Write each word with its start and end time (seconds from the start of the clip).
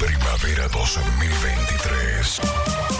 Primavera 0.00 0.66
2023. 0.68 2.40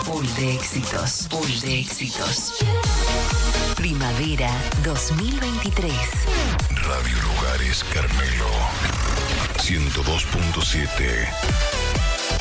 Full 0.04 0.26
de 0.36 0.54
éxitos, 0.54 1.28
full 1.30 1.60
de 1.60 1.80
éxitos. 1.80 2.52
Primavera 3.74 4.50
2023. 4.84 5.92
Radio 6.74 7.16
Lugares 7.22 7.84
Carmelo. 7.94 8.50
102.7. 9.56 11.26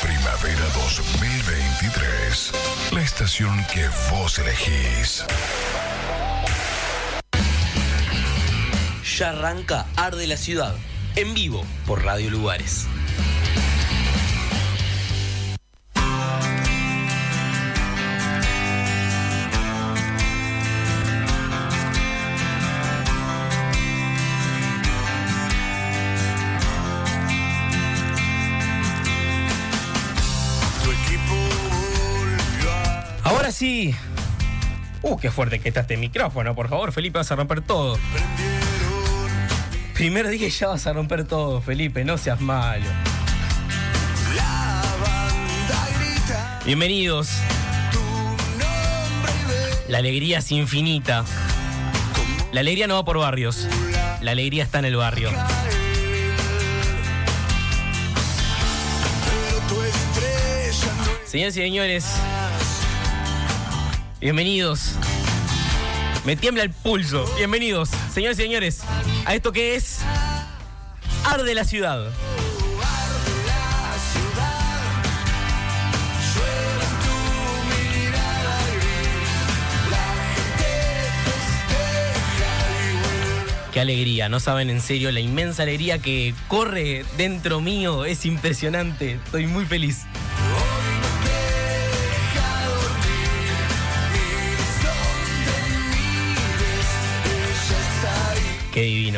Primavera 0.02 0.66
2023. 0.74 2.52
La 2.92 3.00
estación 3.00 3.64
que 3.72 3.88
vos 4.10 4.38
elegís. 4.38 5.24
Ya 9.16 9.30
arranca 9.30 9.86
Arde 9.96 10.26
la 10.26 10.36
Ciudad, 10.36 10.74
en 11.16 11.32
vivo 11.32 11.64
por 11.86 12.04
Radio 12.04 12.28
Lugares. 12.28 12.86
Uh, 33.62 35.18
qué 35.18 35.30
fuerte 35.30 35.58
que 35.58 35.68
está 35.68 35.80
este 35.80 35.98
micrófono, 35.98 36.54
por 36.54 36.70
favor, 36.70 36.92
Felipe, 36.92 37.18
vas 37.18 37.30
a 37.30 37.36
romper 37.36 37.60
todo. 37.60 37.98
Primer 39.92 40.28
día 40.28 40.46
y 40.46 40.50
ya 40.50 40.68
vas 40.68 40.86
a 40.86 40.94
romper 40.94 41.24
todo, 41.24 41.60
Felipe, 41.60 42.02
no 42.02 42.16
seas 42.16 42.40
malo. 42.40 42.86
Bienvenidos. 46.64 47.32
La 49.88 49.98
alegría 49.98 50.38
es 50.38 50.50
infinita. 50.52 51.26
La 52.52 52.60
alegría 52.60 52.86
no 52.86 52.94
va 52.94 53.04
por 53.04 53.18
barrios. 53.18 53.68
La 54.22 54.30
alegría 54.30 54.64
está 54.64 54.78
en 54.78 54.86
el 54.86 54.96
barrio. 54.96 55.30
Señores 61.26 61.56
y 61.56 61.60
señores, 61.60 62.06
bienvenidos. 64.20 64.92
Me 66.24 66.36
tiembla 66.36 66.62
el 66.62 66.70
pulso. 66.70 67.24
Bienvenidos, 67.36 67.90
señores 68.12 68.38
y 68.38 68.42
señores, 68.42 68.82
a 69.24 69.34
esto 69.34 69.52
que 69.52 69.74
es 69.74 70.00
Arde 71.24 71.54
la 71.54 71.64
Ciudad. 71.64 72.12
Qué 83.72 83.78
alegría, 83.78 84.28
no 84.28 84.40
saben 84.40 84.68
en 84.68 84.80
serio 84.80 85.12
la 85.12 85.20
inmensa 85.20 85.62
alegría 85.62 86.00
que 86.00 86.34
corre 86.48 87.04
dentro 87.16 87.60
mío. 87.60 88.04
Es 88.04 88.26
impresionante, 88.26 89.12
estoy 89.24 89.46
muy 89.46 89.64
feliz. 89.64 90.06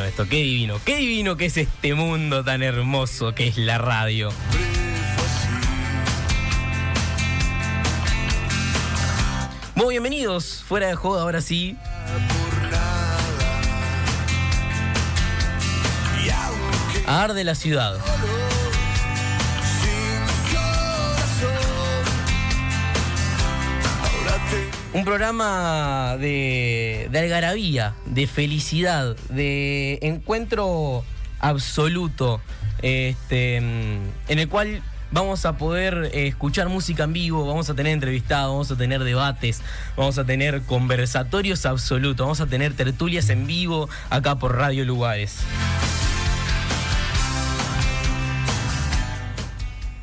Esto, 0.05 0.29
qué 0.29 0.37
divino, 0.37 0.81
qué 0.85 0.97
divino 0.97 1.37
que 1.37 1.47
es 1.47 1.57
este 1.57 1.95
mundo 1.95 2.45
tan 2.45 2.63
hermoso 2.63 3.35
que 3.35 3.49
es 3.49 3.57
la 3.57 3.79
radio. 3.79 4.31
Muy 9.75 9.95
bienvenidos, 9.95 10.63
fuera 10.67 10.87
de 10.89 10.95
juego, 10.95 11.19
ahora 11.19 11.41
sí. 11.41 11.77
A 17.07 17.25
Arde 17.25 17.45
la 17.45 17.55
Ciudad. 17.55 17.99
Un 24.95 25.05
programa 25.05 26.17
de, 26.19 27.09
algarabía, 27.15 27.95
de 28.05 28.27
felicidad, 28.27 29.17
de 29.31 29.99
encuentro 30.03 31.03
absoluto, 31.41 32.41
este, 32.83 33.57
en 33.57 34.13
el 34.29 34.49
cual 34.49 34.83
vamos 35.13 35.47
a 35.47 35.57
poder 35.57 36.11
eh, 36.13 36.27
escuchar 36.27 36.69
música 36.69 37.05
en 37.05 37.13
vivo, 37.13 37.47
vamos 37.47 37.71
a 37.71 37.75
tener 37.75 37.93
entrevistados, 37.93 38.51
vamos 38.51 38.71
a 38.71 38.77
tener 38.77 39.05
debates, 39.05 39.63
vamos 39.97 40.19
a 40.19 40.25
tener 40.25 40.63
conversatorios 40.63 41.65
absolutos, 41.67 42.25
vamos 42.25 42.41
a 42.41 42.47
tener 42.47 42.75
tertulias 42.75 43.29
en 43.31 43.47
vivo 43.47 43.89
acá 44.11 44.37
por 44.37 44.57
Radio 44.57 44.85
Lugares. 44.85 45.39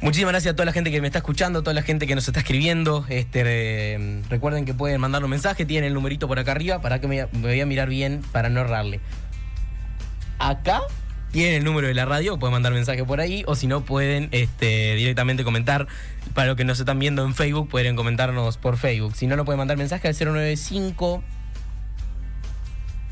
Muchísimas 0.01 0.31
gracias 0.31 0.53
a 0.53 0.55
toda 0.55 0.65
la 0.65 0.71
gente 0.71 0.91
que 0.91 1.01
me 1.01 1.07
está 1.07 1.19
escuchando, 1.19 1.59
a 1.59 1.61
toda 1.61 1.73
la 1.73 1.81
gente 1.81 2.07
que 2.07 2.15
nos 2.15 2.25
está 2.25 2.39
escribiendo. 2.39 3.05
Este, 3.09 4.21
recuerden 4.29 4.63
que 4.63 4.73
pueden 4.73 5.01
mandar 5.01 5.23
un 5.23 5.29
mensaje, 5.29 5.65
tienen 5.65 5.89
el 5.89 5.93
numerito 5.93 6.27
por 6.27 6.39
acá 6.39 6.53
arriba 6.53 6.79
para 6.81 7.01
que 7.01 7.07
me, 7.07 7.27
me 7.33 7.49
voy 7.49 7.59
a 7.59 7.65
mirar 7.65 7.89
bien 7.89 8.21
para 8.31 8.47
no 8.49 8.61
errarle. 8.61 9.01
Acá 10.39 10.81
tienen 11.31 11.55
el 11.55 11.63
número 11.63 11.87
de 11.87 11.93
la 11.93 12.05
radio, 12.05 12.39
pueden 12.39 12.53
mandar 12.53 12.73
mensaje 12.73 13.03
por 13.03 13.19
ahí, 13.19 13.43
o 13.45 13.55
si 13.55 13.67
no 13.67 13.81
pueden 13.81 14.29
este, 14.31 14.95
directamente 14.95 15.43
comentar. 15.43 15.87
Para 16.33 16.47
los 16.47 16.57
que 16.57 16.63
nos 16.63 16.79
están 16.79 16.97
viendo 16.99 17.25
en 17.25 17.35
Facebook, 17.35 17.69
pueden 17.69 17.95
comentarnos 17.95 18.57
por 18.57 18.77
Facebook. 18.77 19.15
Si 19.15 19.27
no, 19.27 19.35
no 19.35 19.45
pueden 19.45 19.57
mandar 19.57 19.77
mensaje 19.77 20.07
al 20.07 20.15
095 20.15 21.23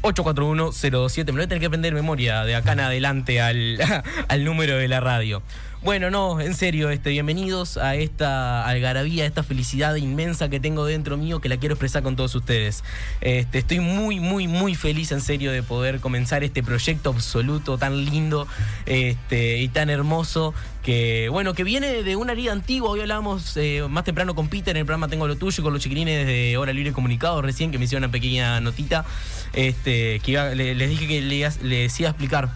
841-027. 0.02 1.26
Me 1.26 1.32
lo 1.32 1.34
voy 1.34 1.44
a 1.44 1.48
tener 1.48 1.60
que 1.60 1.66
aprender 1.66 1.94
de 1.94 2.02
memoria 2.02 2.44
de 2.44 2.56
acá 2.56 2.74
en 2.74 2.82
adelante 2.82 3.42
al, 3.42 3.80
al 4.28 4.44
número 4.44 4.78
de 4.78 4.88
la 4.88 5.00
radio. 5.00 5.42
Bueno, 5.84 6.10
no, 6.10 6.42
en 6.42 6.56
serio, 6.56 6.90
este, 6.90 7.12
bienvenidos 7.12 7.78
a 7.78 7.96
esta 7.96 8.66
algarabía, 8.66 9.24
a 9.24 9.28
esta 9.28 9.44
felicidad 9.44 9.96
inmensa 9.96 10.50
que 10.50 10.60
tengo 10.60 10.86
dentro 10.86 11.18
mío 11.18 11.40
que 11.40 11.50
la 11.50 11.58
quiero 11.58 11.76
expresar 11.76 12.02
con 12.02 12.16
todos 12.16 12.34
ustedes. 12.34 12.84
Este, 13.22 13.60
estoy 13.60 13.80
muy, 13.80 14.20
muy, 14.20 14.48
muy 14.48 14.74
feliz 14.74 15.12
en 15.12 15.22
serio 15.22 15.52
de 15.52 15.62
poder 15.62 16.00
comenzar 16.00 16.44
este 16.44 16.64
proyecto 16.64 17.12
absoluto 17.12 17.78
tan 17.78 18.06
lindo 18.06 18.48
este, 18.88 19.60
y 19.60 19.68
tan 19.68 19.92
hermoso 19.92 20.56
que, 20.88 21.28
bueno, 21.28 21.54
que 21.54 21.66
viene 21.66 22.02
de 22.02 22.16
una 22.16 22.32
herida 22.32 22.54
antigua. 22.54 22.90
Hoy 22.90 23.02
hablábamos 23.02 23.58
eh, 23.58 23.84
más 23.90 24.06
temprano 24.06 24.36
con 24.36 24.48
Peter 24.48 24.72
en 24.74 24.78
el 24.80 24.86
programa 24.86 25.10
Tengo 25.10 25.28
lo 25.28 25.36
tuyo 25.36 25.62
con 25.62 25.74
los 25.74 25.82
chiquilines 25.84 26.26
de 26.26 26.56
Hora 26.56 26.72
Libre 26.72 26.94
Comunicado 26.94 27.42
recién 27.42 27.72
que 27.74 27.78
me 27.78 27.84
hicieron 27.84 28.06
una 28.06 28.12
pequeña 28.14 28.62
notita. 28.62 29.04
Este, 29.52 30.22
que 30.22 30.32
iba- 30.32 30.56
le- 30.56 30.76
les 30.76 30.90
dije 30.90 31.06
que 31.06 31.20
le, 31.20 31.50
le 31.64 31.76
decía 31.82 32.08
explicar 32.08 32.52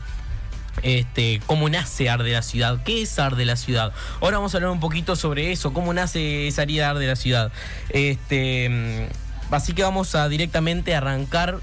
este, 0.81 1.41
cómo 1.45 1.67
nace 1.67 2.09
Arde 2.09 2.31
la 2.31 2.41
Ciudad, 2.41 2.81
qué 2.85 3.01
es 3.01 3.19
Arde 3.19 3.43
la 3.43 3.57
Ciudad. 3.57 3.91
Ahora 4.21 4.37
vamos 4.37 4.53
a 4.53 4.59
hablar 4.59 4.71
un 4.71 4.79
poquito 4.79 5.17
sobre 5.17 5.51
eso, 5.51 5.73
cómo 5.73 5.93
nace 5.93 6.47
esa 6.47 6.63
herida 6.63 6.89
Arde 6.89 7.07
la 7.07 7.17
Ciudad. 7.17 7.51
Este, 7.89 8.69
mm, 8.69 9.53
así 9.53 9.73
que 9.73 9.83
vamos 9.83 10.15
a 10.15 10.29
directamente 10.29 10.95
arrancar 10.95 11.59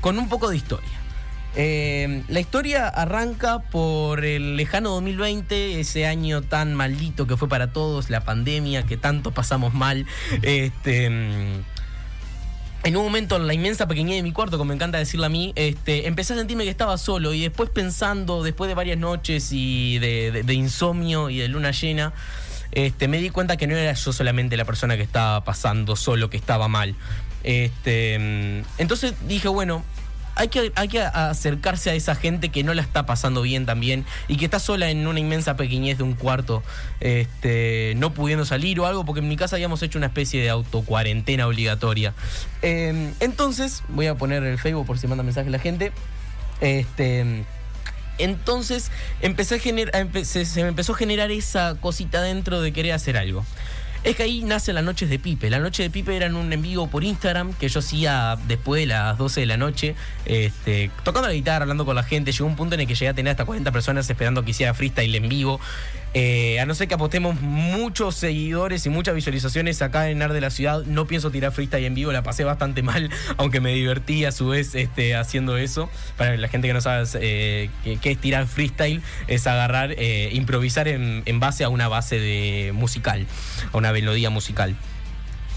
con 0.00 0.18
un 0.18 0.30
poco 0.30 0.48
de 0.48 0.56
historia. 0.56 0.88
Eh, 1.56 2.22
la 2.28 2.40
historia 2.40 2.86
arranca 2.88 3.58
por 3.58 4.24
el 4.24 4.56
lejano 4.56 4.90
2020, 4.90 5.80
ese 5.80 6.06
año 6.06 6.42
tan 6.42 6.74
maldito 6.74 7.26
que 7.26 7.36
fue 7.36 7.48
para 7.48 7.72
todos, 7.72 8.08
la 8.08 8.20
pandemia 8.20 8.84
que 8.84 8.96
tanto 8.96 9.32
pasamos 9.32 9.74
mal. 9.74 10.06
Este, 10.42 11.10
mm, 11.10 11.64
en 12.84 12.96
un 12.96 13.04
momento, 13.04 13.36
en 13.36 13.46
la 13.46 13.54
inmensa 13.54 13.88
pequeñez 13.88 14.16
de 14.16 14.22
mi 14.22 14.32
cuarto, 14.32 14.58
como 14.58 14.68
me 14.68 14.74
encanta 14.74 14.98
decirle 14.98 15.26
a 15.26 15.28
mí, 15.28 15.52
este, 15.56 16.06
empecé 16.06 16.34
a 16.34 16.36
sentirme 16.36 16.64
que 16.64 16.70
estaba 16.70 16.96
solo 16.98 17.34
y 17.34 17.42
después 17.42 17.68
pensando, 17.68 18.42
después 18.42 18.68
de 18.68 18.74
varias 18.74 18.98
noches 18.98 19.48
y 19.50 19.98
de, 19.98 20.44
insomnio 20.54 21.30
y 21.30 21.38
de 21.38 21.48
luna 21.48 21.72
llena, 21.72 22.12
este, 22.72 23.08
me 23.08 23.18
di 23.18 23.30
cuenta 23.30 23.56
que 23.56 23.66
no 23.66 23.76
era 23.76 23.92
yo 23.92 24.12
solamente 24.12 24.56
la 24.56 24.64
persona 24.64 24.96
que 24.96 25.02
estaba 25.02 25.44
pasando 25.44 25.96
solo, 25.96 26.30
que 26.30 26.36
estaba 26.36 26.68
mal. 26.68 26.94
Mm, 27.42 28.62
entonces 28.78 29.14
dije, 29.26 29.48
bueno, 29.48 29.84
hay 30.34 30.48
que, 30.48 31.00
acercarse 31.02 31.90
a 31.90 31.94
esa 31.94 32.14
gente 32.14 32.48
que 32.48 32.64
no 32.64 32.72
la 32.74 32.82
está 32.82 33.04
pasando 33.06 33.42
bien 33.42 33.66
también 33.66 34.04
y 34.28 34.36
que 34.36 34.44
está 34.46 34.58
sola 34.58 34.90
en 34.90 35.06
una 35.06 35.20
inmensa 35.20 35.56
pequeñez 35.56 35.98
de 35.98 36.04
un 36.04 36.14
cuarto, 36.14 36.62
este, 37.00 37.94
no 37.96 38.14
pudiendo 38.14 38.44
salir 38.44 38.80
o 38.80 38.86
algo, 38.86 39.04
porque 39.04 39.20
en 39.20 39.28
mi 39.28 39.36
casa 39.36 39.56
habíamos 39.56 39.82
hecho 39.82 39.98
una 39.98 40.06
especie 40.06 40.40
de 40.42 40.50
autocuarentena 40.50 41.46
obligatoria. 41.46 42.14
Eh, 42.62 43.12
entonces, 43.20 43.82
voy 43.88 44.06
a 44.06 44.14
poner 44.14 44.42
el 44.44 44.58
Facebook 44.58 44.86
por 44.86 44.98
si 44.98 45.06
manda 45.06 45.22
mensaje 45.22 45.50
la 45.50 45.58
gente. 45.58 45.92
Este. 46.60 47.44
Entonces 48.18 48.90
empecé 49.22 49.54
a 49.54 49.58
gener- 49.58 49.94
a 49.94 50.00
empe- 50.00 50.24
se, 50.24 50.44
se 50.44 50.62
me 50.62 50.68
empezó 50.68 50.92
a 50.92 50.96
generar 50.96 51.30
esa 51.30 51.76
cosita 51.80 52.20
dentro 52.20 52.60
de 52.60 52.70
querer 52.70 52.92
hacer 52.92 53.16
algo. 53.16 53.46
Es 54.02 54.16
que 54.16 54.22
ahí 54.22 54.42
nacen 54.42 54.74
las 54.74 54.84
noches 54.84 55.10
de 55.10 55.18
Pipe. 55.18 55.50
Las 55.50 55.60
noches 55.60 55.84
de 55.84 55.90
Pipe 55.90 56.16
eran 56.16 56.34
un 56.34 56.52
en 56.52 56.62
vivo 56.62 56.86
por 56.88 57.04
Instagram 57.04 57.52
que 57.52 57.68
yo 57.68 57.80
hacía 57.80 58.38
después 58.48 58.80
de 58.80 58.86
las 58.86 59.18
12 59.18 59.40
de 59.40 59.46
la 59.46 59.56
noche, 59.56 59.94
este, 60.24 60.90
tocando 61.04 61.28
la 61.28 61.34
guitarra, 61.34 61.64
hablando 61.64 61.84
con 61.84 61.94
la 61.94 62.02
gente. 62.02 62.32
Llegó 62.32 62.46
un 62.46 62.56
punto 62.56 62.74
en 62.74 62.80
el 62.80 62.86
que 62.86 62.94
llegué 62.94 63.08
a 63.08 63.14
tener 63.14 63.32
hasta 63.32 63.44
40 63.44 63.70
personas 63.72 64.08
esperando 64.08 64.42
que 64.42 64.52
hiciera 64.52 64.72
freestyle 64.72 65.14
en 65.14 65.28
vivo. 65.28 65.60
Eh, 66.12 66.58
a 66.58 66.66
no 66.66 66.74
ser 66.74 66.88
que 66.88 66.94
apostemos 66.94 67.40
muchos 67.40 68.16
seguidores 68.16 68.84
y 68.84 68.88
muchas 68.88 69.14
visualizaciones 69.14 69.80
acá 69.80 70.10
en 70.10 70.20
Ar 70.22 70.32
de 70.32 70.40
la 70.40 70.50
Ciudad, 70.50 70.82
no 70.84 71.06
pienso 71.06 71.30
tirar 71.30 71.52
freestyle 71.52 71.84
en 71.84 71.94
vivo, 71.94 72.10
la 72.10 72.24
pasé 72.24 72.42
bastante 72.42 72.82
mal, 72.82 73.10
aunque 73.36 73.60
me 73.60 73.72
divertí 73.72 74.24
a 74.24 74.32
su 74.32 74.48
vez 74.48 74.74
este, 74.74 75.14
haciendo 75.14 75.56
eso. 75.56 75.88
Para 76.16 76.36
la 76.36 76.48
gente 76.48 76.66
que 76.66 76.74
no 76.74 76.80
sabe 76.80 77.04
eh, 77.20 77.70
qué, 78.00 78.10
es 78.10 78.18
tirar 78.18 78.46
freestyle, 78.46 79.02
es 79.28 79.46
agarrar, 79.46 79.94
eh, 79.96 80.30
improvisar 80.32 80.88
en, 80.88 81.22
en 81.26 81.40
base 81.40 81.62
a 81.62 81.68
una 81.68 81.86
base 81.86 82.18
de 82.18 82.72
musical, 82.72 83.26
a 83.72 83.76
una 83.76 83.92
melodía 83.92 84.30
musical. 84.30 84.74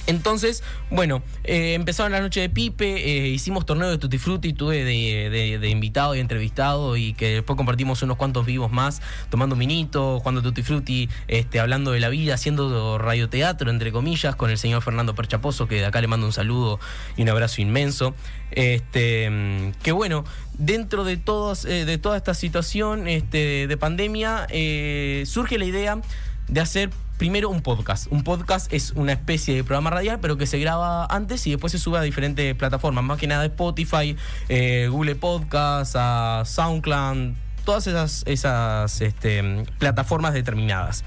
Entonces, 0.05 0.63
bueno, 0.89 1.23
eh, 1.43 1.75
empezaron 1.75 2.11
la 2.11 2.19
noche 2.19 2.41
de 2.41 2.49
Pipe, 2.49 2.85
eh, 2.85 3.27
hicimos 3.29 3.65
torneo 3.65 3.89
de 3.89 3.97
Tutti 3.97 4.17
Frutti, 4.17 4.53
tuve 4.53 4.83
de, 4.83 5.69
invitado 5.69 6.13
y 6.15 6.19
entrevistado 6.19 6.97
y 6.97 7.13
que 7.13 7.35
después 7.35 7.55
compartimos 7.55 8.01
unos 8.01 8.17
cuantos 8.17 8.45
vivos 8.45 8.71
más, 8.71 9.01
tomando 9.29 9.55
un 9.55 9.59
minito, 9.59 10.19
jugando 10.19 10.41
Tutti 10.41 10.61
Frutti, 10.61 11.09
este, 11.27 11.59
hablando 11.59 11.91
de 11.91 12.01
la 12.01 12.09
vida, 12.09 12.33
haciendo 12.33 12.97
radioteatro, 12.97 13.69
entre 13.69 13.91
comillas, 13.91 14.35
con 14.35 14.49
el 14.49 14.57
señor 14.57 14.81
Fernando 14.81 15.15
Perchaposo, 15.15 15.67
que 15.67 15.75
de 15.75 15.85
acá 15.85 16.01
le 16.01 16.07
mando 16.07 16.25
un 16.25 16.33
saludo 16.33 16.79
y 17.15 17.21
un 17.21 17.29
abrazo 17.29 17.61
inmenso. 17.61 18.13
Este, 18.51 19.73
que 19.81 19.91
bueno, 19.91 20.25
dentro 20.57 21.03
de, 21.03 21.17
todos, 21.17 21.65
eh, 21.65 21.85
de 21.85 21.97
toda 21.97 22.17
esta 22.17 22.33
situación 22.33 23.07
este, 23.07 23.67
de 23.67 23.77
pandemia, 23.77 24.47
eh, 24.49 25.23
surge 25.25 25.57
la 25.57 25.65
idea 25.65 25.99
de 26.47 26.59
hacer 26.59 26.89
primero 27.17 27.49
un 27.49 27.61
podcast. 27.61 28.07
Un 28.11 28.23
podcast 28.23 28.71
es 28.73 28.91
una 28.91 29.13
especie 29.13 29.55
de 29.55 29.63
programa 29.63 29.89
radial, 29.89 30.19
pero 30.19 30.37
que 30.37 30.45
se 30.45 30.59
graba 30.59 31.05
antes 31.05 31.45
y 31.47 31.51
después 31.51 31.71
se 31.71 31.79
sube 31.79 31.97
a 31.97 32.01
diferentes 32.01 32.55
plataformas, 32.55 33.03
más 33.03 33.17
que 33.19 33.27
nada 33.27 33.45
Spotify, 33.45 34.15
eh, 34.49 34.87
Google 34.89 35.15
Podcast, 35.15 35.95
a 35.97 36.43
SoundCloud, 36.45 37.33
todas 37.65 37.87
esas, 37.87 38.23
esas 38.25 39.01
este, 39.01 39.65
plataformas 39.79 40.33
determinadas. 40.33 41.03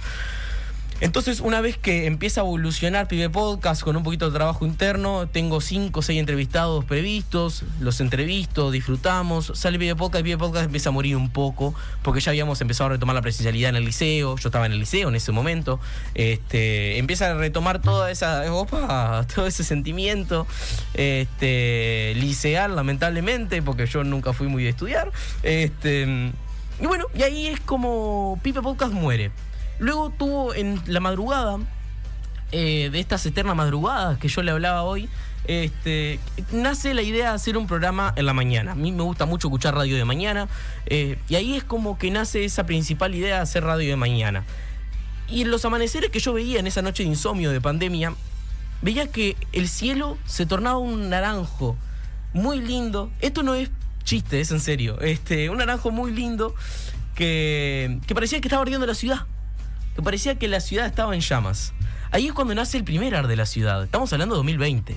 Entonces, 1.00 1.40
una 1.40 1.60
vez 1.60 1.76
que 1.76 2.06
empieza 2.06 2.40
a 2.40 2.44
evolucionar 2.44 3.06
Pibe 3.06 3.28
Podcast 3.28 3.82
con 3.82 3.98
un 3.98 4.02
poquito 4.02 4.30
de 4.30 4.34
trabajo 4.34 4.64
interno, 4.64 5.28
tengo 5.28 5.60
cinco 5.60 6.00
o 6.00 6.02
seis 6.02 6.18
entrevistados 6.18 6.86
previstos, 6.86 7.64
los 7.80 8.00
entrevisto, 8.00 8.70
disfrutamos, 8.70 9.52
sale 9.54 9.78
Pibe 9.78 9.94
Podcast, 9.94 10.24
Pibe 10.24 10.38
Podcast 10.38 10.64
empieza 10.64 10.88
a 10.88 10.92
morir 10.92 11.14
un 11.16 11.28
poco, 11.28 11.74
porque 12.02 12.20
ya 12.20 12.30
habíamos 12.30 12.62
empezado 12.62 12.88
a 12.88 12.92
retomar 12.94 13.14
la 13.14 13.20
presencialidad 13.20 13.68
en 13.68 13.76
el 13.76 13.84
liceo, 13.84 14.36
yo 14.38 14.48
estaba 14.48 14.64
en 14.64 14.72
el 14.72 14.78
liceo 14.78 15.10
en 15.10 15.16
ese 15.16 15.32
momento, 15.32 15.80
este, 16.14 16.96
empieza 16.96 17.32
a 17.32 17.34
retomar 17.34 17.82
toda 17.82 18.10
esa, 18.10 18.50
opa, 18.50 19.26
todo 19.34 19.46
ese 19.46 19.64
sentimiento, 19.64 20.46
este, 20.94 22.14
liceal 22.16 22.74
lamentablemente, 22.74 23.60
porque 23.60 23.84
yo 23.84 24.02
nunca 24.02 24.32
fui 24.32 24.48
muy 24.48 24.64
de 24.64 24.70
estudiar, 24.70 25.12
este, 25.42 26.32
y 26.80 26.86
bueno, 26.86 27.04
y 27.14 27.22
ahí 27.22 27.48
es 27.48 27.60
como 27.60 28.40
Pipe 28.42 28.62
Podcast 28.62 28.94
muere. 28.94 29.30
Luego 29.78 30.10
tuvo 30.10 30.54
en 30.54 30.80
la 30.86 31.00
madrugada, 31.00 31.58
eh, 32.52 32.90
de 32.90 33.00
estas 33.00 33.26
eternas 33.26 33.56
madrugadas 33.56 34.18
que 34.18 34.28
yo 34.28 34.42
le 34.42 34.52
hablaba 34.52 34.82
hoy, 34.82 35.08
este, 35.48 36.18
nace 36.52 36.94
la 36.94 37.02
idea 37.02 37.30
de 37.30 37.34
hacer 37.34 37.56
un 37.56 37.66
programa 37.66 38.12
en 38.16 38.26
la 38.26 38.32
mañana. 38.32 38.72
A 38.72 38.74
mí 38.74 38.92
me 38.92 39.02
gusta 39.02 39.26
mucho 39.26 39.48
escuchar 39.48 39.74
radio 39.74 39.96
de 39.96 40.04
mañana, 40.04 40.48
eh, 40.86 41.18
y 41.28 41.34
ahí 41.34 41.56
es 41.56 41.64
como 41.64 41.98
que 41.98 42.10
nace 42.10 42.44
esa 42.44 42.66
principal 42.66 43.14
idea 43.14 43.36
de 43.36 43.42
hacer 43.42 43.64
radio 43.64 43.90
de 43.90 43.96
mañana. 43.96 44.44
Y 45.28 45.42
en 45.42 45.50
los 45.50 45.64
amaneceres 45.64 46.10
que 46.10 46.20
yo 46.20 46.32
veía 46.32 46.60
en 46.60 46.66
esa 46.66 46.82
noche 46.82 47.02
de 47.02 47.08
insomnio 47.08 47.50
de 47.50 47.60
pandemia, 47.60 48.14
veía 48.82 49.10
que 49.10 49.36
el 49.52 49.68
cielo 49.68 50.18
se 50.24 50.46
tornaba 50.46 50.78
un 50.78 51.10
naranjo 51.10 51.76
muy 52.32 52.60
lindo. 52.60 53.10
Esto 53.20 53.42
no 53.42 53.54
es 53.54 53.70
chiste, 54.04 54.40
es 54.40 54.50
en 54.52 54.60
serio. 54.60 55.00
Este, 55.00 55.50
un 55.50 55.58
naranjo 55.58 55.90
muy 55.90 56.12
lindo 56.12 56.54
que, 57.14 57.98
que 58.06 58.14
parecía 58.14 58.40
que 58.40 58.48
estaba 58.48 58.62
ardiendo 58.62 58.86
la 58.86 58.94
ciudad. 58.94 59.26
Que 59.96 60.02
parecía 60.02 60.36
que 60.36 60.46
la 60.48 60.60
ciudad 60.60 60.86
estaba 60.86 61.14
en 61.14 61.20
llamas. 61.22 61.72
Ahí 62.12 62.26
es 62.28 62.32
cuando 62.32 62.54
nace 62.54 62.76
el 62.76 62.84
primer 62.84 63.14
ar 63.16 63.26
de 63.26 63.36
la 63.36 63.46
ciudad. 63.46 63.82
Estamos 63.82 64.12
hablando 64.12 64.34
de 64.34 64.38
2020. 64.38 64.92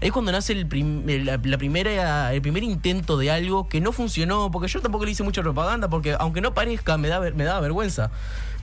Ahí 0.00 0.08
es 0.08 0.12
cuando 0.12 0.30
nace 0.32 0.52
el, 0.52 0.66
prim- 0.66 1.04
la, 1.24 1.40
la 1.42 1.58
primera, 1.58 2.32
el 2.32 2.42
primer 2.42 2.62
intento 2.64 3.16
de 3.16 3.30
algo 3.30 3.68
que 3.68 3.80
no 3.80 3.92
funcionó, 3.92 4.50
porque 4.50 4.68
yo 4.68 4.80
tampoco 4.80 5.04
le 5.04 5.12
hice 5.12 5.22
mucha 5.22 5.42
propaganda, 5.42 5.88
porque 5.88 6.14
aunque 6.18 6.40
no 6.40 6.54
parezca, 6.54 6.98
me, 6.98 7.08
da, 7.08 7.20
me 7.20 7.44
daba 7.44 7.60
vergüenza. 7.60 8.10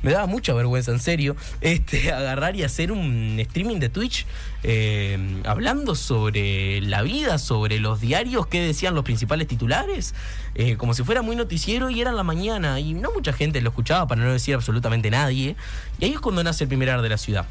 Me 0.01 0.11
daba 0.11 0.27
mucha 0.27 0.53
vergüenza, 0.53 0.91
en 0.91 0.99
serio, 0.99 1.35
este, 1.61 2.11
agarrar 2.13 2.55
y 2.55 2.63
hacer 2.63 2.91
un 2.91 3.37
streaming 3.39 3.79
de 3.79 3.89
Twitch 3.89 4.25
eh, 4.63 5.41
hablando 5.45 5.95
sobre 5.95 6.81
la 6.81 7.01
vida, 7.01 7.37
sobre 7.37 7.79
los 7.79 7.99
diarios 7.99 8.47
que 8.47 8.61
decían 8.61 8.95
los 8.95 9.03
principales 9.03 9.47
titulares, 9.47 10.15
eh, 10.55 10.77
como 10.77 10.93
si 10.93 11.03
fuera 11.03 11.21
muy 11.21 11.35
noticiero 11.35 11.89
y 11.89 12.01
era 12.01 12.11
en 12.11 12.15
la 12.15 12.23
mañana 12.23 12.79
y 12.79 12.93
no 12.93 13.11
mucha 13.11 13.33
gente 13.33 13.61
lo 13.61 13.69
escuchaba 13.69 14.07
para 14.07 14.21
no 14.21 14.31
decir 14.31 14.55
absolutamente 14.55 15.09
nadie. 15.11 15.55
Y 15.99 16.05
ahí 16.05 16.13
es 16.13 16.19
cuando 16.19 16.43
nace 16.43 16.63
el 16.63 16.67
primer 16.69 16.89
ar 16.89 17.01
de 17.01 17.09
la 17.09 17.17
ciudad. 17.17 17.45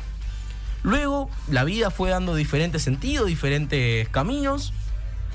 Luego 0.83 1.29
la 1.51 1.65
vida 1.65 1.91
fue 1.91 2.11
dando 2.11 2.35
diferentes 2.35 2.83
sentidos, 2.83 3.27
diferentes 3.27 4.09
caminos, 4.09 4.73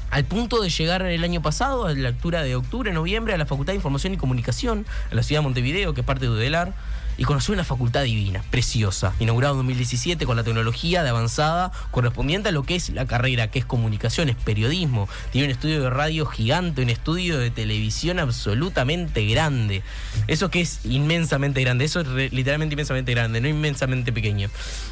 al 0.10 0.25
punto 0.25 0.62
de 0.62 0.69
llegar 0.69 1.01
el 1.01 1.24
año 1.24 1.42
pasado, 1.42 1.88
a 1.88 1.94
la 1.94 2.10
altura 2.10 2.44
de 2.44 2.56
octubre, 2.56 2.94
noviembre, 2.94 3.33
a 3.33 3.38
la 3.38 3.48
Facultad 3.48 3.74
de 3.74 3.77
Información 3.77 4.13
y 4.13 4.18
Comunicación, 4.18 4.86
a 5.12 5.15
la 5.15 5.24
ciudad 5.24 5.42
de 5.42 5.45
Montevideo, 5.45 5.95
que 5.95 6.01
es 6.01 6.07
parte 6.07 6.25
de 6.25 6.31
UDELAR, 6.31 6.74
y 7.18 7.24
conocí 7.24 7.51
una 7.51 7.63
facultad 7.63 8.04
divina, 8.04 8.44
preciosa, 8.50 9.13
inaugurada 9.19 9.54
en 9.54 9.57
2017 9.60 10.25
con 10.25 10.36
la 10.36 10.44
tecnología 10.44 11.04
de 11.04 11.10
avanzada 11.10 11.71
correspondiente 11.92 12.50
a 12.50 12.51
lo 12.51 12.63
que 12.63 12.75
es 12.75 12.89
la 12.89 13.06
carrera, 13.06 13.51
que 13.51 13.60
es 13.60 13.65
comunicaciones, 13.65 14.36
periodismo. 14.36 15.07
Tiene 15.31 15.48
un 15.48 15.51
estudio 15.51 15.81
de 15.81 15.89
radio 15.89 16.25
gigante, 16.25 16.81
un 16.81 16.89
estudio 16.89 17.38
de 17.38 17.51
televisión 17.51 18.19
absolutamente 18.19 19.25
grande. 19.25 19.83
Eso 20.27 20.50
que 20.50 20.62
es 20.62 20.86
inmensamente 20.86 21.62
grande, 21.62 21.86
eso 21.86 22.01
es 22.01 22.33
literalmente 22.33 22.74
inmensamente 22.74 23.12
grande, 23.12 23.42
no 23.42 23.48
inmensamente 23.48 24.12
pequeño. 24.12 24.50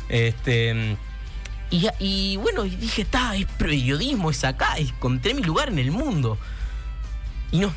Este. 0.09 0.97
Y, 1.69 1.87
y 1.99 2.35
bueno, 2.35 2.63
dije, 2.63 3.03
está, 3.03 3.35
es 3.35 3.45
periodismo, 3.57 4.29
es 4.29 4.43
acá, 4.43 4.77
encontré 4.77 5.33
mi 5.33 5.41
lugar 5.41 5.69
en 5.69 5.79
el 5.79 5.91
mundo. 5.91 6.37
Y 7.51 7.59
no. 7.59 7.73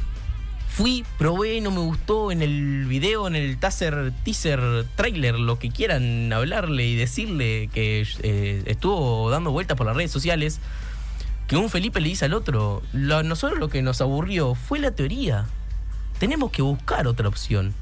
Fui, 0.76 1.05
probé, 1.19 1.61
no 1.61 1.71
me 1.71 1.79
gustó 1.79 2.32
en 2.32 2.43
el 2.43 2.87
video, 2.87 3.29
en 3.29 3.37
el 3.37 3.59
taser, 3.59 4.12
teaser, 4.25 4.85
trailer, 4.97 5.38
lo 5.38 5.59
que 5.61 5.71
quieran 5.71 6.32
hablarle 6.32 6.85
y 6.85 6.97
decirle 6.97 7.69
que 7.73 8.05
eh, 8.23 8.62
estuvo 8.67 9.31
dando 9.31 9.53
vueltas 9.53 9.76
por 9.76 9.87
las 9.87 9.94
redes 9.94 10.11
sociales. 10.11 10.59
Que 11.47 11.56
un 11.56 11.71
Felipe 11.71 12.00
le 12.00 12.09
dice 12.09 12.25
al 12.25 12.35
otro, 12.35 12.82
lo- 12.93 13.23
nosotros 13.23 13.61
lo 13.61 13.69
que 13.69 13.82
nos 13.82 14.00
aburrió 14.00 14.56
fue 14.56 14.81
la 14.81 14.91
teoría. 14.91 15.47
Tenemos 16.19 16.50
que 16.50 16.62
buscar 16.62 17.06
otra 17.06 17.29
opción. 17.29 17.73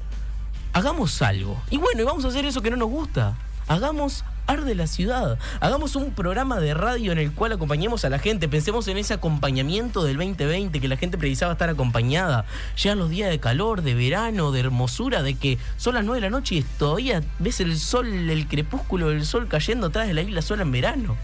Hagamos 0.73 1.19
algo. 1.23 1.59
Y 1.71 1.77
bueno, 1.77 2.01
y 2.01 2.05
vamos 2.05 2.25
a 2.25 2.27
hacer 2.27 2.45
eso 2.45 2.61
que 2.61 2.69
no 2.69 2.77
nos 2.77 2.89
gusta. 2.89 3.35
Hagamos 3.67 4.23
Arde 4.47 4.75
la 4.75 4.87
Ciudad. 4.87 5.37
Hagamos 5.59 5.95
un 5.95 6.11
programa 6.11 6.59
de 6.59 6.73
radio 6.73 7.11
en 7.11 7.17
el 7.17 7.31
cual 7.31 7.53
acompañemos 7.53 8.05
a 8.05 8.09
la 8.09 8.19
gente. 8.19 8.47
Pensemos 8.47 8.87
en 8.87 8.97
ese 8.97 9.13
acompañamiento 9.13 10.03
del 10.03 10.17
2020, 10.17 10.79
que 10.79 10.87
la 10.87 10.97
gente 10.97 11.17
precisaba 11.17 11.53
estar 11.53 11.69
acompañada. 11.69 12.45
Llegan 12.81 12.99
los 12.99 13.09
días 13.09 13.29
de 13.29 13.39
calor, 13.39 13.81
de 13.81 13.93
verano, 13.93 14.51
de 14.51 14.59
hermosura, 14.59 15.23
de 15.23 15.35
que 15.35 15.57
son 15.77 15.95
las 15.95 16.03
9 16.03 16.17
de 16.17 16.29
la 16.29 16.29
noche 16.29 16.55
y 16.55 16.61
todavía 16.61 17.23
ves 17.39 17.59
el 17.59 17.77
sol, 17.77 18.07
el 18.07 18.47
crepúsculo 18.47 19.09
del 19.09 19.25
sol 19.25 19.47
cayendo 19.47 19.87
atrás 19.87 20.07
de 20.07 20.13
la 20.13 20.21
isla 20.21 20.41
sola 20.41 20.63
en 20.63 20.71
verano. 20.71 21.15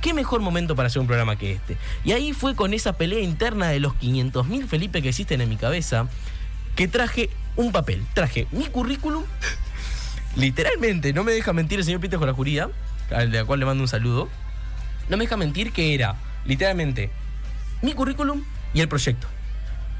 ¿Qué 0.00 0.12
mejor 0.12 0.40
momento 0.40 0.76
para 0.76 0.88
hacer 0.88 1.00
un 1.00 1.06
programa 1.06 1.36
que 1.36 1.52
este? 1.52 1.76
Y 2.04 2.12
ahí 2.12 2.32
fue 2.32 2.54
con 2.54 2.74
esa 2.74 2.92
pelea 2.92 3.20
interna 3.20 3.68
de 3.68 3.80
los 3.80 3.94
500.000 3.94 4.66
Felipe 4.66 5.02
que 5.02 5.08
existen 5.08 5.40
en 5.40 5.48
mi 5.48 5.56
cabeza 5.56 6.08
que 6.74 6.86
traje 6.88 7.30
un 7.56 7.72
papel. 7.72 8.04
Traje 8.14 8.46
mi 8.52 8.66
currículum, 8.66 9.24
literalmente, 10.36 11.12
no 11.12 11.24
me 11.24 11.32
deja 11.32 11.52
mentir 11.52 11.78
el 11.78 11.84
señor 11.84 12.00
Peter 12.00 12.18
Jorajuría, 12.18 12.68
al 13.10 13.30
de 13.30 13.38
la 13.38 13.44
cual 13.44 13.60
le 13.60 13.66
mando 13.66 13.82
un 13.82 13.88
saludo. 13.88 14.28
No 15.08 15.16
me 15.16 15.24
deja 15.24 15.36
mentir 15.36 15.72
que 15.72 15.94
era, 15.94 16.16
literalmente, 16.44 17.10
mi 17.82 17.92
currículum 17.94 18.42
y 18.74 18.80
el 18.80 18.88
proyecto. 18.88 19.26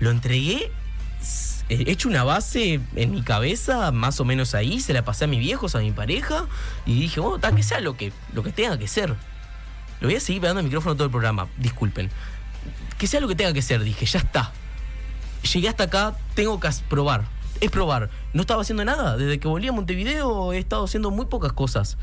Lo 0.01 0.11
entregué, 0.11 0.71
s- 1.21 1.65
he 1.69 1.91
hecho 1.91 2.09
una 2.09 2.25
base 2.25 2.81
en 2.97 3.11
mi 3.13 3.23
cabeza, 3.23 3.91
más 3.93 4.21
o 4.21 4.25
menos 4.25 4.55
ahí, 4.55 4.81
se 4.81 4.93
la 4.93 5.05
pasé 5.05 5.25
a 5.25 5.29
mis 5.29 5.41
viejos, 5.41 5.75
a 5.75 5.79
mi 5.79 5.93
pareja, 5.93 6.47
y 6.85 7.01
dije, 7.01 7.21
bueno, 7.21 7.39
tal 7.39 7.55
que 7.55 7.63
sea 7.63 7.81
lo 7.81 7.97
que, 7.97 8.13
lo 8.35 8.43
que 8.43 8.53
tenga 8.53 8.79
que 8.79 8.89
ser. 8.89 9.15
Le 10.01 10.07
voy 10.07 10.17
a 10.17 10.21
seguir 10.21 10.41
pegando 10.43 10.61
el 10.61 10.67
micrófono 10.67 10.95
todo 10.95 11.05
el 11.05 11.11
programa, 11.11 11.49
disculpen. 11.57 12.11
Que 12.99 13.07
sea 13.07 13.21
lo 13.21 13.29
que 13.29 13.35
tenga 13.35 13.53
que 13.53 13.63
ser, 13.63 13.83
dije, 13.83 14.05
ya 14.07 14.19
está. 14.19 14.53
Llegué 15.53 15.69
hasta 15.69 15.85
acá, 15.85 16.17
tengo 16.35 16.59
que 16.61 16.69
probar. 16.89 17.25
Es 17.61 17.71
probar. 17.71 18.11
No 18.33 18.43
estaba 18.43 18.63
haciendo 18.63 18.85
nada. 18.85 19.17
Desde 19.17 19.39
que 19.39 19.49
volví 19.49 19.69
a 19.69 19.73
Montevideo 19.73 20.53
he 20.53 20.59
estado 20.59 20.85
haciendo 20.85 21.11
muy 21.11 21.27
pocas 21.27 21.53
cosas. 21.53 21.97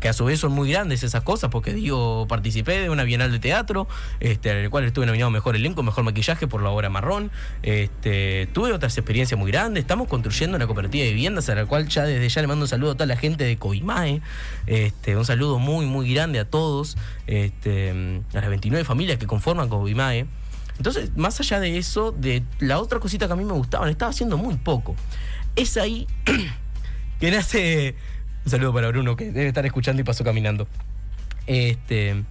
que 0.00 0.08
a 0.08 0.12
su 0.12 0.24
vez 0.24 0.40
son 0.40 0.52
muy 0.52 0.70
grandes 0.70 1.02
esas 1.04 1.22
cosas, 1.22 1.50
porque 1.50 1.72
digo, 1.72 2.26
participé 2.26 2.80
de 2.80 2.90
una 2.90 3.04
bienal 3.04 3.30
de 3.30 3.38
teatro, 3.38 3.86
este, 4.18 4.50
en 4.50 4.56
el 4.56 4.70
cual 4.70 4.84
estuve 4.84 5.06
nominado 5.06 5.30
mejor 5.30 5.54
elenco, 5.54 5.82
mejor 5.84 6.02
maquillaje 6.02 6.48
por 6.48 6.62
la 6.62 6.70
obra 6.70 6.88
marrón. 6.88 7.30
Este, 7.62 8.48
tuve 8.52 8.72
otras 8.72 8.96
experiencias 8.96 9.38
muy 9.38 9.52
grandes. 9.52 9.82
Estamos 9.82 10.08
construyendo 10.08 10.56
una 10.56 10.66
cooperativa 10.66 11.04
de 11.04 11.10
viviendas 11.10 11.48
a 11.50 11.54
la 11.54 11.66
cual 11.66 11.86
ya 11.88 12.04
desde 12.04 12.28
ya 12.28 12.40
le 12.40 12.48
mando 12.48 12.64
un 12.64 12.68
saludo 12.68 12.92
a 12.92 12.94
toda 12.94 13.06
la 13.06 13.16
gente 13.16 13.44
de 13.44 13.58
Coimae. 13.58 14.22
Este, 14.66 15.16
un 15.16 15.24
saludo 15.24 15.58
muy, 15.58 15.86
muy 15.86 16.12
grande 16.12 16.40
a 16.40 16.46
todos, 16.46 16.96
este, 17.26 18.22
a 18.32 18.40
las 18.40 18.48
29 18.48 18.84
familias 18.84 19.18
que 19.18 19.26
conforman 19.26 19.68
Coimae. 19.68 20.26
Entonces, 20.78 21.16
más 21.16 21.40
allá 21.40 21.60
de 21.60 21.78
eso, 21.78 22.12
de 22.12 22.42
la 22.58 22.78
otra 22.78 23.00
cosita 23.00 23.26
que 23.26 23.32
a 23.32 23.36
mí 23.36 23.44
me 23.44 23.52
gustaba, 23.52 23.88
estaba 23.88 24.10
haciendo 24.10 24.36
muy 24.36 24.56
poco. 24.56 24.94
Es 25.54 25.76
ahí 25.76 26.06
que 27.20 27.30
nace. 27.30 27.94
Un 28.44 28.50
saludo 28.50 28.72
para 28.72 28.88
Bruno, 28.88 29.16
que 29.16 29.32
debe 29.32 29.48
estar 29.48 29.66
escuchando 29.66 30.00
y 30.02 30.04
pasó 30.04 30.24
caminando. 30.24 30.68
Este. 31.46 32.24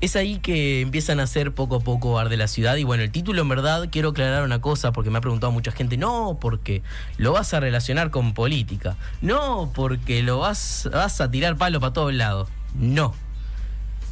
Es 0.00 0.16
ahí 0.16 0.38
que 0.38 0.80
empiezan 0.80 1.20
a 1.20 1.24
hacer 1.24 1.52
poco 1.52 1.76
a 1.76 1.80
poco 1.80 2.18
Arde 2.18 2.38
la 2.38 2.48
Ciudad. 2.48 2.76
Y 2.76 2.84
bueno, 2.84 3.02
el 3.02 3.10
título 3.10 3.42
en 3.42 3.48
verdad 3.50 3.88
quiero 3.92 4.08
aclarar 4.08 4.44
una 4.44 4.62
cosa, 4.62 4.92
porque 4.92 5.10
me 5.10 5.18
ha 5.18 5.20
preguntado 5.20 5.52
mucha 5.52 5.72
gente, 5.72 5.98
no, 5.98 6.38
porque 6.40 6.82
lo 7.18 7.32
vas 7.32 7.52
a 7.52 7.60
relacionar 7.60 8.10
con 8.10 8.32
política. 8.32 8.96
No, 9.20 9.70
porque 9.74 10.22
lo 10.22 10.38
vas, 10.38 10.88
vas 10.90 11.20
a 11.20 11.30
tirar 11.30 11.56
palo 11.56 11.80
para 11.80 11.92
todos 11.92 12.14
lados. 12.14 12.48
No. 12.74 13.14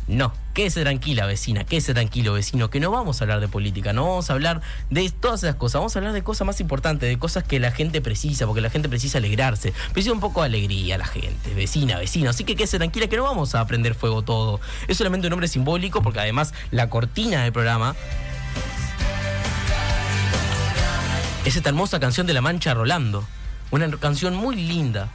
No, 0.09 0.33
quédese 0.55 0.81
tranquila 0.81 1.27
vecina, 1.27 1.65
quédese 1.65 1.93
tranquilo 1.93 2.33
vecino, 2.33 2.71
que 2.71 2.81
no 2.81 2.91
vamos 2.91 3.21
a 3.21 3.25
hablar 3.25 3.41
de 3.41 3.49
política, 3.49 3.93
no 3.93 4.05
vamos 4.05 4.31
a 4.31 4.33
hablar 4.33 4.63
de 4.89 5.11
todas 5.11 5.43
esas 5.43 5.57
cosas, 5.57 5.81
vamos 5.81 5.95
a 5.95 5.99
hablar 5.99 6.15
de 6.15 6.23
cosas 6.23 6.47
más 6.47 6.63
importantes, 6.63 7.07
de 7.11 7.19
cosas 7.19 7.45
que 7.45 7.61
la 7.61 7.73
gente 7.73 8.01
precisa, 8.01 8.47
porque 8.47 8.63
la 8.63 8.71
gente 8.71 8.89
precisa 8.89 9.19
alegrarse, 9.19 9.75
precisa 9.93 10.15
un 10.15 10.21
poco 10.21 10.41
de 10.41 10.47
alegría 10.47 10.97
la 10.97 11.05
gente, 11.05 11.53
vecina, 11.53 11.99
vecino, 11.99 12.31
así 12.31 12.45
que 12.45 12.57
quédese 12.57 12.79
tranquila 12.79 13.07
que 13.09 13.19
no 13.19 13.25
vamos 13.25 13.55
a 13.55 13.67
prender 13.67 13.95
fuego 13.95 14.23
todo, 14.23 14.61
es 14.89 14.97
solamente 14.97 15.27
un 15.27 15.31
nombre 15.33 15.47
simbólico, 15.47 16.01
porque 16.01 16.21
además 16.21 16.55
la 16.71 16.89
cortina 16.89 17.43
del 17.43 17.53
programa 17.53 17.95
es 21.45 21.55
esta 21.55 21.69
hermosa 21.69 22.01
canción 22.01 22.27
de 22.27 22.33
La 22.33 22.41
Mancha 22.41 22.73
Rolando, 22.73 23.27
una 23.71 23.91
canción 23.99 24.35
muy 24.35 24.57
linda, 24.57 25.11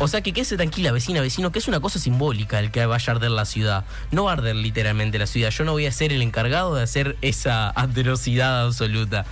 o 0.00 0.06
sea 0.06 0.20
que 0.20 0.32
quédese 0.32 0.56
tranquila, 0.56 0.92
vecina, 0.92 1.20
vecino, 1.20 1.50
que 1.50 1.58
es 1.58 1.66
una 1.66 1.80
cosa 1.80 1.98
simbólica 1.98 2.60
el 2.60 2.70
que 2.70 2.86
vaya 2.86 3.12
a 3.12 3.16
arder 3.16 3.30
la 3.32 3.44
ciudad. 3.44 3.84
No 4.12 4.24
va 4.24 4.30
a 4.30 4.34
arder 4.34 4.54
literalmente 4.54 5.18
la 5.18 5.26
ciudad. 5.26 5.50
Yo 5.50 5.64
no 5.64 5.72
voy 5.72 5.86
a 5.86 5.92
ser 5.92 6.12
el 6.12 6.22
encargado 6.22 6.74
de 6.74 6.82
hacer 6.82 7.16
esa 7.20 7.70
atrocidad 7.80 8.66
absoluta. 8.66 9.26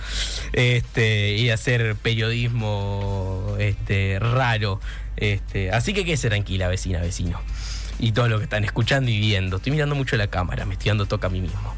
Este, 0.51 1.35
y 1.35 1.49
hacer 1.51 1.95
periodismo 1.95 3.55
este, 3.59 4.19
raro. 4.19 4.81
Este, 5.15 5.71
así 5.71 5.93
que 5.93 6.03
quédese 6.03 6.27
tranquila, 6.27 6.67
vecina, 6.67 6.99
vecino. 6.99 7.39
Y 7.99 8.11
todo 8.11 8.27
lo 8.27 8.37
que 8.37 8.43
están 8.43 8.63
escuchando 8.63 9.09
y 9.09 9.19
viendo. 9.19 9.57
Estoy 9.57 9.71
mirando 9.71 9.95
mucho 9.95 10.17
la 10.17 10.27
cámara, 10.27 10.65
me 10.65 10.73
estoy 10.73 10.89
dando 10.89 11.05
toca 11.05 11.27
a 11.27 11.29
mí 11.29 11.41
mismo. 11.41 11.75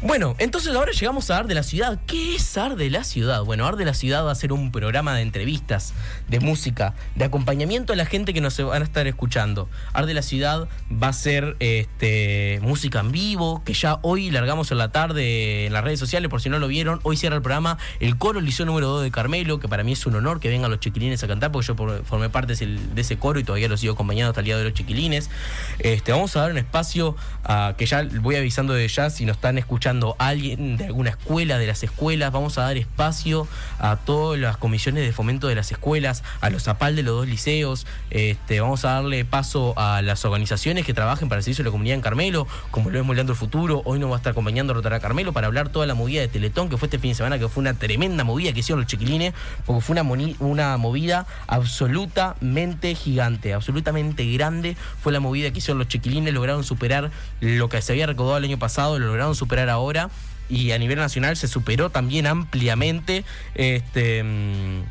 Bueno, 0.00 0.36
entonces 0.38 0.72
ahora 0.76 0.92
llegamos 0.92 1.28
a 1.28 1.38
Ar 1.38 1.48
de 1.48 1.56
la 1.56 1.64
Ciudad. 1.64 1.98
¿Qué 2.06 2.36
es 2.36 2.56
Ar 2.56 2.76
de 2.76 2.88
la 2.88 3.02
Ciudad? 3.02 3.42
Bueno, 3.42 3.66
Ar 3.66 3.74
de 3.74 3.84
la 3.84 3.94
Ciudad 3.94 4.24
va 4.24 4.30
a 4.30 4.34
ser 4.36 4.52
un 4.52 4.70
programa 4.70 5.12
de 5.16 5.22
entrevistas, 5.22 5.92
de 6.28 6.38
música, 6.38 6.94
de 7.16 7.24
acompañamiento 7.24 7.92
a 7.92 7.96
la 7.96 8.06
gente 8.06 8.32
que 8.32 8.40
nos 8.40 8.56
van 8.64 8.80
a 8.82 8.84
estar 8.84 9.08
escuchando. 9.08 9.68
Ar 9.92 10.06
de 10.06 10.14
la 10.14 10.22
Ciudad 10.22 10.68
va 10.92 11.08
a 11.08 11.12
ser 11.12 11.56
este, 11.58 12.60
música 12.62 13.00
en 13.00 13.10
vivo, 13.10 13.64
que 13.64 13.74
ya 13.74 13.98
hoy 14.02 14.30
largamos 14.30 14.70
en 14.70 14.78
la 14.78 14.92
tarde 14.92 15.66
en 15.66 15.72
las 15.72 15.82
redes 15.82 15.98
sociales, 15.98 16.30
por 16.30 16.40
si 16.40 16.48
no 16.48 16.60
lo 16.60 16.68
vieron. 16.68 17.00
Hoy 17.02 17.16
cierra 17.16 17.34
el 17.34 17.42
programa 17.42 17.76
el 17.98 18.16
coro 18.18 18.40
Liceo 18.40 18.66
número 18.66 18.86
2 18.86 19.02
de 19.02 19.10
Carmelo, 19.10 19.58
que 19.58 19.66
para 19.66 19.82
mí 19.82 19.92
es 19.94 20.06
un 20.06 20.14
honor 20.14 20.38
que 20.38 20.48
vengan 20.48 20.70
los 20.70 20.78
chiquilines 20.78 21.24
a 21.24 21.26
cantar, 21.26 21.50
porque 21.50 21.66
yo 21.66 21.74
formé 22.04 22.28
parte 22.30 22.54
de 22.54 23.00
ese- 23.00 23.18
coro 23.18 23.40
y 23.40 23.44
todavía 23.44 23.66
lo 23.66 23.76
sigo 23.76 23.94
acompañando 23.94 24.30
hasta 24.30 24.42
el 24.42 24.46
de 24.46 24.62
los 24.62 24.74
chiquilines. 24.74 25.28
Este, 25.80 26.12
vamos 26.12 26.36
a 26.36 26.42
dar 26.42 26.52
un 26.52 26.58
espacio 26.58 27.16
a, 27.42 27.74
que 27.76 27.84
ya 27.84 28.06
voy 28.20 28.36
avisando 28.36 28.74
de 28.74 28.86
ya 28.86 29.10
si 29.10 29.24
nos 29.24 29.38
están 29.38 29.58
escuchando 29.58 29.87
alguien 30.18 30.76
de 30.76 30.86
alguna 30.86 31.10
escuela, 31.10 31.58
de 31.58 31.66
las 31.66 31.82
escuelas, 31.82 32.30
vamos 32.30 32.58
a 32.58 32.62
dar 32.62 32.76
espacio 32.76 33.48
a 33.78 33.96
todas 33.96 34.38
las 34.38 34.56
comisiones 34.56 35.04
de 35.04 35.12
fomento 35.12 35.48
de 35.48 35.54
las 35.54 35.72
escuelas, 35.72 36.22
a 36.40 36.50
los 36.50 36.68
APAL 36.68 36.94
de 36.94 37.02
los 37.02 37.16
dos 37.16 37.26
liceos, 37.26 37.86
este, 38.10 38.60
vamos 38.60 38.84
a 38.84 38.92
darle 38.92 39.24
paso 39.24 39.72
a 39.76 40.02
las 40.02 40.24
organizaciones 40.24 40.84
que 40.84 40.92
trabajen 40.92 41.28
para 41.28 41.38
el 41.38 41.42
servicio 41.42 41.64
de 41.64 41.70
la 41.70 41.72
comunidad 41.72 41.94
en 41.94 42.02
Carmelo, 42.02 42.46
como 42.70 42.90
lo 42.90 42.98
es 42.98 43.04
Moldeando 43.04 43.32
el 43.32 43.38
Futuro, 43.38 43.82
hoy 43.86 43.98
nos 43.98 44.10
va 44.10 44.14
a 44.14 44.18
estar 44.18 44.32
acompañando 44.32 44.74
Rotará 44.74 45.00
Carmelo 45.00 45.32
para 45.32 45.46
hablar 45.46 45.70
toda 45.70 45.86
la 45.86 45.94
movida 45.94 46.20
de 46.20 46.28
Teletón 46.28 46.68
que 46.68 46.76
fue 46.76 46.86
este 46.86 46.98
fin 46.98 47.12
de 47.12 47.14
semana, 47.14 47.38
que 47.38 47.48
fue 47.48 47.62
una 47.62 47.74
tremenda 47.74 48.24
movida 48.24 48.52
que 48.52 48.60
hicieron 48.60 48.80
los 48.80 48.88
chiquilines, 48.88 49.32
porque 49.64 49.80
fue 49.80 49.98
una, 49.98 50.36
una 50.40 50.76
movida 50.76 51.26
absolutamente 51.46 52.94
gigante, 52.94 53.54
absolutamente 53.54 54.30
grande, 54.32 54.76
fue 55.00 55.12
la 55.12 55.20
movida 55.20 55.50
que 55.50 55.58
hicieron 55.58 55.78
los 55.78 55.88
chiquilines, 55.88 56.34
lograron 56.34 56.62
superar 56.62 57.10
lo 57.40 57.68
que 57.68 57.80
se 57.80 57.92
había 57.92 58.06
recaudado 58.06 58.36
el 58.36 58.44
año 58.44 58.58
pasado, 58.58 58.98
lo 58.98 59.06
lograron 59.06 59.34
superar 59.34 59.70
ahora 59.70 59.77
y 60.48 60.72
a 60.72 60.78
nivel 60.78 60.98
nacional 60.98 61.36
se 61.36 61.48
superó 61.48 61.90
también 61.90 62.26
ampliamente 62.26 63.24
este 63.54 64.22
mm, 64.22 64.82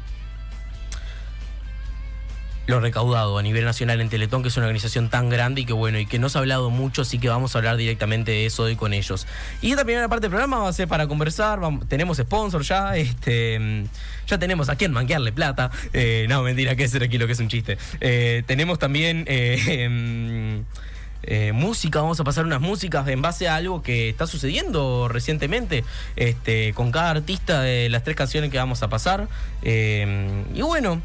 lo 2.67 2.81
recaudado 2.81 3.37
a 3.37 3.41
nivel 3.41 3.63
nacional 3.63 4.01
en 4.01 4.09
Teletón, 4.09 4.41
que 4.41 4.49
es 4.49 4.57
una 4.57 4.65
organización 4.65 5.09
tan 5.09 5.29
grande 5.29 5.61
y 5.61 5.65
que 5.65 5.73
bueno, 5.73 5.99
y 5.99 6.05
que 6.05 6.19
no 6.19 6.27
se 6.27 6.37
ha 6.37 6.41
hablado 6.41 6.69
mucho, 6.69 7.03
así 7.03 7.17
que 7.17 7.29
vamos 7.29 7.55
a 7.55 7.59
hablar 7.59 7.77
directamente 7.77 8.31
de 8.31 8.45
eso 8.45 8.63
hoy 8.63 8.75
con 8.75 8.93
ellos. 8.93 9.25
Y 9.61 9.71
esta 9.71 9.85
primera 9.85 10.09
parte 10.09 10.23
del 10.23 10.31
programa 10.31 10.59
va 10.59 10.67
a 10.67 10.73
ser 10.73 10.87
para 10.87 11.07
conversar, 11.07 11.59
tenemos 11.87 12.17
sponsor 12.17 12.61
ya, 12.63 12.97
este 12.97 13.57
mm, 13.57 13.83
ya 14.27 14.37
tenemos 14.37 14.67
a 14.67 14.75
quien 14.75 14.91
manquearle 14.91 15.31
plata. 15.31 15.71
Eh, 15.93 16.25
no, 16.27 16.43
mentira, 16.43 16.75
que 16.75 16.83
es 16.83 16.93
aquí 16.95 17.17
lo 17.17 17.25
que 17.25 17.33
es 17.33 17.39
un 17.39 17.47
chiste. 17.47 17.77
Eh, 18.01 18.43
tenemos 18.45 18.77
también 18.79 19.23
eh, 19.27 19.83
em, 19.85 20.65
eh, 21.27 21.51
música, 21.51 22.01
vamos 22.01 22.19
a 22.19 22.23
pasar 22.23 22.45
unas 22.45 22.61
músicas 22.61 23.07
en 23.07 23.21
base 23.21 23.47
a 23.47 23.55
algo 23.55 23.83
que 23.83 24.09
está 24.09 24.25
sucediendo 24.25 25.07
recientemente 25.07 25.83
este, 26.15 26.73
con 26.73 26.91
cada 26.91 27.11
artista 27.11 27.61
de 27.61 27.89
las 27.89 28.03
tres 28.03 28.15
canciones 28.15 28.49
que 28.49 28.57
vamos 28.57 28.81
a 28.81 28.87
pasar. 28.87 29.27
Eh, 29.61 30.43
y 30.53 30.61
bueno, 30.61 31.01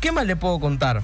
¿qué 0.00 0.12
más 0.12 0.26
le 0.26 0.34
puedo 0.36 0.58
contar? 0.58 1.02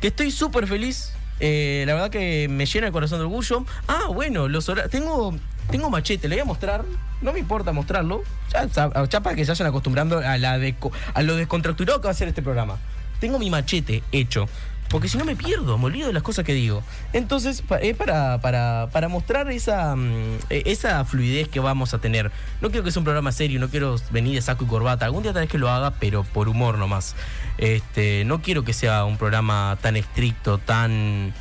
Que 0.00 0.08
estoy 0.08 0.30
súper 0.30 0.66
feliz. 0.66 1.12
eh, 1.40 1.84
la 1.86 1.94
verdad 1.94 2.10
que 2.10 2.46
me 2.48 2.64
llena 2.66 2.86
el 2.86 2.92
corazón 2.92 3.18
de 3.18 3.24
orgullo. 3.24 3.66
Ah, 3.88 4.06
bueno, 4.08 4.48
los 4.48 4.70
tengo 4.90 5.34
tengo 5.70 5.90
machete, 5.90 6.28
le 6.28 6.36
voy 6.36 6.42
a 6.42 6.44
mostrar. 6.44 6.84
No 7.22 7.32
me 7.32 7.38
importa 7.38 7.72
mostrarlo. 7.72 8.22
Ya, 8.52 9.20
para 9.20 9.34
que 9.34 9.44
se 9.44 9.50
vayan 9.50 9.66
acostumbrando 9.68 10.20
a 10.20 11.22
lo 11.22 11.36
descontracturado 11.36 12.00
que 12.00 12.06
va 12.06 12.12
a 12.12 12.14
ser 12.14 12.28
este 12.28 12.42
programa. 12.42 12.78
Tengo 13.20 13.38
mi 13.38 13.50
machete 13.50 14.02
hecho. 14.12 14.48
Porque 14.88 15.08
si 15.08 15.18
no 15.18 15.24
me 15.24 15.34
pierdo, 15.34 15.76
me 15.76 15.86
olvido 15.86 16.06
de 16.06 16.12
las 16.12 16.22
cosas 16.22 16.44
que 16.44 16.54
digo. 16.54 16.82
Entonces, 17.12 17.64
es 17.80 17.96
para, 17.96 18.40
para, 18.40 18.88
para 18.92 19.08
mostrar 19.08 19.50
esa, 19.50 19.96
mm, 19.96 20.38
eh, 20.50 20.62
esa 20.66 21.04
fluidez 21.04 21.48
que 21.48 21.60
vamos 21.60 21.94
a 21.94 21.98
tener. 21.98 22.30
No 22.60 22.70
quiero 22.70 22.84
que 22.84 22.92
sea 22.92 23.00
un 23.00 23.04
programa 23.04 23.32
serio, 23.32 23.58
no 23.58 23.68
quiero 23.68 23.96
venir 24.10 24.34
de 24.34 24.42
saco 24.42 24.64
y 24.64 24.68
corbata. 24.68 25.06
Algún 25.06 25.22
día 25.22 25.32
tal 25.32 25.42
vez 25.42 25.50
que 25.50 25.58
lo 25.58 25.68
haga, 25.68 25.92
pero 25.92 26.22
por 26.22 26.48
humor 26.48 26.78
nomás. 26.78 27.16
Este, 27.58 28.24
no 28.24 28.40
quiero 28.40 28.62
que 28.62 28.72
sea 28.72 29.04
un 29.04 29.16
programa 29.16 29.78
tan 29.80 29.96
estricto, 29.96 30.58
tan, 30.58 31.34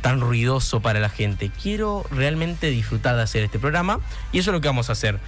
tan 0.00 0.20
ruidoso 0.20 0.80
para 0.80 1.00
la 1.00 1.10
gente. 1.10 1.50
Quiero 1.62 2.04
realmente 2.10 2.70
disfrutar 2.70 3.16
de 3.16 3.22
hacer 3.22 3.44
este 3.44 3.58
programa 3.58 4.00
y 4.32 4.38
eso 4.38 4.50
es 4.50 4.54
lo 4.54 4.60
que 4.60 4.68
vamos 4.68 4.88
a 4.88 4.92
hacer. 4.92 5.20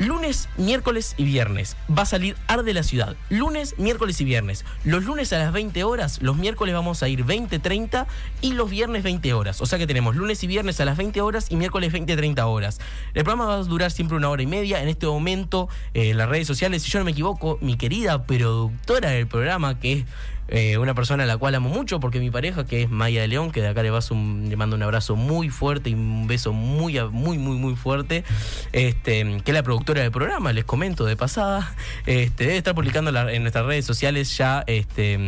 Lunes, 0.00 0.48
miércoles 0.56 1.14
y 1.16 1.24
viernes 1.24 1.76
va 1.96 2.02
a 2.02 2.06
salir 2.06 2.36
Arde 2.48 2.74
la 2.74 2.82
Ciudad. 2.82 3.16
Lunes, 3.28 3.76
miércoles 3.78 4.20
y 4.20 4.24
viernes. 4.24 4.64
Los 4.84 5.04
lunes 5.04 5.32
a 5.32 5.38
las 5.38 5.52
20 5.52 5.84
horas, 5.84 6.20
los 6.20 6.36
miércoles 6.36 6.74
vamos 6.74 7.04
a 7.04 7.08
ir 7.08 7.24
20-30 7.24 8.06
y 8.40 8.54
los 8.54 8.70
viernes 8.70 9.04
20 9.04 9.32
horas. 9.34 9.60
O 9.60 9.66
sea 9.66 9.78
que 9.78 9.86
tenemos 9.86 10.16
lunes 10.16 10.42
y 10.42 10.48
viernes 10.48 10.80
a 10.80 10.84
las 10.84 10.96
20 10.96 11.20
horas 11.20 11.46
y 11.48 11.56
miércoles 11.56 11.92
20-30 11.92 12.42
horas. 12.44 12.80
El 13.14 13.22
programa 13.22 13.46
va 13.46 13.54
a 13.54 13.62
durar 13.62 13.92
siempre 13.92 14.16
una 14.16 14.30
hora 14.30 14.42
y 14.42 14.48
media. 14.48 14.82
En 14.82 14.88
este 14.88 15.06
momento, 15.06 15.68
eh, 15.94 16.10
en 16.10 16.18
las 16.18 16.28
redes 16.28 16.48
sociales, 16.48 16.82
si 16.82 16.90
yo 16.90 16.98
no 16.98 17.04
me 17.04 17.12
equivoco, 17.12 17.58
mi 17.60 17.76
querida 17.76 18.24
productora 18.24 19.10
del 19.10 19.28
programa, 19.28 19.78
que 19.78 19.92
es 19.92 20.04
eh, 20.48 20.78
una 20.78 20.94
persona 20.94 21.24
a 21.24 21.26
la 21.26 21.36
cual 21.36 21.54
amo 21.54 21.68
mucho, 21.68 22.00
porque 22.00 22.20
mi 22.20 22.30
pareja, 22.30 22.64
que 22.66 22.82
es 22.82 22.90
Maya 22.90 23.20
de 23.22 23.28
León, 23.28 23.50
que 23.50 23.60
de 23.62 23.68
acá 23.68 23.82
le, 23.82 23.90
vas 23.90 24.10
un- 24.10 24.46
le 24.48 24.56
mando 24.56 24.76
un 24.76 24.82
abrazo 24.82 25.16
muy 25.16 25.48
fuerte 25.50 25.90
y 25.90 25.94
un 25.94 26.26
beso 26.26 26.52
muy, 26.52 27.00
muy, 27.10 27.38
muy, 27.38 27.56
muy 27.56 27.76
fuerte, 27.76 28.24
este, 28.72 29.40
que 29.44 29.50
es 29.50 29.54
la 29.54 29.62
productora 29.62 30.02
del 30.02 30.10
programa, 30.10 30.52
les 30.52 30.64
comento 30.64 31.04
de 31.04 31.16
pasada, 31.16 31.74
este, 32.06 32.44
debe 32.44 32.56
estar 32.58 32.74
publicando 32.74 33.10
en 33.30 33.42
nuestras 33.42 33.66
redes 33.66 33.84
sociales 33.84 34.36
ya 34.36 34.64
este, 34.66 35.18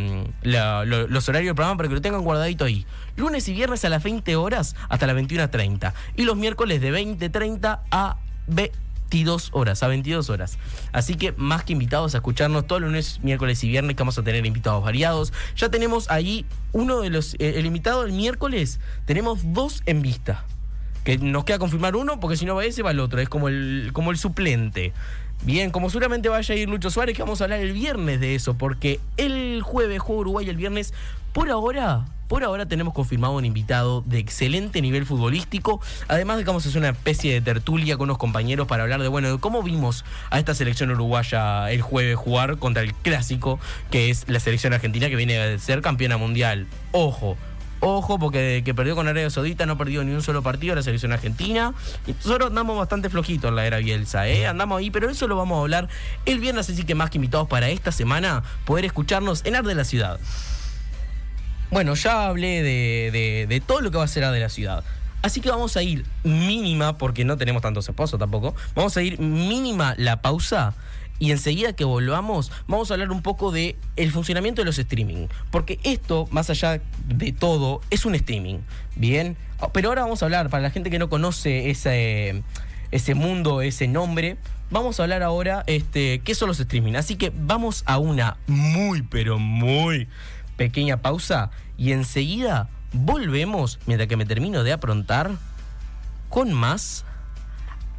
los 0.43 1.29
horarios 1.29 1.49
del 1.49 1.55
programa 1.55 1.77
para 1.77 1.89
que 1.89 1.95
lo 1.95 2.01
tengan 2.01 2.21
guardadito 2.21 2.65
ahí. 2.65 2.85
Lunes 3.15 3.47
y 3.49 3.53
viernes 3.53 3.83
a 3.85 3.89
las 3.89 4.03
20 4.03 4.35
horas 4.35 4.75
hasta 4.89 5.07
las 5.07 5.15
21.30 5.15 5.93
y 6.15 6.23
los 6.23 6.35
miércoles 6.37 6.81
de 6.81 6.91
20.30 6.93 7.79
a 7.89 8.17
22 9.09 9.51
horas, 9.53 9.83
a 9.83 9.87
22 9.87 10.29
horas. 10.29 10.57
Así 10.91 11.15
que 11.15 11.33
más 11.37 11.63
que 11.63 11.73
invitados 11.73 12.13
a 12.13 12.17
escucharnos 12.17 12.67
todos 12.67 12.81
los 12.81 12.89
lunes, 12.89 13.19
miércoles 13.23 13.63
y 13.63 13.69
viernes 13.69 13.95
que 13.95 14.01
vamos 14.01 14.17
a 14.17 14.23
tener 14.23 14.45
invitados 14.45 14.83
variados. 14.83 15.33
Ya 15.55 15.69
tenemos 15.69 16.09
ahí 16.09 16.45
uno 16.73 17.01
de 17.01 17.09
los, 17.09 17.35
eh, 17.35 17.53
el 17.57 17.65
invitado 17.65 18.03
del 18.03 18.11
miércoles, 18.11 18.79
tenemos 19.05 19.53
dos 19.53 19.81
en 19.85 20.01
vista. 20.01 20.45
Que 21.03 21.17
nos 21.17 21.45
queda 21.45 21.57
confirmar 21.57 21.95
uno, 21.95 22.19
porque 22.19 22.35
si 22.35 22.45
no 22.45 22.55
va 22.55 22.65
ese, 22.65 22.83
va 22.83 22.91
el 22.91 22.99
otro. 22.99 23.21
Es 23.21 23.29
como 23.29 23.47
el, 23.47 23.91
como 23.93 24.11
el 24.11 24.17
suplente. 24.17 24.91
Bien, 25.43 25.71
como 25.71 25.89
seguramente 25.89 26.27
vaya 26.27 26.53
a 26.53 26.57
ir 26.57 26.67
Lucho 26.67 26.89
Suárez, 26.89 27.15
que 27.15 27.21
vamos 27.21 27.39
a 27.39 27.45
hablar 27.45 27.61
el 27.61 27.71
viernes 27.71 28.19
de 28.19 28.35
eso, 28.35 28.57
porque 28.57 28.99
el 29.15 29.61
jueves 29.61 29.99
juega 29.99 30.21
Uruguay 30.21 30.49
el 30.49 30.57
viernes, 30.57 30.93
por 31.31 31.49
ahora, 31.49 32.05
por 32.27 32.43
ahora 32.43 32.65
tenemos 32.65 32.93
confirmado 32.93 33.33
un 33.33 33.45
invitado 33.45 34.03
de 34.05 34.19
excelente 34.19 34.81
nivel 34.81 35.05
futbolístico. 35.05 35.81
Además 36.07 36.37
de 36.37 36.43
que 36.43 36.47
vamos 36.47 36.65
a 36.65 36.69
hacer 36.69 36.79
una 36.79 36.89
especie 36.89 37.33
de 37.33 37.41
tertulia 37.41 37.97
con 37.97 38.05
unos 38.05 38.17
compañeros 38.17 38.67
para 38.67 38.83
hablar 38.83 39.01
de, 39.01 39.07
bueno, 39.07 39.31
de 39.31 39.39
cómo 39.39 39.63
vimos 39.63 40.05
a 40.29 40.39
esta 40.39 40.53
selección 40.53 40.91
uruguaya 40.91 41.71
el 41.71 41.81
jueves 41.81 42.15
jugar 42.15 42.57
contra 42.57 42.83
el 42.83 42.93
clásico, 42.93 43.59
que 43.91 44.09
es 44.09 44.25
la 44.27 44.39
selección 44.39 44.73
argentina 44.73 45.09
que 45.09 45.15
viene 45.15 45.39
a 45.39 45.59
ser 45.59 45.81
campeona 45.81 46.17
mundial. 46.17 46.67
Ojo, 46.91 47.37
Ojo, 47.79 48.17
porque 48.17 48.63
que 48.65 48.73
perdió 48.73 48.95
con 48.95 49.07
Arabia 49.07 49.29
Saudita 49.29 49.67
no 49.67 49.73
ha 49.73 49.77
perdido 49.77 50.03
ni 50.03 50.11
un 50.11 50.23
solo 50.23 50.41
partido 50.41 50.73
la 50.73 50.81
selección 50.81 51.11
argentina. 51.11 51.73
Nosotros 52.07 52.49
andamos 52.49 52.75
bastante 52.75 53.09
flojitos 53.09 53.49
en 53.49 53.55
la 53.55 53.67
era 53.67 53.77
Bielsa, 53.77 54.27
¿eh? 54.27 54.47
Andamos 54.47 54.79
ahí, 54.79 54.89
pero 54.89 55.09
eso 55.09 55.27
lo 55.27 55.35
vamos 55.35 55.57
a 55.57 55.61
hablar 55.61 55.87
el 56.25 56.39
viernes, 56.39 56.69
así 56.69 56.83
que 56.85 56.95
más 56.95 57.11
que 57.11 57.19
invitados 57.19 57.47
para 57.47 57.69
esta 57.69 57.91
semana, 57.91 58.41
poder 58.65 58.85
escucharnos 58.85 59.45
en 59.45 59.55
Ar 59.55 59.63
de 59.63 59.75
la 59.75 59.83
Ciudad. 59.83 60.19
Bueno, 61.71 61.95
ya 61.95 62.27
hablé 62.27 62.63
de, 62.63 63.09
de- 63.11 63.45
de 63.47 63.59
todo 63.61 63.81
lo 63.81 63.91
que 63.91 63.97
va 63.97 64.03
a 64.03 64.07
ser 64.07 64.25
de 64.31 64.39
la 64.39 64.49
Ciudad. 64.49 64.83
Así 65.21 65.41
que 65.41 65.49
vamos 65.49 65.75
a 65.75 65.83
ir 65.83 66.05
mínima, 66.23 66.97
porque 66.97 67.25
no 67.25 67.37
tenemos 67.37 67.61
tantos 67.61 67.89
esposos 67.89 68.19
tampoco, 68.19 68.55
vamos 68.75 68.95
a 68.97 69.01
ir 69.01 69.19
mínima 69.19 69.95
la 69.97 70.21
pausa 70.21 70.75
y 71.19 71.31
enseguida 71.31 71.73
que 71.73 71.83
volvamos 71.83 72.51
vamos 72.67 72.91
a 72.91 72.93
hablar 72.93 73.09
un 73.11 73.23
poco 73.23 73.51
de 73.51 73.75
el 73.95 74.11
funcionamiento 74.11 74.61
de 74.61 74.65
los 74.65 74.77
streaming. 74.77 75.27
Porque 75.51 75.79
esto, 75.83 76.27
más 76.29 76.49
allá 76.51 76.79
de 77.07 77.31
todo, 77.33 77.81
es 77.89 78.05
un 78.05 78.13
streaming. 78.15 78.59
Bien, 78.95 79.35
pero 79.73 79.89
ahora 79.89 80.03
vamos 80.03 80.21
a 80.21 80.25
hablar, 80.25 80.49
para 80.49 80.61
la 80.63 80.69
gente 80.69 80.89
que 80.91 80.99
no 80.99 81.09
conoce 81.09 81.71
ese, 81.71 82.43
ese 82.91 83.15
mundo, 83.15 83.61
ese 83.61 83.87
nombre, 83.87 84.37
vamos 84.69 84.99
a 84.99 85.03
hablar 85.03 85.23
ahora 85.23 85.63
este, 85.65 86.19
qué 86.19 86.35
son 86.35 86.47
los 86.49 86.59
streaming. 86.59 86.93
Así 86.93 87.15
que 87.15 87.31
vamos 87.35 87.81
a 87.87 87.97
una 87.97 88.37
muy, 88.45 89.01
pero 89.01 89.39
muy 89.39 90.07
pequeña 90.57 90.97
pausa 90.97 91.51
y 91.77 91.93
enseguida 91.93 92.69
volvemos, 92.91 93.79
mientras 93.85 94.09
que 94.09 94.17
me 94.17 94.25
termino 94.25 94.63
de 94.63 94.73
aprontar, 94.73 95.31
con 96.29 96.51
más 96.51 97.05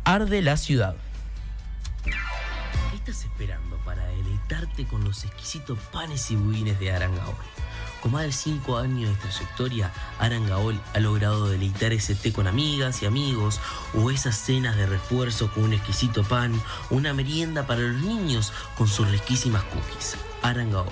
Arde 0.05 0.43
la 0.43 0.57
Ciudad. 0.57 0.97
¿Qué 2.05 2.97
estás 2.97 3.25
esperando 3.25 3.77
para 3.85 4.05
deleitarte 4.07 4.87
con 4.87 5.05
los 5.05 5.25
exquisitos 5.25 5.79
panes 5.93 6.31
y 6.31 6.37
budines 6.37 6.79
de 6.79 6.93
Arangaol? 6.93 7.35
Con 8.03 8.13
más 8.13 8.23
de 8.23 8.33
5 8.33 8.79
años 8.79 9.11
de 9.11 9.17
trayectoria, 9.17 9.93
Arangaol 10.21 10.81
ha 10.95 11.01
logrado 11.01 11.49
deleitar 11.49 11.93
ese 11.93 12.15
té 12.15 12.33
con 12.33 12.47
amigas 12.47 13.03
y 13.03 13.07
amigos, 13.07 13.61
o 13.93 14.11
esas 14.11 14.37
cenas 14.37 14.77
de 14.77 14.87
refuerzo 14.87 15.51
con 15.53 15.65
un 15.65 15.73
exquisito 15.73 16.23
pan, 16.23 16.53
una 16.91 17.13
merienda 17.13 17.67
para 17.67 17.81
los 17.81 18.01
niños 18.03 18.53
con 18.77 18.87
sus 18.87 19.11
riquísimas 19.11 19.65
cookies. 19.65 20.17
Arangaol, 20.43 20.87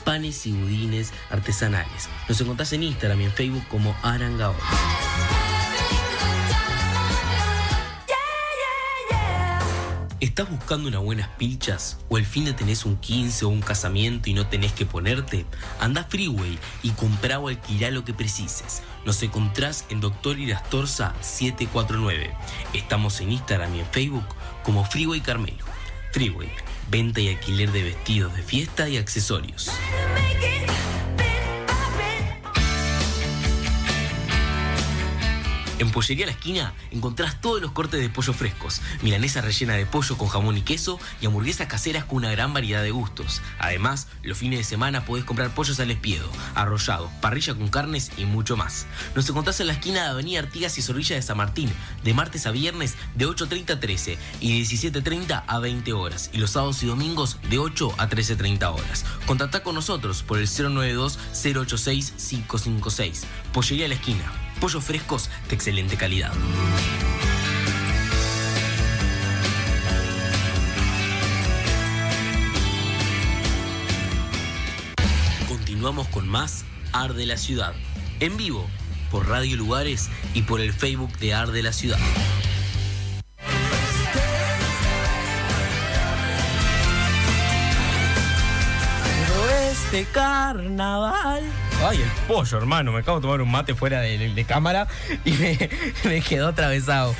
panes 0.00 0.46
y 0.46 0.52
budines 0.52 1.12
artesanales. 1.30 2.08
Nos 2.28 2.40
encontrás 2.40 2.72
en 2.72 2.82
Instagram 2.82 3.20
y 3.20 3.24
en 3.24 3.32
Facebook 3.32 3.64
como 3.68 3.94
Arangaol. 4.02 4.56
¿Estás 10.20 10.50
buscando 10.50 10.88
unas 10.88 11.00
buenas 11.00 11.28
pilchas? 11.38 11.98
¿O 12.10 12.18
el 12.18 12.26
fin 12.26 12.44
de 12.44 12.52
tenés 12.52 12.84
un 12.84 12.98
15 12.98 13.46
o 13.46 13.48
un 13.48 13.62
casamiento 13.62 14.28
y 14.28 14.34
no 14.34 14.46
tenés 14.46 14.72
que 14.72 14.84
ponerte? 14.84 15.46
Anda 15.80 16.04
Freeway 16.04 16.58
y 16.82 16.90
comprá 16.90 17.38
o 17.38 17.48
alquilá 17.48 17.90
lo 17.90 18.04
que 18.04 18.12
precises. 18.12 18.82
Nos 19.06 19.22
encontrás 19.22 19.86
en 19.88 20.00
Doctor 20.00 20.38
Irastorza 20.38 21.14
749. 21.22 22.34
Estamos 22.74 23.20
en 23.22 23.32
Instagram 23.32 23.74
y 23.76 23.80
en 23.80 23.86
Facebook 23.86 24.26
como 24.62 24.84
Freeway 24.84 25.22
Carmelo. 25.22 25.64
Freeway, 26.12 26.50
venta 26.90 27.20
y 27.20 27.28
alquiler 27.28 27.70
de 27.70 27.84
vestidos 27.84 28.34
de 28.34 28.42
fiesta 28.42 28.88
y 28.88 28.96
accesorios. 28.96 29.70
En 35.80 35.90
Pollería 35.90 36.26
La 36.26 36.32
Esquina 36.32 36.74
encontrás 36.90 37.40
todos 37.40 37.62
los 37.62 37.72
cortes 37.72 38.02
de 38.02 38.10
pollo 38.10 38.34
frescos, 38.34 38.82
milanesa 39.00 39.40
rellena 39.40 39.72
de 39.72 39.86
pollo 39.86 40.18
con 40.18 40.28
jamón 40.28 40.58
y 40.58 40.60
queso 40.60 41.00
y 41.22 41.26
hamburguesas 41.26 41.68
caseras 41.68 42.04
con 42.04 42.18
una 42.18 42.30
gran 42.30 42.52
variedad 42.52 42.82
de 42.82 42.90
gustos. 42.90 43.40
Además, 43.58 44.06
los 44.22 44.36
fines 44.36 44.58
de 44.58 44.64
semana 44.64 45.06
podés 45.06 45.24
comprar 45.24 45.54
pollos 45.54 45.80
al 45.80 45.90
espiedo, 45.90 46.30
arrollado, 46.54 47.10
parrilla 47.22 47.54
con 47.54 47.68
carnes 47.68 48.12
y 48.18 48.26
mucho 48.26 48.58
más. 48.58 48.84
Nos 49.14 49.26
encontrás 49.30 49.58
en 49.60 49.68
la 49.68 49.72
esquina 49.72 50.02
de 50.02 50.10
Avenida 50.10 50.40
Artigas 50.40 50.76
y 50.76 50.82
Zorrilla 50.82 51.16
de 51.16 51.22
San 51.22 51.38
Martín, 51.38 51.72
de 52.04 52.12
martes 52.12 52.46
a 52.46 52.50
viernes 52.50 52.96
de 53.14 53.26
8.30 53.26 53.70
a 53.70 53.80
13 53.80 54.18
y 54.42 54.58
de 54.58 54.64
17.30 54.66 55.44
a 55.46 55.58
20 55.60 55.94
horas, 55.94 56.28
y 56.34 56.36
los 56.36 56.50
sábados 56.50 56.82
y 56.82 56.88
domingos 56.88 57.38
de 57.48 57.58
8 57.58 57.94
a 57.96 58.06
13.30 58.06 58.70
horas. 58.70 59.06
Contactá 59.24 59.62
con 59.62 59.76
nosotros 59.76 60.22
por 60.24 60.36
el 60.36 60.46
092-086-556. 60.46 63.22
Pollería 63.54 63.88
La 63.88 63.94
Esquina. 63.94 64.49
Pollos 64.60 64.84
frescos 64.84 65.30
de 65.48 65.54
excelente 65.54 65.96
calidad. 65.96 66.32
Continuamos 75.48 76.08
con 76.08 76.28
más 76.28 76.64
Ar 76.92 77.14
de 77.14 77.24
la 77.24 77.38
Ciudad. 77.38 77.72
En 78.20 78.36
vivo, 78.36 78.68
por 79.10 79.28
Radio 79.28 79.56
Lugares 79.56 80.10
y 80.34 80.42
por 80.42 80.60
el 80.60 80.74
Facebook 80.74 81.16
de 81.18 81.32
Ar 81.32 81.52
de 81.52 81.62
la 81.62 81.72
Ciudad. 81.72 81.98
Este 89.92 90.06
carnaval. 90.12 91.42
Ay, 91.84 92.00
el 92.00 92.08
pollo, 92.28 92.58
hermano. 92.58 92.92
Me 92.92 93.00
acabo 93.00 93.18
de 93.18 93.22
tomar 93.22 93.42
un 93.42 93.50
mate 93.50 93.74
fuera 93.74 94.00
de, 94.00 94.44
cámara 94.46 94.86
y 95.24 95.32
me, 95.32 95.68
me 96.04 96.20
quedó 96.20 96.48
atravesado. 96.48 97.12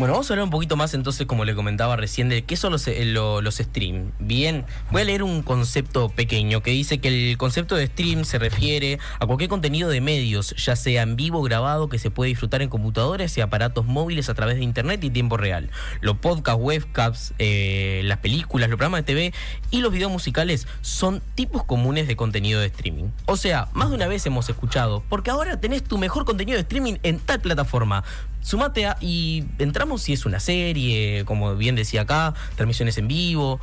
Bueno, 0.00 0.14
vamos 0.14 0.30
a 0.30 0.32
hablar 0.32 0.44
un 0.44 0.50
poquito 0.50 0.78
más 0.78 0.94
entonces, 0.94 1.26
como 1.26 1.44
le 1.44 1.54
comentaba 1.54 1.94
recién, 1.94 2.30
de 2.30 2.42
qué 2.42 2.56
son 2.56 2.72
los, 2.72 2.88
eh, 2.88 3.04
lo- 3.04 3.42
los 3.42 3.56
stream. 3.56 4.12
Bien, 4.18 4.64
voy 4.90 5.02
a 5.02 5.04
leer 5.04 5.22
un 5.22 5.42
concepto 5.42 6.08
pequeño 6.08 6.62
que 6.62 6.70
dice 6.70 7.00
que 7.02 7.08
el 7.32 7.36
concepto 7.36 7.76
de 7.76 7.86
stream 7.86 8.24
se 8.24 8.38
refiere 8.38 8.98
a 9.18 9.26
cualquier 9.26 9.50
contenido 9.50 9.90
de 9.90 10.00
medios, 10.00 10.54
ya 10.56 10.74
sea 10.74 11.02
en 11.02 11.16
vivo, 11.16 11.42
grabado, 11.42 11.90
que 11.90 11.98
se 11.98 12.10
puede 12.10 12.30
disfrutar 12.30 12.62
en 12.62 12.70
computadores 12.70 13.36
y 13.36 13.42
aparatos 13.42 13.84
móviles 13.84 14.30
a 14.30 14.34
través 14.34 14.56
de 14.56 14.62
internet 14.64 15.04
y 15.04 15.10
tiempo 15.10 15.36
real. 15.36 15.68
Los 16.00 16.16
podcasts, 16.16 16.62
webcasts, 16.62 17.34
eh, 17.38 18.00
las 18.04 18.16
películas, 18.20 18.70
los 18.70 18.78
programas 18.78 19.00
de 19.00 19.04
TV 19.04 19.34
y 19.70 19.82
los 19.82 19.92
videos 19.92 20.10
musicales 20.10 20.66
son 20.80 21.20
tipos 21.34 21.62
comunes 21.64 22.08
de 22.08 22.16
contenido 22.16 22.58
de 22.58 22.68
streaming. 22.68 23.10
O 23.26 23.36
sea, 23.36 23.68
más 23.74 23.90
de 23.90 23.96
una 23.96 24.06
vez 24.08 24.24
hemos 24.24 24.48
escuchado, 24.48 25.02
porque 25.10 25.30
ahora 25.30 25.60
tenés 25.60 25.84
tu 25.84 25.98
mejor 25.98 26.24
contenido 26.24 26.56
de 26.56 26.62
streaming 26.62 26.94
en 27.02 27.18
tal 27.18 27.40
plataforma. 27.40 28.02
Sumate 28.42 28.86
a, 28.86 28.96
y 29.00 29.44
entramos 29.58 30.02
si 30.02 30.12
es 30.12 30.26
una 30.26 30.40
serie, 30.40 31.24
como 31.24 31.54
bien 31.56 31.74
decía 31.74 32.02
acá, 32.02 32.34
transmisiones 32.56 32.98
en 32.98 33.08
vivo 33.08 33.60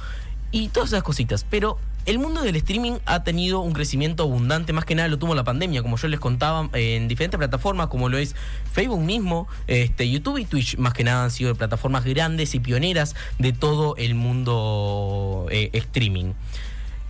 y 0.51 0.69
todas 0.69 0.89
esas 0.89 1.03
cositas. 1.03 1.45
Pero 1.49 1.79
el 2.07 2.19
mundo 2.19 2.41
del 2.41 2.55
streaming 2.55 2.99
ha 3.05 3.23
tenido 3.23 3.59
un 3.59 3.73
crecimiento 3.73 4.23
abundante, 4.23 4.71
más 4.71 4.85
que 4.85 4.95
nada 4.95 5.09
lo 5.09 5.19
tuvo 5.19 5.35
la 5.35 5.43
pandemia, 5.43 5.81
como 5.81 5.97
yo 5.97 6.07
les 6.07 6.21
contaba, 6.21 6.69
en 6.71 7.09
diferentes 7.09 7.37
plataformas, 7.37 7.87
como 7.87 8.07
lo 8.07 8.17
es 8.17 8.33
Facebook 8.71 9.01
mismo, 9.01 9.49
este, 9.67 10.09
YouTube 10.09 10.37
y 10.37 10.45
Twitch, 10.45 10.77
más 10.77 10.93
que 10.93 11.03
nada 11.03 11.25
han 11.25 11.31
sido 11.31 11.53
plataformas 11.55 12.05
grandes 12.05 12.55
y 12.55 12.61
pioneras 12.61 13.13
de 13.39 13.51
todo 13.51 13.97
el 13.97 14.15
mundo 14.15 15.47
eh, 15.51 15.69
streaming. 15.73 16.31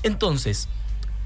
Entonces, 0.01 0.67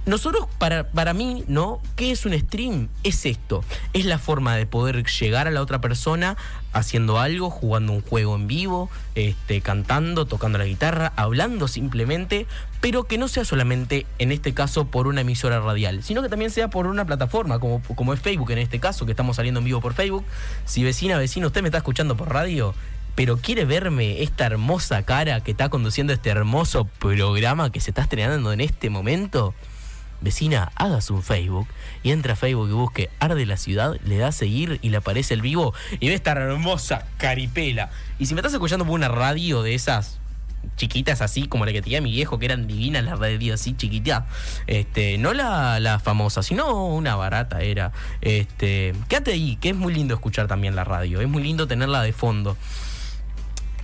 nosotros, 0.06 0.48
para, 0.58 0.90
para 0.90 1.14
mí, 1.14 1.44
¿no? 1.48 1.80
¿Qué 1.96 2.12
es 2.12 2.26
un 2.26 2.38
stream? 2.38 2.90
Es 3.04 3.26
esto. 3.26 3.64
Es 3.94 4.06
la 4.06 4.18
forma 4.18 4.56
de 4.56 4.66
poder 4.66 5.06
llegar 5.06 5.48
a 5.48 5.52
la 5.52 5.62
otra 5.62 5.80
persona 5.80 6.38
haciendo 6.74 7.20
algo, 7.20 7.50
jugando 7.50 7.94
un 7.94 8.02
juego 8.02 8.36
en 8.36 8.48
vivo, 8.48 8.90
este, 9.14 9.62
cantando, 9.62 10.26
tocando 10.26 10.58
la 10.58 10.66
guitarra, 10.66 11.14
hablando 11.16 11.68
simplemente, 11.68 12.48
pero 12.80 13.04
que 13.04 13.20
no 13.20 13.28
sea 13.28 13.46
solamente, 13.46 14.08
en 14.18 14.32
este 14.32 14.54
caso, 14.54 14.86
por 14.86 15.08
una 15.08 15.22
emisora 15.22 15.60
radial, 15.60 16.02
sino 16.02 16.24
que 16.24 16.30
también 16.30 16.50
sea 16.50 16.70
por 16.70 16.88
una 16.88 17.06
plataforma, 17.06 17.60
como, 17.60 17.82
como 17.96 18.14
es 18.14 18.20
Facebook 18.20 18.52
en 18.52 18.58
este 18.58 18.80
caso, 18.80 19.06
que 19.06 19.12
estamos 19.12 19.36
saliendo 19.36 19.60
en 19.60 19.66
vivo 19.66 19.82
por 19.82 19.94
Facebook. 19.94 20.26
Si 20.66 20.84
vecina, 20.84 21.18
vecino, 21.18 21.48
usted 21.48 21.62
me 21.62 21.68
está 21.68 21.78
escuchando 21.78 22.18
por 22.18 22.34
radio, 22.34 22.74
pero 23.14 23.38
quiere 23.38 23.66
verme 23.66 24.24
esta 24.24 24.46
hermosa 24.46 25.04
cara 25.04 25.42
que 25.42 25.52
está 25.52 25.70
conduciendo 25.70 26.14
este 26.14 26.30
hermoso 26.30 26.86
programa 26.86 27.72
que 27.72 27.80
se 27.80 27.92
está 27.92 28.04
estrenando 28.04 28.54
en 28.54 28.62
este 28.62 28.90
momento, 28.90 29.54
vecina, 30.22 30.72
hagas 30.76 31.10
un 31.10 31.24
Facebook 31.24 31.68
y 32.04 32.12
entra 32.12 32.34
a 32.34 32.36
Facebook 32.36 32.70
y 32.70 32.74
busque 32.74 33.10
Arde 33.20 33.46
la 33.46 33.58
Ciudad, 33.58 33.98
le 34.06 34.18
da 34.18 34.30
a 34.30 34.32
seguir 34.32 34.80
y 34.82 34.90
le 34.90 34.98
aparece 34.98 35.34
el 35.34 35.42
vivo 35.42 35.74
y 36.00 36.08
ve 36.08 36.14
esta 36.14 36.32
hermosa 36.32 37.06
caripela. 37.18 37.90
Y 38.20 38.28
si 38.28 38.34
me 38.34 38.40
estás 38.40 38.54
escuchando 38.54 38.86
por 38.86 38.94
una 38.94 39.10
radio 39.10 39.64
de 39.64 39.74
esas, 39.76 40.22
chiquitas 40.78 41.22
así, 41.22 41.48
como 41.48 41.66
la 41.66 41.72
que 41.72 41.82
tenía 41.82 42.02
mi 42.02 42.12
viejo, 42.12 42.40
que 42.40 42.46
eran 42.46 42.68
divinas 42.68 43.04
las 43.04 43.20
radio 43.20 43.54
así 43.54 43.76
chiquititas. 43.76 44.24
Este, 44.68 45.18
no 45.18 45.34
la, 45.34 45.80
la 45.80 46.00
famosa, 46.00 46.44
sino 46.44 46.88
una 46.88 47.16
barata 47.16 47.62
era. 47.62 47.92
Este, 48.22 48.94
quédate 49.08 49.32
ahí, 49.34 49.58
que 49.58 49.70
es 49.70 49.76
muy 49.76 49.94
lindo 49.94 50.14
escuchar 50.14 50.48
también 50.48 50.76
la 50.76 50.84
radio, 50.84 51.22
es 51.22 51.28
muy 51.28 51.44
lindo 51.44 51.68
tenerla 51.68 52.02
de 52.02 52.14
fondo. 52.14 52.58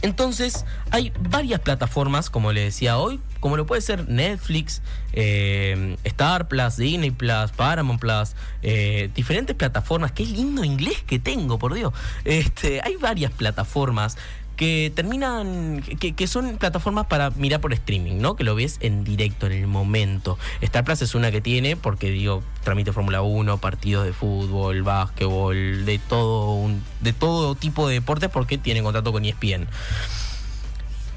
Entonces, 0.01 0.65
hay 0.91 1.12
varias 1.19 1.60
plataformas, 1.60 2.29
como 2.29 2.51
le 2.51 2.62
decía 2.62 2.97
hoy, 2.97 3.19
como 3.39 3.57
lo 3.57 3.65
puede 3.65 3.81
ser 3.81 4.07
Netflix, 4.07 4.81
eh, 5.13 5.97
Star 6.03 6.47
Plus, 6.47 6.77
Disney 6.77 7.12
Plus, 7.12 7.51
Paramount 7.55 7.99
Plus, 7.99 8.36
eh, 8.62 9.10
diferentes 9.15 9.55
plataformas. 9.55 10.12
Qué 10.12 10.25
lindo 10.25 10.63
inglés 10.63 11.03
que 11.05 11.19
tengo, 11.19 11.57
por 11.60 11.73
Dios. 11.73 11.93
Este, 12.25 12.81
hay 12.83 12.95
varias 12.95 13.31
plataformas 13.31 14.17
que 14.57 14.91
terminan, 14.93 15.81
que, 15.99 16.13
que 16.13 16.27
son 16.27 16.57
plataformas 16.57 17.05
para 17.05 17.29
mirar 17.29 17.61
por 17.61 17.71
streaming, 17.73 18.17
¿no? 18.19 18.35
Que 18.35 18.43
lo 18.43 18.55
ves 18.55 18.77
en 18.81 19.03
directo, 19.05 19.45
en 19.45 19.53
el 19.53 19.67
momento. 19.67 20.37
Star 20.61 20.83
Plus 20.83 21.01
es 21.03 21.15
una 21.15 21.31
que 21.31 21.39
tiene, 21.39 21.77
porque 21.77 22.09
digo, 22.09 22.43
tramite 22.63 22.91
Fórmula 22.91 23.21
1, 23.21 23.59
partidos 23.59 24.03
de 24.05 24.13
fútbol, 24.13 24.83
básquetbol, 24.83 25.85
de 25.85 25.99
todo, 25.99 26.53
un- 26.55 26.83
de 27.01 27.13
todo 27.13 27.55
tipo 27.55 27.87
de 27.87 27.93
deportes, 27.93 28.29
porque 28.29 28.57
tiene 28.57 28.83
contrato 28.83 29.11
con 29.13 29.23
ESPN. 29.23 29.67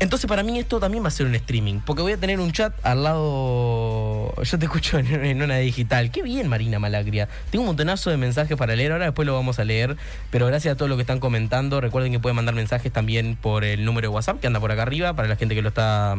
Entonces 0.00 0.26
para 0.26 0.42
mí 0.42 0.58
esto 0.58 0.80
también 0.80 1.04
va 1.04 1.08
a 1.08 1.10
ser 1.10 1.26
un 1.26 1.34
streaming, 1.34 1.80
porque 1.84 2.00
voy 2.00 2.12
a 2.12 2.16
tener 2.16 2.40
un 2.40 2.52
chat 2.52 2.74
al 2.84 3.02
lado... 3.04 4.34
Yo 4.42 4.58
te 4.58 4.64
escucho 4.64 4.98
en, 4.98 5.42
una 5.42 5.58
digital. 5.58 6.10
Qué 6.10 6.22
bien, 6.22 6.48
Marina 6.48 6.78
Malagria. 6.78 7.28
Tengo 7.50 7.64
un 7.64 7.66
montonazo 7.66 8.08
de 8.08 8.16
mensajes 8.16 8.56
para 8.56 8.74
leer, 8.74 8.92
ahora 8.92 9.04
después 9.04 9.26
lo 9.26 9.34
vamos 9.34 9.58
a 9.58 9.64
leer, 9.64 9.98
pero 10.30 10.46
gracias 10.46 10.72
a 10.72 10.76
todos 10.78 10.88
los 10.88 10.96
que 10.96 11.02
están 11.02 11.20
comentando. 11.20 11.82
Recuerden 11.82 12.12
que 12.12 12.18
pueden 12.18 12.34
mandar 12.34 12.54
mensajes 12.54 12.90
también 12.90 13.36
por 13.36 13.62
el 13.62 13.84
número 13.84 14.08
de 14.08 14.14
WhatsApp 14.14 14.40
que 14.40 14.46
anda 14.46 14.58
por 14.58 14.72
acá 14.72 14.82
arriba, 14.82 15.12
para 15.12 15.28
la 15.28 15.36
gente 15.36 15.54
que 15.54 15.60
lo 15.60 15.68
está, 15.68 16.16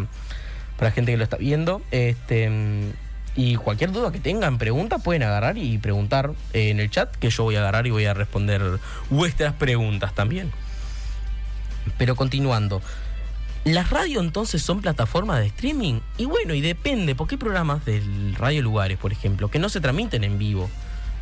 para 0.77 0.89
la 0.89 0.91
gente 0.93 1.11
que 1.11 1.17
lo 1.17 1.23
está 1.23 1.37
viendo. 1.37 1.81
Este... 1.89 2.49
Y 3.35 3.55
cualquier 3.55 3.91
duda 3.91 4.11
que 4.11 4.19
tengan, 4.19 4.57
preguntas, 4.57 5.01
pueden 5.01 5.23
agarrar 5.23 5.57
y 5.57 5.77
preguntar 5.77 6.33
en 6.53 6.79
el 6.79 6.89
chat, 6.91 7.15
que 7.15 7.29
yo 7.29 7.43
voy 7.43 7.55
a 7.55 7.61
agarrar 7.61 7.87
y 7.87 7.89
voy 7.89 8.05
a 8.05 8.13
responder 8.13 8.61
vuestras 9.09 9.53
preguntas 9.53 10.13
también. 10.13 10.51
Pero 11.97 12.15
continuando, 12.15 12.81
¿Las 13.63 13.91
radios 13.91 14.23
entonces 14.23 14.63
son 14.63 14.81
plataformas 14.81 15.39
de 15.39 15.45
streaming? 15.45 15.99
Y 16.17 16.25
bueno, 16.25 16.55
y 16.55 16.61
depende, 16.61 17.13
porque 17.13 17.35
hay 17.35 17.39
programas 17.39 17.85
del 17.85 18.33
Radio 18.35 18.63
Lugares, 18.63 18.97
por 18.97 19.11
ejemplo, 19.11 19.49
que 19.49 19.59
no 19.59 19.69
se 19.69 19.79
transmiten 19.79 20.23
en 20.23 20.39
vivo. 20.39 20.67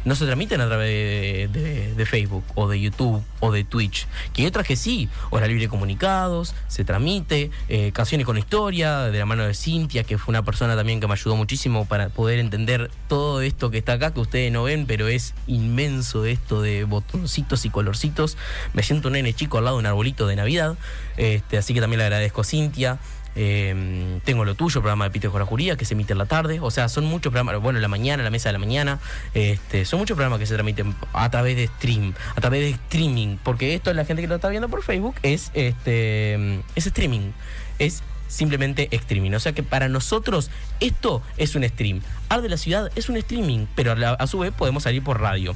No 0.05 0.15
se 0.15 0.25
transmiten 0.25 0.61
a 0.61 0.67
través 0.67 1.51
de, 1.53 1.59
de- 1.59 1.93
de 1.93 2.05
Facebook 2.05 2.43
o 2.55 2.67
de 2.69 2.79
YouTube 2.79 3.21
o 3.41 3.51
de 3.51 3.63
Twitch. 3.65 4.07
Que 4.33 4.41
hay 4.43 4.47
otras 4.47 4.65
que 4.65 4.75
sí, 4.77 5.09
Hora 5.29 5.45
Libre 5.47 5.67
Comunicados, 5.67 6.55
se 6.69 6.85
transmite, 6.85 7.51
eh, 7.67 7.91
Canciones 7.91 8.25
con 8.25 8.37
Historia, 8.37 8.99
de 9.03 9.19
la 9.19 9.25
mano 9.25 9.43
de 9.43 9.53
Cintia, 9.53 10.03
que 10.05 10.17
fue 10.17 10.31
una 10.31 10.43
persona 10.43 10.75
también 10.77 10.99
que 11.01 11.07
me 11.07 11.13
ayudó 11.13 11.35
muchísimo 11.35 11.85
para 11.85 12.09
poder 12.09 12.39
entender 12.39 12.89
todo 13.09 13.41
esto 13.41 13.71
que 13.71 13.77
está 13.79 13.93
acá, 13.93 14.13
que 14.13 14.21
ustedes 14.21 14.51
no 14.51 14.63
ven, 14.63 14.85
pero 14.85 15.07
es 15.09 15.33
inmenso 15.47 16.25
esto 16.25 16.61
de 16.61 16.85
botoncitos 16.85 17.65
y 17.65 17.69
colorcitos. 17.69 18.37
Me 18.73 18.83
siento 18.83 19.09
un 19.09 19.13
nene 19.13 19.33
chico 19.33 19.57
al 19.57 19.65
lado 19.65 19.75
de 19.77 19.81
un 19.81 19.85
arbolito 19.85 20.27
de 20.27 20.35
Navidad, 20.37 20.77
este, 21.17 21.57
así 21.57 21.73
que 21.73 21.81
también 21.81 21.97
le 21.99 22.05
agradezco 22.05 22.41
a 22.41 22.43
Cintia. 22.45 22.99
Eh, 23.35 24.19
tengo 24.25 24.43
lo 24.45 24.55
tuyo, 24.55 24.81
programa 24.81 25.05
de 25.05 25.11
Peter 25.11 25.29
Juría, 25.29 25.75
que 25.77 25.85
se 25.85 25.93
emite 25.93 26.13
en 26.13 26.17
la 26.19 26.25
tarde. 26.25 26.59
O 26.61 26.71
sea, 26.71 26.89
son 26.89 27.05
muchos 27.05 27.31
programas, 27.31 27.61
bueno, 27.61 27.77
en 27.77 27.81
la 27.83 27.87
mañana, 27.87 28.23
la 28.23 28.29
mesa 28.29 28.49
de 28.49 28.53
la 28.53 28.59
mañana. 28.59 28.99
Este, 29.33 29.85
son 29.85 29.99
muchos 29.99 30.15
programas 30.15 30.39
que 30.39 30.45
se 30.45 30.53
transmiten 30.55 30.95
a 31.13 31.29
través 31.29 31.55
de 31.55 31.67
stream, 31.67 32.13
a 32.35 32.41
través 32.41 32.61
de 32.61 32.69
streaming. 32.71 33.37
Porque 33.43 33.75
esto, 33.75 33.93
la 33.93 34.05
gente 34.05 34.21
que 34.21 34.27
lo 34.27 34.35
está 34.35 34.49
viendo 34.49 34.67
por 34.69 34.83
Facebook, 34.83 35.15
es 35.23 35.51
este 35.53 36.33
es 36.75 36.87
streaming. 36.87 37.31
Es 37.77 38.03
simplemente 38.27 38.89
streaming. 38.91 39.31
O 39.33 39.39
sea 39.39 39.53
que 39.53 39.63
para 39.63 39.87
nosotros 39.89 40.51
esto 40.79 41.21
es 41.37 41.55
un 41.55 41.63
stream. 41.67 42.01
Ar 42.29 42.41
de 42.41 42.49
la 42.49 42.57
ciudad 42.57 42.91
es 42.95 43.09
un 43.09 43.17
streaming, 43.17 43.65
pero 43.75 43.91
a, 43.93 43.95
la- 43.95 44.13
a 44.13 44.27
su 44.27 44.39
vez 44.39 44.51
podemos 44.51 44.83
salir 44.83 45.03
por 45.03 45.19
radio. 45.21 45.55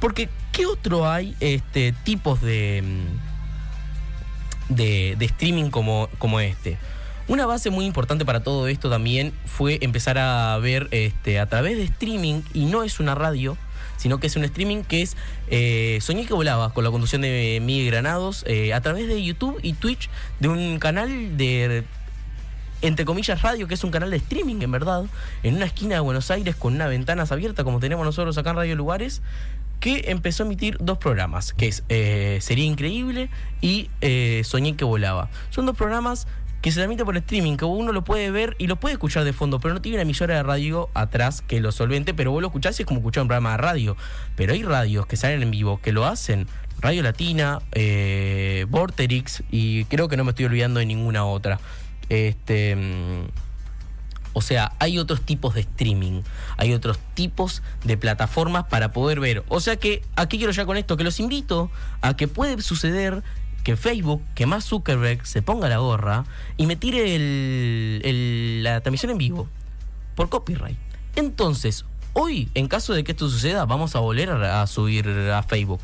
Porque, 0.00 0.30
¿qué 0.52 0.64
otro 0.64 1.10
hay 1.10 1.36
este, 1.40 1.92
tipos 2.04 2.40
de, 2.40 2.82
de, 4.70 5.16
de 5.18 5.24
streaming 5.26 5.68
como, 5.68 6.08
como 6.18 6.40
este? 6.40 6.78
Una 7.30 7.46
base 7.46 7.70
muy 7.70 7.84
importante 7.84 8.24
para 8.24 8.42
todo 8.42 8.66
esto 8.66 8.90
también 8.90 9.32
fue 9.46 9.78
empezar 9.82 10.18
a 10.18 10.58
ver 10.58 10.88
este, 10.90 11.38
a 11.38 11.46
través 11.46 11.76
de 11.76 11.84
streaming, 11.84 12.42
y 12.54 12.64
no 12.64 12.82
es 12.82 12.98
una 12.98 13.14
radio, 13.14 13.56
sino 13.98 14.18
que 14.18 14.26
es 14.26 14.34
un 14.34 14.42
streaming 14.42 14.82
que 14.82 15.02
es 15.02 15.16
eh, 15.46 15.98
Soñé 16.00 16.26
que 16.26 16.34
volaba, 16.34 16.72
con 16.74 16.82
la 16.82 16.90
conducción 16.90 17.22
de 17.22 17.60
Miguel 17.62 17.86
Granados, 17.92 18.42
eh, 18.48 18.74
a 18.74 18.80
través 18.80 19.06
de 19.06 19.22
YouTube 19.22 19.60
y 19.62 19.74
Twitch, 19.74 20.10
de 20.40 20.48
un 20.48 20.80
canal 20.80 21.36
de 21.36 21.84
entre 22.82 23.04
comillas 23.04 23.42
radio, 23.42 23.68
que 23.68 23.74
es 23.74 23.84
un 23.84 23.90
canal 23.90 24.10
de 24.10 24.16
streaming 24.16 24.56
en 24.62 24.72
verdad, 24.72 25.04
en 25.42 25.56
una 25.56 25.66
esquina 25.66 25.94
de 25.96 26.00
Buenos 26.00 26.30
Aires 26.30 26.56
con 26.56 26.74
una 26.74 26.88
ventanas 26.88 27.30
abierta 27.30 27.62
como 27.62 27.78
tenemos 27.78 28.04
nosotros 28.04 28.36
acá 28.38 28.50
en 28.50 28.56
Radio 28.56 28.74
Lugares, 28.74 29.22
que 29.80 30.04
empezó 30.08 30.42
a 30.42 30.46
emitir 30.46 30.76
dos 30.78 30.98
programas, 30.98 31.52
que 31.54 31.68
es 31.68 31.84
eh, 31.88 32.38
Sería 32.40 32.64
Increíble 32.64 33.30
y 33.60 33.90
eh, 34.02 34.42
Soñé 34.44 34.76
que 34.76 34.84
volaba. 34.84 35.30
Son 35.48 35.66
dos 35.66 35.76
programas 35.76 36.26
que 36.60 36.70
se 36.70 36.76
transmiten 36.76 37.06
por 37.06 37.16
streaming, 37.16 37.56
que 37.56 37.64
uno 37.64 37.92
lo 37.92 38.04
puede 38.04 38.30
ver 38.30 38.54
y 38.58 38.66
lo 38.66 38.76
puede 38.76 38.92
escuchar 38.92 39.24
de 39.24 39.32
fondo, 39.32 39.60
pero 39.60 39.72
no 39.72 39.80
tiene 39.80 39.96
una 39.96 40.02
emisora 40.02 40.36
de 40.36 40.42
radio 40.42 40.90
atrás 40.92 41.40
que 41.40 41.60
lo 41.60 41.72
solvente, 41.72 42.12
pero 42.12 42.30
vos 42.32 42.42
lo 42.42 42.48
escuchás 42.48 42.78
y 42.78 42.82
es 42.82 42.86
como 42.86 43.00
escuchar 43.00 43.22
un 43.22 43.28
programa 43.28 43.52
de 43.52 43.56
radio. 43.56 43.96
Pero 44.36 44.52
hay 44.52 44.62
radios 44.62 45.06
que 45.06 45.16
salen 45.16 45.42
en 45.42 45.50
vivo, 45.50 45.80
que 45.80 45.92
lo 45.92 46.04
hacen. 46.04 46.46
Radio 46.80 47.02
Latina, 47.02 47.60
eh, 47.72 48.66
Vorterix 48.68 49.42
y 49.50 49.84
creo 49.86 50.08
que 50.08 50.16
no 50.16 50.24
me 50.24 50.30
estoy 50.30 50.46
olvidando 50.46 50.80
de 50.80 50.86
ninguna 50.86 51.24
otra. 51.24 51.58
Este, 52.10 52.76
mm, 52.76 53.49
o 54.32 54.42
sea, 54.42 54.72
hay 54.78 54.98
otros 54.98 55.22
tipos 55.22 55.54
de 55.54 55.62
streaming, 55.62 56.22
hay 56.56 56.72
otros 56.72 56.98
tipos 57.14 57.62
de 57.84 57.96
plataformas 57.96 58.64
para 58.64 58.92
poder 58.92 59.20
ver. 59.20 59.44
O 59.48 59.60
sea 59.60 59.76
que, 59.76 60.02
aquí 60.16 60.38
quiero 60.38 60.52
ya 60.52 60.66
con 60.66 60.76
esto, 60.76 60.96
que 60.96 61.04
los 61.04 61.20
invito 61.20 61.70
a 62.00 62.16
que 62.16 62.28
puede 62.28 62.60
suceder 62.62 63.22
que 63.64 63.76
Facebook, 63.76 64.22
que 64.34 64.46
más 64.46 64.64
Zuckerberg 64.64 65.26
se 65.26 65.42
ponga 65.42 65.68
la 65.68 65.78
gorra 65.78 66.24
y 66.56 66.66
me 66.66 66.76
tire 66.76 67.18
la 68.62 68.80
transmisión 68.80 69.12
en 69.12 69.18
vivo 69.18 69.48
por 70.14 70.28
copyright. 70.28 70.78
Entonces, 71.16 71.84
hoy, 72.12 72.50
en 72.54 72.68
caso 72.68 72.94
de 72.94 73.04
que 73.04 73.12
esto 73.12 73.28
suceda, 73.28 73.66
vamos 73.66 73.96
a 73.96 74.00
volver 74.00 74.30
a, 74.30 74.62
a 74.62 74.66
subir 74.66 75.08
a 75.08 75.42
Facebook. 75.42 75.80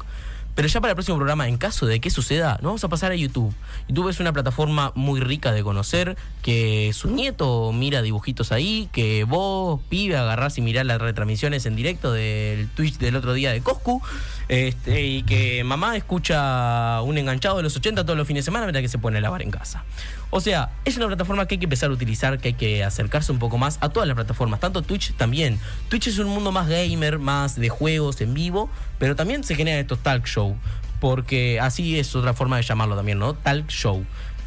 Pero 0.55 0.69
ya 0.69 0.81
para 0.81 0.93
el 0.93 0.97
próximo 0.97 1.19
programa, 1.19 1.49
en 1.49 1.59
caso 1.59 1.85
de 1.85 2.01
que 2.01 2.09
suceda, 2.09 2.53
nos 2.55 2.63
vamos 2.63 2.85
a 2.85 2.89
pasar 2.89 3.13
a 3.13 3.15
YouTube. 3.15 3.55
YouTube 3.89 4.09
es 4.09 4.21
una 4.21 4.33
plataforma 4.33 4.91
muy 4.95 5.21
rica 5.21 5.53
de 5.53 5.63
conocer, 5.63 6.17
que 6.47 6.93
su 6.93 7.11
nieto 7.11 7.73
mira 7.73 8.03
dibujitos 8.03 8.53
ahí, 8.53 8.89
que 8.93 9.25
vos, 9.25 9.81
pibe, 9.89 10.17
agarrás 10.17 10.57
y 10.59 10.61
mirás 10.61 10.87
las 10.87 11.01
retransmisiones 11.01 11.67
en 11.67 11.75
directo 11.75 12.13
del 12.13 12.69
Twitch 12.69 12.99
del 12.99 13.17
otro 13.17 13.33
día 13.33 13.51
de 13.51 13.63
Coscu, 13.63 14.01
este, 14.47 15.03
y 15.05 15.23
que 15.25 15.65
mamá 15.65 15.97
escucha 15.97 17.03
un 17.03 17.19
enganchado 17.19 17.57
de 17.57 17.65
los 17.65 17.75
80 17.75 18.05
todos 18.05 18.17
los 18.17 18.29
fines 18.29 18.45
de 18.45 18.47
semana 18.47 18.65
mientras 18.65 18.83
que 18.83 18.89
se 18.89 18.99
pone 18.99 19.19
a 19.19 19.21
lavar 19.21 19.43
en 19.43 19.51
casa. 19.51 19.85
O 20.31 20.41
sea, 20.41 20.71
es 20.85 20.97
una 20.97 21.09
plataforma 21.09 21.49
que 21.49 21.57
hay 21.57 21.59
que 21.59 21.67
empezar 21.67 21.91
a 21.91 21.95
utilizar, 21.95 22.39
que 22.39 22.51
hay 22.51 22.55
que 22.55 22.85
acercarse 22.85 23.33
un 23.33 23.41
poco 23.41 23.59
más 23.59 23.79
a 23.81 23.89
todas 23.89 24.07
las 24.07 24.15
plataformas, 24.15 24.61
tanto 24.61 24.83
Twitch 24.83 25.15
también. 25.15 25.59
Twitch 25.89 26.07
es 26.07 26.19
un 26.21 26.29
mundo 26.29 26.53
más 26.53 26.69
gamer, 26.69 27.19
más 27.19 27.57
de 27.57 27.71
juegos 27.71 28.21
en 28.21 28.35
vivo, 28.35 28.71
pero 29.01 29.17
también 29.17 29.43
se 29.43 29.57
generan 29.57 29.81
estos 29.81 29.99
talk 29.99 30.25
show, 30.27 30.57
porque 31.01 31.59
así 31.59 31.99
es 31.99 32.15
otra 32.15 32.35
forma 32.35 32.57
de 32.57 32.63
llamarlo 32.63 32.95
también, 32.95 33.19
¿no? 33.19 33.35
Talk 33.35 33.67
show, 33.67 34.07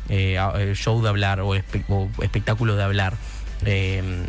eh, 0.10 0.38
eh, 0.58 0.74
show 0.76 1.02
de 1.02 1.10
hablar 1.10 1.40
o, 1.42 1.56
espe- 1.56 1.84
espectáculo 2.22 2.76
de 2.76 2.84
hablar. 2.84 3.16
Eh, 3.66 4.26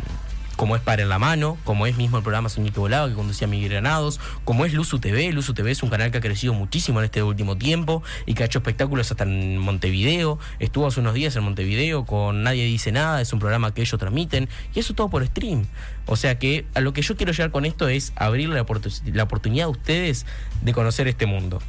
como 0.57 0.75
es 0.75 0.81
Para 0.83 1.01
en 1.01 1.09
la 1.09 1.17
Mano, 1.17 1.57
como 1.63 1.87
es 1.87 1.97
mismo 1.97 2.17
el 2.17 2.23
programa 2.23 2.47
Soñito 2.47 2.81
Volado 2.81 3.07
que 3.09 3.15
conducía 3.15 3.47
Miguel 3.47 3.69
Granados, 3.71 4.19
como 4.43 4.63
es 4.63 4.73
Luzu 4.73 4.99
TV. 4.99 5.31
Luzu 5.31 5.55
TV 5.55 5.71
es 5.71 5.81
un 5.81 5.89
canal 5.89 6.11
que 6.11 6.19
ha 6.19 6.21
crecido 6.21 6.53
muchísimo 6.53 6.99
en 6.99 7.05
este 7.05 7.23
último 7.23 7.57
tiempo 7.57 8.03
y 8.27 8.35
que 8.35 8.43
ha 8.43 8.45
hecho 8.45 8.59
espectáculos 8.59 9.09
hasta 9.09 9.23
en 9.23 9.57
Montevideo. 9.57 10.37
Estuvo 10.59 10.85
hace 10.85 10.99
unos 10.99 11.15
días 11.15 11.35
en 11.35 11.43
Montevideo 11.43 12.05
con 12.05 12.43
Nadie 12.43 12.65
Dice 12.65 12.91
Nada, 12.91 13.21
es 13.21 13.33
un 13.33 13.39
programa 13.39 13.73
que 13.73 13.81
ellos 13.81 13.97
transmiten 13.99 14.49
y 14.75 14.79
eso 14.81 14.93
todo 14.93 15.09
por 15.09 15.25
stream. 15.25 15.65
O 16.05 16.15
sea 16.15 16.37
que 16.37 16.65
a 16.75 16.81
lo 16.81 16.93
que 16.93 17.01
yo 17.01 17.15
quiero 17.17 17.31
llegar 17.31 17.49
con 17.49 17.65
esto 17.65 17.87
es 17.87 18.13
abrirle 18.15 18.53
la, 18.53 18.65
la 19.13 19.23
oportunidad 19.23 19.65
a 19.65 19.69
ustedes 19.69 20.27
de 20.61 20.73
conocer 20.73 21.07
este 21.07 21.25
mundo. 21.25 21.59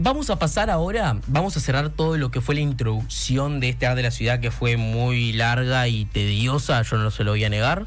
Vamos 0.00 0.30
a 0.30 0.38
pasar 0.38 0.70
ahora, 0.70 1.16
vamos 1.26 1.56
a 1.56 1.60
cerrar 1.60 1.90
todo 1.90 2.16
lo 2.18 2.30
que 2.30 2.40
fue 2.40 2.54
la 2.54 2.60
introducción 2.60 3.58
de 3.58 3.70
este 3.70 3.86
arte 3.86 3.96
de 3.96 4.02
la 4.04 4.10
ciudad 4.12 4.38
que 4.38 4.52
fue 4.52 4.76
muy 4.76 5.32
larga 5.32 5.88
y 5.88 6.04
tediosa, 6.04 6.80
yo 6.82 6.98
no 6.98 7.10
se 7.10 7.24
lo 7.24 7.32
voy 7.32 7.44
a 7.44 7.48
negar. 7.48 7.86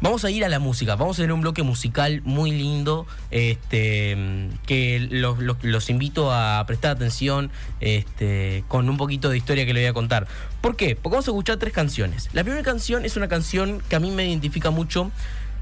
Vamos 0.00 0.24
a 0.24 0.30
ir 0.30 0.44
a 0.44 0.48
la 0.48 0.58
música, 0.60 0.94
vamos 0.94 1.18
a 1.18 1.22
tener 1.22 1.32
un 1.32 1.40
bloque 1.42 1.64
musical 1.64 2.22
muy 2.24 2.52
lindo, 2.52 3.04
este, 3.30 4.16
que 4.64 5.06
los, 5.10 5.38
los- 5.62 5.90
invito 5.90 6.32
a 6.32 6.64
prestar 6.66 6.92
atención 6.92 7.50
este, 7.80 8.64
con 8.68 8.88
un 8.88 8.96
poquito 8.96 9.28
de 9.28 9.36
historia 9.36 9.66
que 9.66 9.74
le 9.74 9.80
voy 9.80 9.88
a 9.88 9.92
contar. 9.92 10.28
¿Por 10.62 10.76
qué? 10.76 10.94
Porque 10.94 11.16
vamos 11.16 11.26
a 11.28 11.32
escuchar 11.32 11.56
tres 11.58 11.72
canciones. 11.74 12.28
La 12.32 12.42
primera 12.42 12.62
canción 12.62 13.04
es 13.04 13.16
una 13.16 13.26
canción 13.28 13.82
que 13.88 13.96
a 13.96 14.00
mí 14.00 14.10
me 14.12 14.24
identifica 14.26 14.70
mucho, 14.70 15.10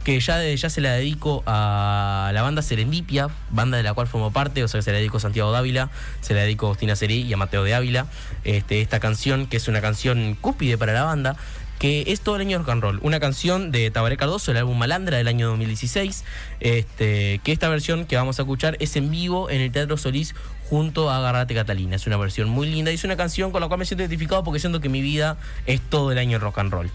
que 0.07 0.21
ya 0.21 0.39
desde 0.39 0.57
ya 0.57 0.71
se 0.71 0.81
la 0.81 0.93
dedico 0.93 1.43
a 1.47 2.31
la 2.33 2.41
banda 2.41 2.63
Serendipia, 2.63 3.29
banda 3.51 3.77
de 3.77 3.83
la 3.83 3.93
cual 3.93 4.07
formo 4.07 4.31
parte, 4.31 4.63
o 4.63 4.69
sea 4.69 4.81
se 4.81 4.93
la 4.93 4.99
dedico 4.99 5.17
a 5.17 5.21
Santiago 5.21 5.51
Dávila, 5.51 5.91
se 6.21 6.33
la 6.33 6.43
dedico 6.43 6.67
a 6.67 6.69
Agustina 6.69 6.95
Serí 6.95 7.23
y 7.23 7.33
a 7.33 7.37
Mateo 7.37 7.65
de 7.65 7.75
Ávila. 7.75 8.07
Este, 8.45 8.83
esta 8.83 9.01
canción, 9.01 9.49
que 9.49 9.57
es 9.57 9.67
una 9.67 9.81
canción 9.81 10.39
cúspide 10.41 10.79
para 10.79 10.93
la 10.93 11.03
banda, 11.03 11.35
que 11.81 12.05
es 12.07 12.21
todo 12.21 12.37
el 12.37 12.43
año 12.43 12.59
rock 12.59 12.69
and 12.69 12.83
roll. 12.85 13.01
Una 13.03 13.19
canción 13.19 13.73
de 13.73 13.91
Tabaré 13.91 14.17
Cardoso, 14.17 14.53
el 14.53 14.59
álbum 14.59 14.79
Malandra 14.79 15.17
del 15.17 15.27
año 15.27 15.49
2016. 15.49 16.23
Este, 16.61 17.41
que 17.43 17.51
esta 17.51 17.69
versión 17.69 18.07
que 18.07 18.15
vamos 18.15 18.39
a 18.39 18.43
escuchar 18.43 18.77
es 18.79 18.95
en 18.95 19.11
vivo 19.11 19.51
en 19.51 19.61
el 19.61 19.73
Teatro 19.73 19.97
Solís 19.97 20.37
junto 20.71 21.11
a 21.11 21.17
Agarrate 21.17 21.53
Catalina. 21.53 21.97
Es 21.97 22.07
una 22.07 22.17
versión 22.17 22.49
muy 22.49 22.71
linda 22.71 22.93
y 22.93 22.95
es 22.95 23.03
una 23.03 23.17
canción 23.17 23.51
con 23.51 23.61
la 23.61 23.67
cual 23.67 23.81
me 23.81 23.85
siento 23.85 24.05
identificado 24.05 24.45
porque 24.45 24.61
siento 24.61 24.81
que 24.81 24.89
mi 24.89 25.01
vida 25.01 25.37
es 25.67 25.81
todo 25.81 26.13
el 26.13 26.19
año 26.19 26.39
rock 26.39 26.59
and 26.59 26.71
roll. 26.71 26.91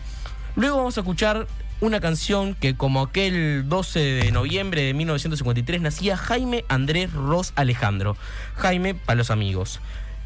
Luego 0.55 0.77
vamos 0.77 0.97
a 0.97 1.01
escuchar 1.01 1.47
una 1.81 1.99
canción 1.99 2.53
que 2.53 2.75
como 2.75 3.01
aquel 3.01 3.67
12 3.67 3.99
de 3.99 4.31
noviembre 4.31 4.83
de 4.83 4.93
1953 4.93 5.81
nacía 5.81 6.15
Jaime 6.15 6.63
Andrés 6.69 7.11
Ross 7.11 7.53
Alejandro. 7.55 8.15
Jaime 8.55 8.93
para 8.93 9.17
los 9.17 9.31
amigos. 9.31 9.81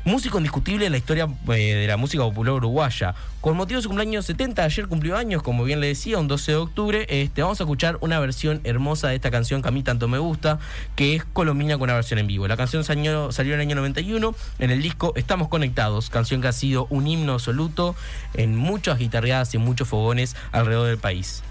Músico 0.05 0.37
indiscutible 0.37 0.85
en 0.85 0.91
la 0.91 0.99
historia 0.99 1.27
eh, 1.47 1.73
de 1.73 1.87
la 1.87 1.97
música 1.97 2.21
popular 2.21 2.53
uruguaya. 2.53 3.15
Con 3.41 3.57
motivo 3.57 3.79
de 3.79 3.81
su 3.81 3.89
cumpleaños 3.89 4.27
70, 4.27 4.63
ayer 4.63 4.87
cumplió 4.87 5.17
años, 5.17 5.41
como 5.41 5.63
bien 5.63 5.79
le 5.79 5.87
decía, 5.87 6.19
un 6.19 6.27
12 6.27 6.51
de 6.51 6.57
octubre. 6.57 7.07
Este, 7.09 7.41
vamos 7.41 7.59
a 7.59 7.63
escuchar 7.63 7.97
una 8.01 8.19
versión 8.19 8.61
hermosa 8.65 9.07
de 9.07 9.15
esta 9.15 9.31
canción 9.31 9.63
que 9.63 9.69
a 9.69 9.71
mí 9.71 9.81
tanto 9.81 10.07
me 10.07 10.19
gusta, 10.19 10.59
que 10.95 11.15
es 11.15 11.25
Colombina 11.25 11.79
con 11.79 11.85
una 11.85 11.95
versión 11.95 12.19
en 12.19 12.27
vivo. 12.27 12.47
La 12.47 12.55
canción 12.55 12.83
salió, 12.83 13.31
salió 13.31 13.55
en 13.55 13.61
el 13.61 13.65
año 13.65 13.77
91 13.77 14.35
en 14.59 14.69
el 14.69 14.83
disco 14.83 15.11
Estamos 15.15 15.47
Conectados, 15.47 16.11
canción 16.11 16.39
que 16.39 16.49
ha 16.49 16.53
sido 16.53 16.85
un 16.91 17.07
himno 17.07 17.33
absoluto 17.33 17.95
en 18.35 18.55
muchas 18.55 18.99
guitarreadas 18.99 19.55
y 19.55 19.57
muchos 19.57 19.87
fogones 19.87 20.35
alrededor 20.51 20.85
del 20.85 20.99
país. 20.99 21.41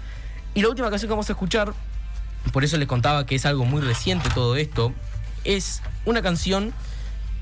Y 0.53 0.61
la 0.61 0.69
última 0.69 0.89
canción 0.89 1.09
que 1.09 1.13
vamos 1.13 1.29
a 1.29 1.33
escuchar, 1.33 1.73
por 2.53 2.63
eso 2.63 2.77
les 2.77 2.87
contaba 2.87 3.25
que 3.25 3.35
es 3.35 3.45
algo 3.45 3.65
muy 3.65 3.81
reciente 3.81 4.29
todo 4.33 4.55
esto, 4.55 4.93
es 5.43 5.81
una 6.05 6.21
canción 6.21 6.73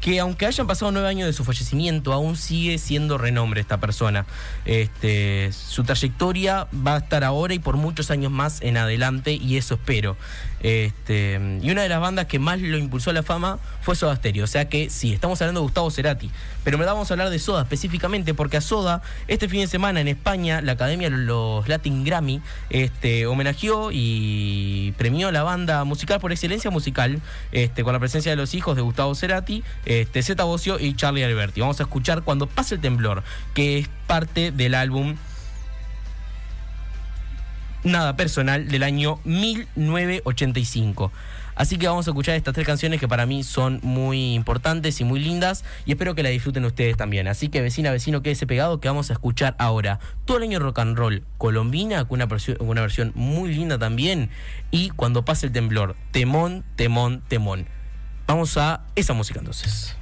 que 0.04 0.20
aunque 0.20 0.46
hayan 0.46 0.68
pasado 0.68 0.92
nueve 0.92 1.08
años 1.08 1.28
de 1.28 1.32
su 1.32 1.46
fallecimiento, 1.46 2.12
aún 2.12 2.36
sigue 2.36 2.78
siendo 2.78 3.18
renombre 3.18 3.62
esta 3.62 3.80
persona. 3.80 4.26
Este, 4.66 5.50
su 5.54 5.86
trayectoria 5.86 6.68
va 6.86 6.96
a 6.96 6.98
estar 6.98 7.24
ahora 7.24 7.54
y 7.54 7.60
por 7.60 7.78
muchos 7.78 8.12
años 8.12 8.30
más 8.30 8.62
en 8.62 8.76
adelante, 8.76 9.32
y 9.32 9.56
eso 9.56 9.76
espero. 9.76 10.18
Este, 10.63 11.39
y 11.62 11.69
una 11.69 11.84
de 11.84 11.89
las 11.89 11.99
bandas 11.99 12.26
que 12.26 12.39
más 12.39 12.60
lo 12.60 12.78
impulsó 12.78 13.10
a 13.10 13.13
la 13.13 13.21
fama 13.21 13.60
fue 13.82 13.95
Soda 13.95 14.15
Stereo. 14.15 14.45
O 14.45 14.47
sea 14.47 14.69
que 14.69 14.89
sí, 14.89 15.13
estamos 15.13 15.41
hablando 15.41 15.60
de 15.60 15.63
Gustavo 15.65 15.91
Cerati. 15.91 16.32
Pero 16.63 16.78
me 16.78 16.86
vamos 16.86 17.12
a 17.12 17.13
hablar 17.13 17.30
de 17.30 17.38
Soda 17.39 17.63
específicamente 17.63 18.34
porque 18.34 18.58
a 18.58 18.62
Soda, 18.62 19.02
este 19.28 19.49
fin 19.49 19.60
de 19.62 19.67
semana 19.67 19.99
en 19.99 20.08
España, 20.08 20.62
la 20.62 20.71
Academia 20.71 21.10
de 21.10 21.17
los 21.17 21.67
Latin 21.67 22.06
Grammy 22.06 22.41
este, 22.69 23.28
homenajeó 23.28 23.89
y 23.91 24.93
premió 24.97 25.32
la 25.32 25.43
banda 25.43 25.84
musical 25.84 26.19
por 26.19 26.32
excelencia 26.32 26.71
musical, 26.71 27.21
este, 27.52 27.84
con 27.84 27.93
la 27.93 27.99
presencia 27.99 28.32
de 28.32 28.38
los 28.38 28.54
hijos 28.54 28.76
de 28.78 28.82
Gustavo 28.82 29.13
Cerati, 29.15 29.63
este, 29.86 30.23
Zeta 30.23 30.45
Bocio 30.45 30.80
y 30.80 30.95
Charlie 30.95 31.23
Alberti. 31.23 31.60
Vamos 31.60 31.80
a 31.82 31.84
escuchar 31.84 32.23
Cuando 32.23 32.47
pase 32.47 32.76
el 32.76 32.82
temblor, 32.82 33.23
que 33.54 33.80
es 33.80 33.89
parte 34.08 34.52
del 34.52 34.76
álbum 34.76 35.15
Nada 37.84 38.15
Personal 38.15 38.67
del 38.67 38.84
año 38.84 39.19
1985. 39.26 41.12
Así 41.56 41.78
que 41.78 41.88
vamos 41.88 42.08
a 42.08 42.12
escuchar 42.12 42.36
estas 42.36 42.54
tres 42.54 42.65
canciones 42.65 43.00
que 43.00 43.08
para 43.08 43.26
mí 43.26 43.43
son 43.43 43.80
muy 43.84 44.34
importantes 44.34 45.00
y 45.02 45.04
muy 45.04 45.19
lindas 45.19 45.63
y 45.86 45.91
espero 45.91 46.15
que 46.15 46.24
la 46.24 46.30
disfruten 46.30 46.65
ustedes 46.65 46.98
también. 46.98 47.28
Así 47.28 47.50
que 47.50 47.62
vecina, 47.62 47.91
vecino, 47.91 48.24
quédese 48.24 48.48
pegado 48.48 48.80
que 48.80 48.88
vamos 48.88 49.10
a 49.12 49.13
escuchar 49.13 49.56
ahora 49.60 50.00
todo 50.26 50.38
el 50.38 50.43
año 50.43 50.60
rock 50.60 50.80
and 50.80 50.98
roll 50.98 51.24
colombina 51.38 52.06
con 52.06 52.22
una, 52.22 52.38
una 52.60 52.82
versión 52.82 53.12
muy 53.15 53.54
linda 53.54 53.78
también 53.78 54.30
y 54.72 54.89
cuando 54.89 55.26
pase 55.26 55.48
el 55.48 55.52
temblor, 55.52 55.96
temón, 56.12 56.63
temón, 56.76 57.22
temón. 57.28 57.67
Vamos 58.26 58.58
a 58.58 58.82
esa 58.96 59.13
música 59.13 59.39
entonces. 59.39 59.96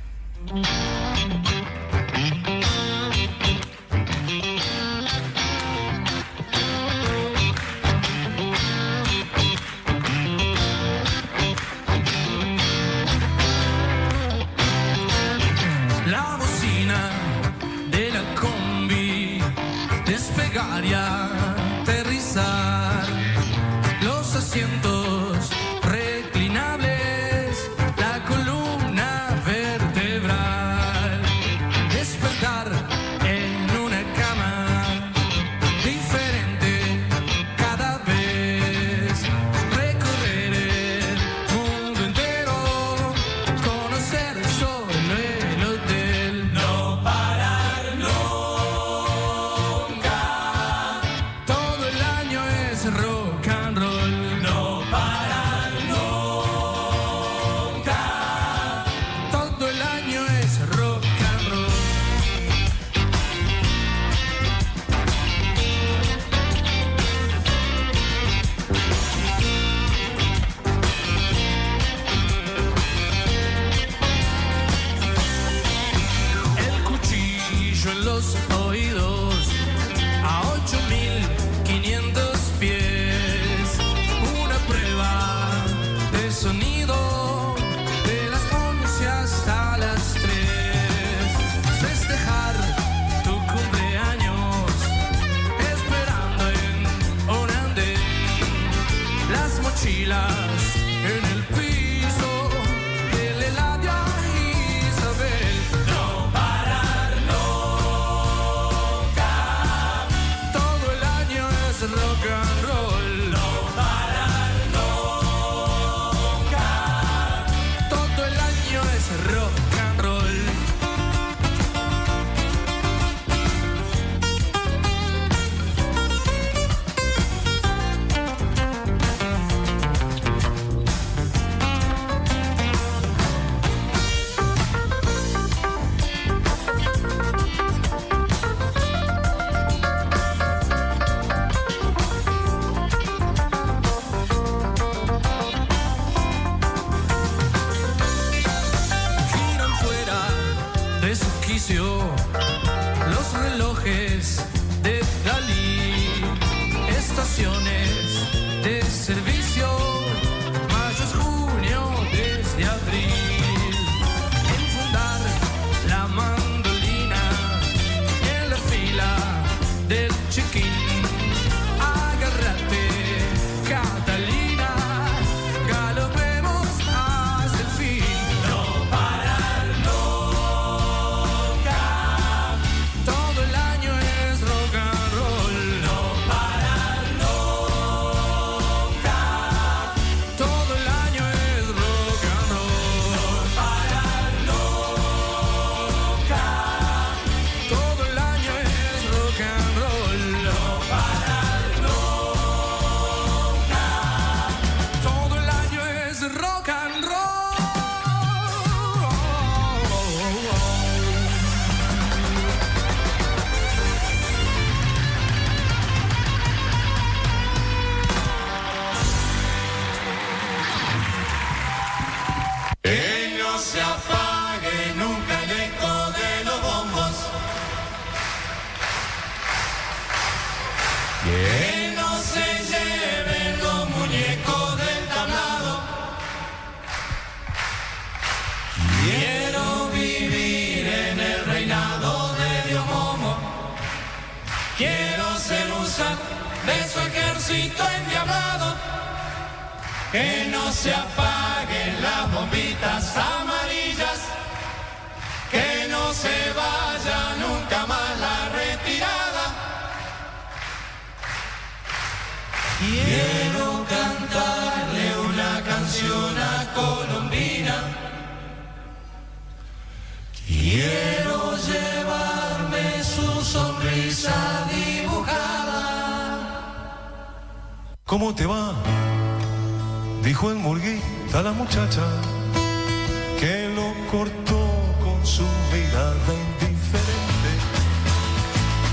que 283.39 283.67
lo 283.75 283.93
cortó 284.10 284.63
con 285.04 285.25
su 285.25 285.43
mirada 285.73 286.34
indiferente. 286.62 287.51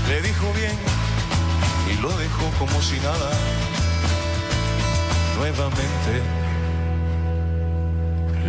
Le 0.09 0.21
dijo 0.21 0.51
bien 0.53 0.77
y 1.91 2.01
lo 2.01 2.09
dejó 2.17 2.45
como 2.59 2.81
si 2.81 2.97
nada. 2.97 3.31
Nuevamente 5.37 6.21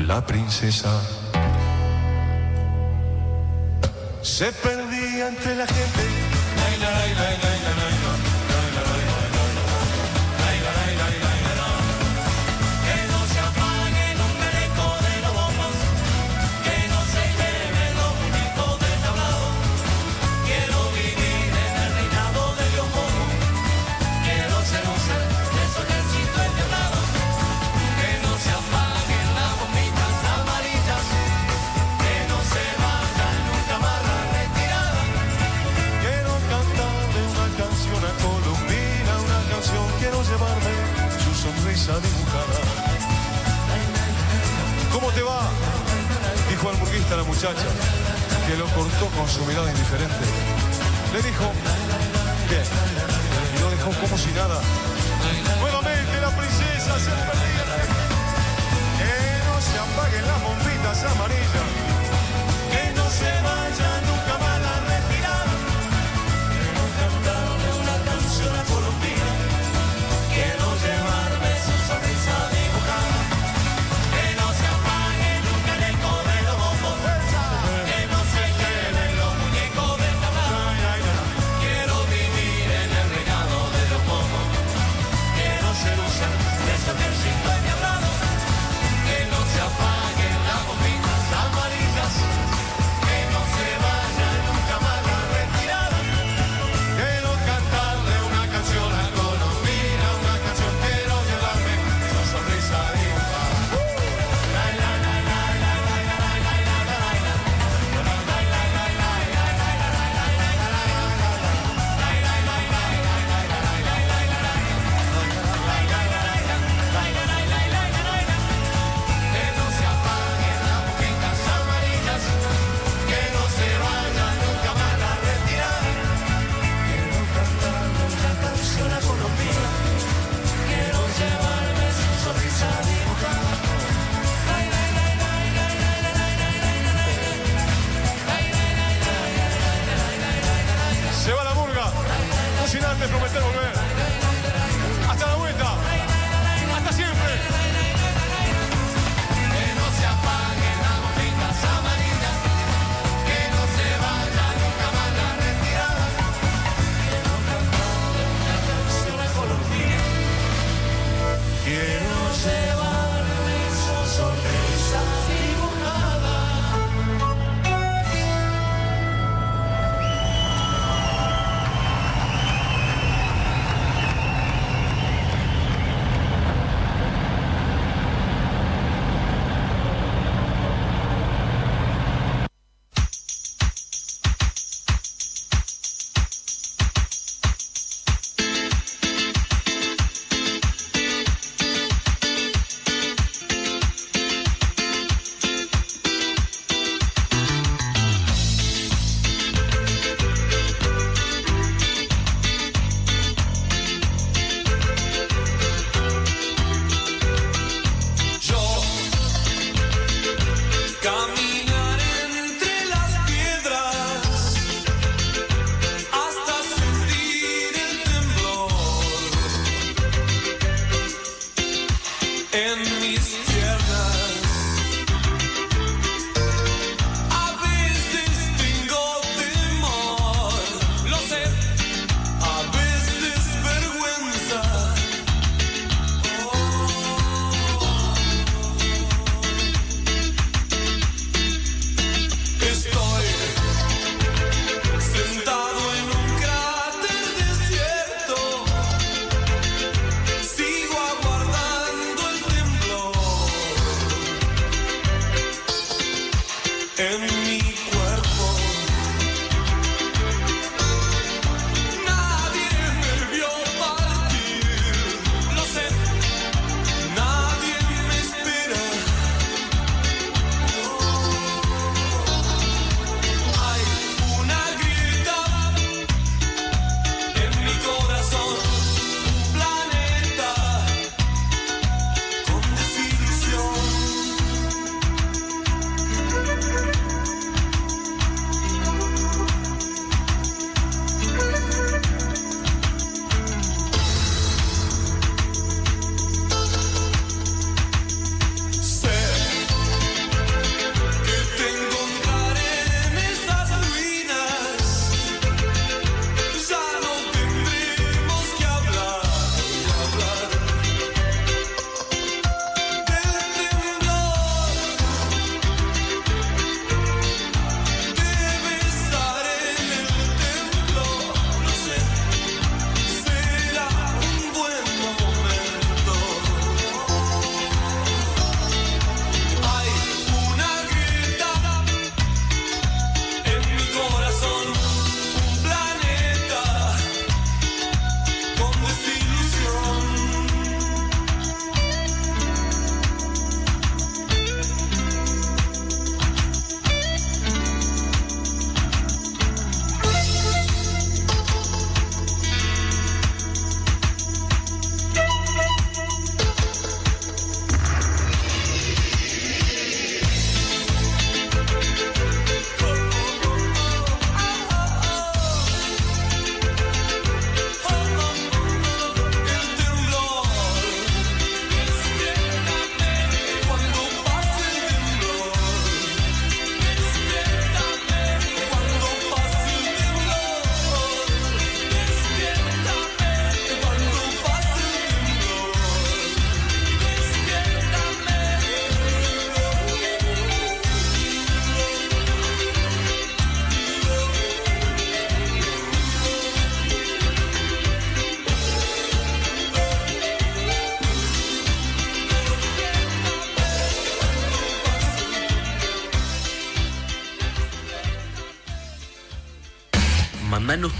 la 0.06 0.26
princesa 0.26 1.00
se 4.22 4.50
perdía 4.52 5.28
entre 5.28 5.54
la 5.54 5.66
gente. 5.66 7.49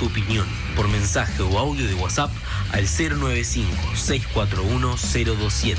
Tu 0.00 0.06
opinión 0.06 0.48
por 0.74 0.88
mensaje 0.88 1.42
o 1.42 1.58
audio 1.58 1.86
de 1.86 1.94
WhatsApp 1.94 2.30
al 2.72 2.86
095-641-027. 2.86 5.76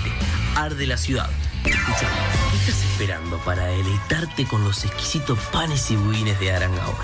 Arde 0.56 0.86
la 0.86 0.98
ciudad. 0.98 1.32
¿qué 1.64 1.72
estás 1.72 2.84
esperando 2.92 3.40
para 3.40 3.66
deleitarte 3.66 4.46
con 4.46 4.64
los 4.64 4.84
exquisitos 4.84 5.40
panes 5.52 5.90
y 5.92 5.96
budines 5.96 6.40
de 6.40 6.52
Arangaol? 6.52 6.96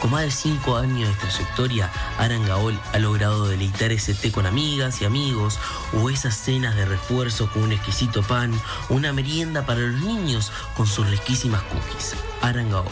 Con 0.00 0.10
más 0.10 0.22
de 0.22 0.30
5 0.30 0.76
años 0.76 1.08
de 1.08 1.14
trayectoria, 1.14 1.90
Arangaol 2.18 2.78
ha 2.92 2.98
logrado 2.98 3.48
deleitar 3.48 3.90
ese 3.92 4.12
té 4.14 4.30
con 4.32 4.44
amigas 4.46 5.00
y 5.02 5.06
amigos, 5.06 5.58
o 5.94 6.10
esas 6.10 6.36
cenas 6.36 6.76
de 6.76 6.84
refuerzo 6.86 7.50
con 7.50 7.64
un 7.64 7.72
exquisito 7.72 8.22
pan, 8.22 8.52
o 8.88 8.94
una 8.94 9.12
merienda 9.12 9.66
para 9.66 9.80
los 9.80 10.00
niños 10.00 10.52
con 10.76 10.86
sus 10.86 11.08
riquísimas 11.08 11.62
cookies. 11.62 12.14
Arangaol, 12.40 12.86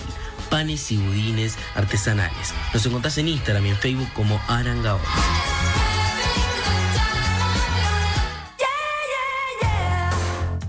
panes 0.51 0.91
y 0.93 0.97
budines 0.97 1.57
artesanales. 1.75 2.55
Nos 2.73 2.85
encontrás 2.87 3.19
en 3.19 3.29
Instagram 3.29 3.67
y 3.67 3.71
en 3.71 3.77
Facebook 3.77 4.13
como 4.15 4.41
Arangaol. 4.49 5.01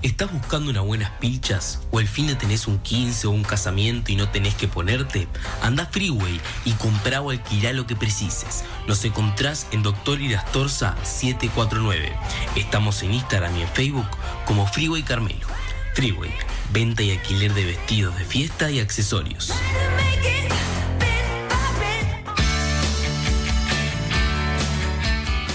¿Estás 0.02 0.34
buscando 0.34 0.72
unas 0.72 0.84
buenas 0.84 1.12
pilchas? 1.12 1.80
¿O 1.92 2.00
el 2.02 2.08
fin 2.08 2.28
de 2.28 2.36
tenés 2.36 2.68
un 2.68 2.80
15 2.80 3.28
o 3.28 3.32
un 3.32 3.44
casamiento 3.44 4.12
y 4.12 4.18
no 4.18 4.28
tenés 4.28 4.54
que 4.54 4.68
ponerte? 4.68 5.30
Anda 5.62 5.86
Freeway 5.86 6.42
y 6.66 6.72
comprá 6.74 7.22
o 7.22 7.32
alquilá 7.32 7.72
lo 7.72 7.88
que 7.88 7.96
precises. 7.96 8.66
Nos 8.86 9.06
encontrás 9.06 9.68
en 9.72 9.82
Doctor 9.82 10.20
Irastorza 10.20 10.98
749. 11.04 12.12
Estamos 12.58 13.02
en 13.04 13.14
Instagram 13.14 13.58
y 13.58 13.62
en 13.62 13.70
Facebook 13.70 14.08
como 14.46 14.68
Freeway 14.68 15.04
Carmelo. 15.04 15.48
Freeway, 15.94 16.32
venta 16.72 17.04
y 17.04 17.12
alquiler 17.12 17.54
de 17.54 17.66
vestidos 17.66 18.18
de 18.18 18.26
fiesta 18.26 18.72
y 18.72 18.80
accesorios. 18.80 19.54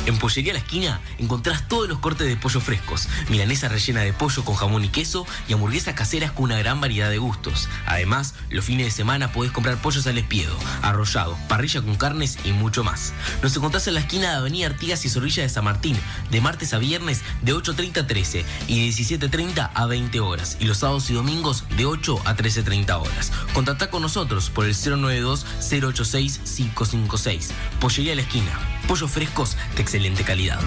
En 0.06 0.18
Pollería 0.18 0.52
La 0.52 0.58
Esquina 0.58 1.00
encontrás 1.18 1.66
todos 1.66 1.88
los 1.88 1.98
cortes 1.98 2.26
de 2.26 2.36
pollo 2.36 2.60
frescos, 2.60 3.08
milanesa 3.30 3.68
rellena 3.68 4.02
de 4.02 4.12
pollo 4.12 4.44
con 4.44 4.54
jamón 4.54 4.84
y 4.84 4.88
queso 4.88 5.26
y 5.48 5.54
hamburguesas 5.54 5.94
caseras 5.94 6.30
con 6.32 6.44
una 6.44 6.58
gran 6.58 6.78
variedad 6.80 7.08
de 7.08 7.16
gustos. 7.18 7.70
Además, 7.86 8.34
los 8.50 8.66
fines 8.66 8.86
de 8.86 8.90
semana 8.90 9.32
podés 9.32 9.52
comprar 9.52 9.78
pollos 9.78 10.06
al 10.06 10.18
espiedo, 10.18 10.54
arrollado, 10.82 11.38
parrilla 11.48 11.80
con 11.80 11.96
carnes 11.96 12.36
y 12.44 12.52
mucho 12.52 12.84
más. 12.84 13.14
Nos 13.42 13.56
encontrás 13.56 13.88
en 13.88 13.94
la 13.94 14.00
esquina 14.00 14.28
de 14.30 14.36
Avenida 14.36 14.66
Artigas 14.66 15.06
y 15.06 15.08
Zorrilla 15.08 15.42
de 15.42 15.48
San 15.48 15.64
Martín, 15.64 15.96
de 16.30 16.42
martes 16.42 16.74
a 16.74 16.78
viernes 16.78 17.22
de 17.42 17.54
8.30 17.54 18.02
a 18.02 18.06
13 18.06 18.44
y 18.68 18.86
de 18.86 18.92
17.30 18.92 19.70
a 19.72 19.86
20 19.86 20.20
horas, 20.20 20.58
y 20.60 20.66
los 20.66 20.76
sábados 20.78 21.08
y 21.08 21.14
domingos 21.14 21.64
de 21.76 21.86
8 21.86 22.20
a 22.26 22.36
13.30 22.36 23.00
horas. 23.00 23.32
Contactá 23.54 23.88
con 23.88 24.02
nosotros 24.02 24.50
por 24.50 24.66
el 24.66 24.74
092-086-556. 24.74 27.52
Pollería 27.80 28.14
La 28.14 28.22
Esquina. 28.22 28.52
Pollos 28.86 29.10
frescos 29.10 29.56
de 29.76 29.82
excelente 29.82 30.24
calidad. 30.24 30.60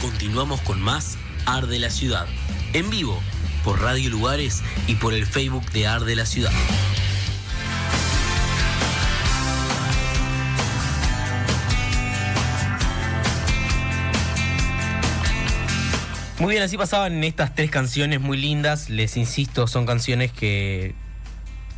Continuamos 0.00 0.60
con 0.60 0.80
más 0.80 1.16
Arde 1.46 1.78
la 1.78 1.90
Ciudad. 1.90 2.26
En 2.72 2.90
vivo, 2.90 3.18
por 3.64 3.80
Radio 3.80 4.10
Lugares 4.10 4.62
y 4.86 4.96
por 4.96 5.14
el 5.14 5.26
Facebook 5.26 5.70
de 5.72 5.86
Arde 5.86 6.14
la 6.14 6.26
Ciudad. 6.26 6.52
Muy 16.40 16.52
bien, 16.52 16.62
así 16.62 16.78
pasaban 16.78 17.22
estas 17.22 17.54
tres 17.54 17.70
canciones 17.70 18.18
muy 18.18 18.38
lindas. 18.38 18.88
Les 18.88 19.18
insisto, 19.18 19.66
son 19.66 19.84
canciones 19.84 20.32
que, 20.32 20.94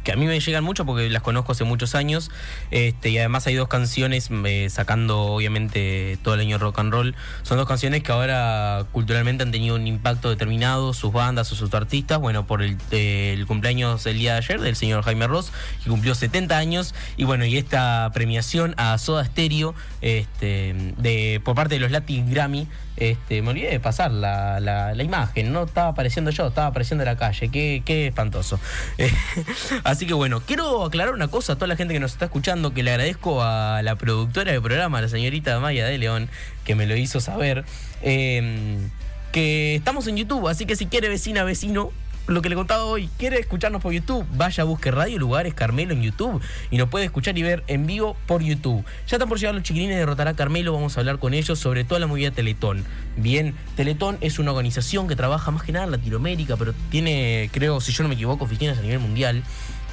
que 0.04 0.12
a 0.12 0.16
mí 0.16 0.26
me 0.26 0.38
llegan 0.40 0.64
mucho 0.64 0.84
porque 0.84 1.08
las 1.10 1.22
conozco 1.22 1.52
hace 1.52 1.64
muchos 1.64 1.94
años. 1.94 2.30
Este, 2.70 3.10
y 3.10 3.18
además 3.18 3.46
hay 3.46 3.54
dos 3.54 3.68
canciones, 3.68 4.28
eh, 4.44 4.68
sacando 4.70 5.20
obviamente 5.22 6.18
todo 6.22 6.34
el 6.34 6.40
año 6.40 6.58
rock 6.58 6.78
and 6.80 6.92
roll. 6.92 7.14
Son 7.42 7.56
dos 7.58 7.66
canciones 7.68 8.02
que 8.02 8.12
ahora 8.12 8.84
culturalmente 8.92 9.42
han 9.42 9.50
tenido 9.52 9.74
un 9.76 9.86
impacto 9.86 10.30
determinado, 10.30 10.92
sus 10.94 11.12
bandas 11.12 11.50
o 11.52 11.54
sus 11.54 11.72
artistas. 11.74 12.18
Bueno, 12.18 12.46
por 12.46 12.62
el, 12.62 12.76
eh, 12.90 13.34
el 13.36 13.46
cumpleaños 13.46 14.04
del 14.04 14.18
día 14.18 14.32
de 14.32 14.38
ayer 14.38 14.60
del 14.60 14.76
señor 14.76 15.02
Jaime 15.04 15.26
Ross, 15.26 15.52
que 15.82 15.90
cumplió 15.90 16.14
70 16.14 16.56
años. 16.58 16.94
Y 17.16 17.24
bueno, 17.24 17.44
y 17.44 17.56
esta 17.56 18.10
premiación 18.14 18.74
a 18.76 18.98
Soda 18.98 19.24
Stereo 19.24 19.74
este, 20.00 20.74
de, 20.98 21.40
por 21.44 21.54
parte 21.54 21.74
de 21.74 21.80
los 21.80 21.90
Latin 21.90 22.30
Grammy. 22.30 22.66
Este, 22.94 23.40
me 23.40 23.48
olvidé 23.50 23.70
de 23.70 23.80
pasar 23.80 24.10
la, 24.10 24.60
la- 24.60 24.94
la 24.94 25.02
imagen, 25.02 25.50
no 25.50 25.64
estaba 25.64 25.88
apareciendo 25.88 26.30
yo, 26.30 26.48
estaba 26.48 26.66
apareciendo 26.66 27.04
la 27.06 27.16
calle, 27.16 27.48
qué, 27.48 27.82
qué 27.86 28.08
espantoso. 28.08 28.60
Así 29.92 30.06
que 30.06 30.14
bueno, 30.14 30.40
quiero 30.40 30.86
aclarar 30.86 31.12
una 31.12 31.28
cosa 31.28 31.52
a 31.52 31.56
toda 31.56 31.66
la 31.66 31.76
gente 31.76 31.92
que 31.92 32.00
nos 32.00 32.12
está 32.12 32.24
escuchando, 32.24 32.72
que 32.72 32.82
le 32.82 32.92
agradezco 32.92 33.42
a 33.42 33.82
la 33.82 33.96
productora 33.96 34.50
del 34.50 34.62
programa, 34.62 35.02
la 35.02 35.08
señorita 35.08 35.60
Maya 35.60 35.84
de 35.84 35.98
León, 35.98 36.30
que 36.64 36.74
me 36.74 36.86
lo 36.86 36.96
hizo 36.96 37.20
saber, 37.20 37.66
eh, 38.00 38.78
que 39.32 39.74
estamos 39.74 40.06
en 40.06 40.16
YouTube, 40.16 40.48
así 40.48 40.64
que 40.64 40.76
si 40.76 40.86
quiere 40.86 41.10
vecina, 41.10 41.44
vecino, 41.44 41.90
lo 42.26 42.40
que 42.40 42.48
le 42.48 42.54
contaba 42.54 42.84
hoy, 42.84 43.10
quiere 43.18 43.38
escucharnos 43.38 43.82
por 43.82 43.92
YouTube, 43.92 44.24
vaya, 44.34 44.64
busque 44.64 44.90
Radio 44.90 45.18
Lugares 45.18 45.52
Carmelo 45.52 45.92
en 45.92 46.02
YouTube 46.02 46.40
y 46.70 46.78
nos 46.78 46.88
puede 46.88 47.04
escuchar 47.04 47.36
y 47.36 47.42
ver 47.42 47.62
en 47.66 47.84
vivo 47.86 48.16
por 48.26 48.42
YouTube. 48.42 48.84
Ya 49.08 49.16
están 49.16 49.28
por 49.28 49.38
llegar 49.38 49.54
los 49.54 49.62
chiquilines 49.62 49.98
de 49.98 50.06
Rotará 50.06 50.32
Carmelo, 50.32 50.72
vamos 50.72 50.96
a 50.96 51.00
hablar 51.00 51.18
con 51.18 51.34
ellos 51.34 51.58
sobre 51.58 51.84
toda 51.84 52.00
la 52.00 52.06
movida 52.06 52.30
Teletón. 52.30 52.84
Bien, 53.18 53.54
Teletón 53.76 54.16
es 54.22 54.38
una 54.38 54.52
organización 54.52 55.06
que 55.06 55.16
trabaja 55.16 55.50
más 55.50 55.64
que 55.64 55.72
nada 55.72 55.84
en 55.84 55.90
Latinoamérica, 55.90 56.56
pero 56.56 56.72
tiene, 56.90 57.50
creo, 57.52 57.80
si 57.82 57.92
yo 57.92 58.04
no 58.04 58.08
me 58.08 58.14
equivoco, 58.14 58.44
oficinas 58.44 58.78
a 58.78 58.82
nivel 58.82 59.00
mundial, 59.00 59.42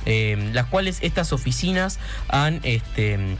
eh, 0.09 0.49
las 0.53 0.65
cuales 0.65 0.97
estas 1.01 1.31
oficinas 1.31 1.99
han... 2.27 2.59
Este, 2.63 3.37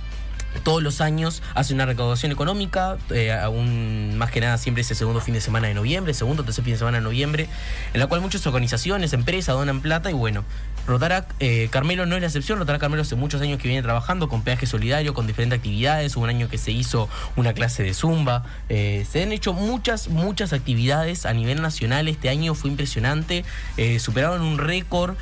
todos 0.64 0.82
los 0.82 1.02
años 1.02 1.42
hace 1.54 1.74
una 1.74 1.86
recaudación 1.86 2.32
económica, 2.32 2.98
eh, 3.12 3.32
aún 3.32 4.18
más 4.18 4.32
que 4.32 4.42
nada 4.42 4.58
siempre 4.58 4.82
ese 4.82 4.96
segundo 4.96 5.22
fin 5.22 5.34
de 5.34 5.42
semana 5.42 5.68
de 5.68 5.74
noviembre, 5.74 6.14
segundo 6.14 6.42
o 6.42 6.46
tercer 6.46 6.64
fin 6.64 6.74
de 6.74 6.80
semana 6.80 6.98
de 6.98 7.04
noviembre, 7.04 7.48
en 7.94 8.00
la 8.00 8.08
cual 8.08 8.22
muchas 8.22 8.46
organizaciones, 8.48 9.14
empresas 9.14 9.56
donan 9.56 9.82
plata 9.82 10.10
y 10.10 10.14
bueno, 10.14 10.44
Rotarac 10.88 11.28
eh, 11.40 11.68
Carmelo 11.70 12.06
no 12.06 12.16
es 12.16 12.22
la 12.22 12.28
excepción, 12.28 12.58
Rotarac 12.58 12.82
Carmelo 12.82 13.04
hace 13.04 13.16
muchos 13.16 13.42
años 13.42 13.60
que 13.60 13.68
viene 13.68 13.84
trabajando 13.84 14.28
con 14.28 14.42
peaje 14.42 14.66
solidario, 14.66 15.14
con 15.14 15.28
diferentes 15.28 15.58
actividades, 15.58 16.16
hubo 16.16 16.24
un 16.24 16.32
año 16.32 16.50
que 16.50 16.58
se 16.58 16.72
hizo 16.72 17.10
una 17.36 17.54
clase 17.54 17.84
de 17.84 17.94
zumba, 17.94 18.44
eh, 18.70 19.06
se 19.10 19.22
han 19.22 19.32
hecho 19.32 19.54
muchas, 19.54 20.08
muchas 20.08 20.52
actividades 20.52 21.26
a 21.26 21.34
nivel 21.34 21.62
nacional, 21.62 22.08
este 22.08 22.30
año 22.30 22.56
fue 22.56 22.72
impresionante, 22.72 23.46
superaron 24.00 24.42
un 24.42 24.58
récord 24.58 25.16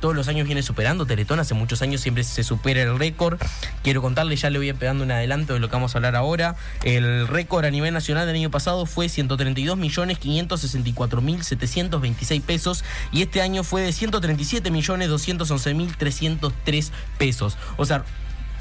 todos 0.00 0.14
los 0.14 0.28
años 0.28 0.46
viene 0.46 0.62
superando, 0.62 1.06
Teletón. 1.06 1.40
Hace 1.40 1.54
muchos 1.54 1.82
años 1.82 2.00
siempre 2.00 2.24
se 2.24 2.42
supera 2.42 2.82
el 2.82 2.98
récord, 2.98 3.40
quiero 3.82 4.02
contarle, 4.02 4.36
ya 4.36 4.50
le 4.50 4.58
voy 4.58 4.72
pegando 4.72 5.04
un 5.04 5.10
adelanto 5.10 5.54
de 5.54 5.60
lo 5.60 5.68
que 5.68 5.72
vamos 5.72 5.94
a 5.94 5.98
hablar 5.98 6.16
ahora, 6.16 6.56
el 6.84 7.28
récord 7.28 7.64
a 7.64 7.70
nivel 7.70 7.92
nacional 7.94 8.26
del 8.26 8.36
año 8.36 8.50
pasado 8.50 8.86
fue 8.86 9.08
132 9.08 9.76
millones 9.76 10.18
564 10.18 11.20
mil 11.20 11.42
726 11.42 12.42
pesos 12.42 12.84
y 13.12 13.22
este 13.22 13.42
año 13.42 13.64
fue 13.64 13.82
de 13.82 13.92
137 13.92 14.70
millones 14.70 15.08
211 15.08 15.74
mil 15.74 15.96
303 15.96 16.92
pesos, 17.18 17.56
o 17.76 17.84
sea, 17.84 18.04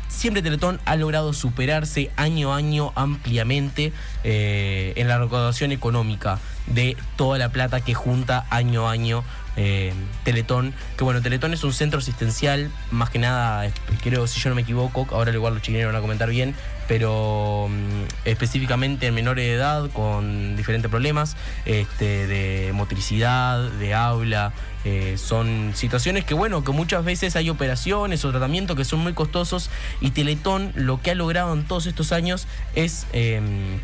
siempre 0.08 0.42
Teletón 0.42 0.80
ha 0.86 0.96
logrado 0.96 1.34
superarse 1.34 2.12
año 2.16 2.52
a 2.52 2.58
año 2.58 2.92
ampliamente 2.96 3.94
eh, 4.24 4.94
en 4.96 5.08
la 5.08 5.20
recaudación 5.20 5.72
económica 5.72 6.40
de 6.68 6.98
toda 7.16 7.38
la 7.38 7.50
plata 7.50 7.82
que 7.82 7.94
junta 7.94 8.46
año 8.50 8.88
a 8.88 8.92
año 8.92 9.24
eh, 9.62 9.94
Teletón. 10.24 10.74
Que 10.98 11.04
bueno, 11.04 11.22
Teletón 11.22 11.54
es 11.54 11.66
un 11.66 11.74
centro 11.74 12.00
asistencial, 12.00 12.72
más 12.92 13.10
que 13.10 13.20
nada, 13.20 13.70
creo, 14.02 14.26
si 14.26 14.40
yo 14.40 14.50
no 14.50 14.56
me 14.56 14.62
equivoco, 14.62 15.06
ahora 15.12 15.34
igual 15.34 15.54
los 15.54 15.62
chilenos 15.62 15.88
van 15.88 15.98
a 15.98 16.02
comentar 16.02 16.30
bien, 16.30 16.56
pero 16.88 17.68
mm, 17.70 18.04
específicamente 18.26 19.08
en 19.08 19.14
menores 19.14 19.46
de 19.46 19.54
edad 19.54 19.90
con 19.92 20.56
diferentes 20.56 20.90
problemas 20.90 21.36
este, 21.66 22.26
de 22.26 22.72
motricidad, 22.74 23.70
de 23.70 23.94
habla. 23.94 24.54
eh, 24.86 25.18
son 25.18 25.74
situaciones 25.76 26.24
que, 26.24 26.34
bueno, 26.34 26.64
que 26.64 26.72
muchas 26.72 27.04
veces 27.04 27.36
hay 27.36 27.50
operaciones 27.50 28.24
o 28.24 28.32
tratamientos 28.32 28.78
que 28.78 28.86
son 28.86 29.00
muy 29.00 29.12
costosos 29.14 29.70
y 30.00 30.12
Teletón 30.12 30.72
lo 30.74 31.02
que 31.02 31.12
ha 31.12 31.16
logrado 31.16 31.54
en 31.54 31.66
todos 31.66 31.86
estos 31.86 32.14
años 32.14 32.48
es 32.76 33.06
em, 33.12 33.80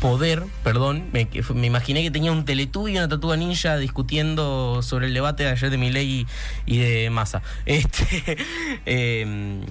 poder, 0.00 0.44
perdón, 0.62 1.04
me, 1.12 1.28
me 1.54 1.66
imaginé 1.66 2.02
que 2.02 2.10
tenía 2.10 2.32
un 2.32 2.44
Teletubby 2.44 2.92
y 2.92 2.98
una 2.98 3.08
Tatuga 3.08 3.36
Ninja 3.36 3.76
discutiendo 3.76 4.82
sobre 4.82 5.06
el 5.06 5.14
debate 5.14 5.44
de 5.44 5.50
ayer 5.50 5.70
de 5.70 5.78
Milei 5.78 6.06
y, 6.06 6.26
y 6.66 6.78
de 6.78 7.10
Massa. 7.10 7.42
Este, 7.66 8.38
em, 8.86 9.62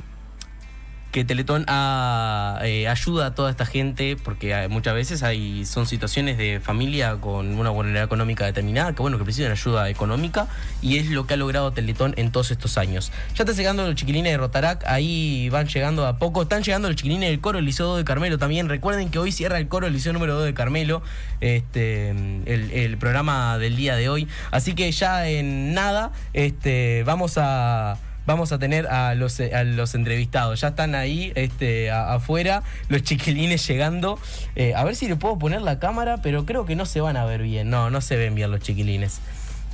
que 1.12 1.24
Teletón 1.26 1.64
ha, 1.68 2.60
eh, 2.64 2.88
ayuda 2.88 3.28
a 3.28 3.34
toda 3.36 3.49
esta 3.49 3.66
gente, 3.66 4.18
porque 4.22 4.53
hay- 4.53 4.68
muchas 4.68 4.93
veces 4.93 5.24
hay 5.24 5.66
son 5.66 5.88
situaciones 5.88 6.38
de 6.38 6.60
familia 6.60 7.16
con 7.16 7.58
una 7.58 7.70
vulnerabilidad 7.70 8.03
económica 8.05 8.45
determinada, 8.45 8.93
que 8.93 9.01
bueno, 9.01 9.18
que 9.18 9.24
necesitan 9.24 9.51
ayuda 9.53 9.89
económica, 9.89 10.47
y 10.82 10.97
es 10.97 11.10
lo 11.10 11.26
que 11.26 11.34
ha 11.36 11.38
logrado 11.38 11.72
Teletón 11.72 12.14
en 12.18 12.32
todos 12.32 12.51
estos 12.51 12.78
años. 12.78 13.12
Ya 13.36 13.43
están 13.43 13.55
llegando 13.55 13.86
los 13.86 13.95
chiquilines 13.95 14.32
de 14.34 14.38
Rotarac, 14.38 14.84
ahí 14.86 15.49
van 15.49 15.68
llegando 15.68 16.05
a 16.05 16.18
poco, 16.18 16.43
están 16.43 16.62
llegando 16.64 16.88
los 16.89 16.97
chiquilines 16.97 17.30
del 17.30 17.39
coro 17.39 17.62
Liceo 17.62 17.88
2 17.88 17.97
de 17.99 18.03
Carmelo 18.05 18.38
también. 18.38 18.68
Recuerden 18.70 19.10
que 19.10 19.18
hoy 19.18 19.32
cierra 19.32 19.58
el 19.58 19.68
coro 19.68 19.89
Liceo 19.89 20.14
número 20.14 20.36
2 20.36 20.45
de 20.45 20.53
Carmelo, 20.53 21.01
este, 21.39 22.10
el, 22.10 22.70
el 22.72 22.97
programa 22.97 23.58
del 23.58 23.76
día 23.76 23.95
de 23.95 24.10
hoy. 24.10 24.28
Así 24.51 24.74
que 24.76 24.91
ya 24.91 25.28
en 25.28 25.74
nada, 25.74 26.12
este, 26.34 27.03
vamos 27.05 27.36
a 27.38 27.97
vamos 28.28 28.51
a 28.51 28.59
tener 28.59 28.86
a 28.88 29.15
los, 29.15 29.39
a 29.39 29.63
los 29.63 29.95
entrevistados. 29.95 30.61
Ya 30.61 30.67
están 30.67 30.93
ahí 30.93 31.32
este, 31.34 31.89
afuera, 31.89 32.61
los 32.89 33.01
chiquilines 33.01 33.65
llegando. 33.67 34.19
Eh, 34.55 34.75
a 34.75 34.84
ver 34.84 34.95
si 34.95 35.07
le 35.07 35.15
puedo 35.15 35.39
poner 35.39 35.61
la 35.63 35.80
cámara, 35.80 36.17
pero 36.21 36.45
creo 36.45 36.65
que 36.65 36.75
no 36.75 36.86
se 36.86 37.01
van 37.01 37.17
a 37.17 37.25
ver 37.25 37.41
bien. 37.41 37.71
No, 37.71 37.89
no 37.89 38.01
se 38.01 38.17
ven 38.17 38.36
bien 38.36 38.51
los 38.51 38.59
chiquilines. 38.59 39.21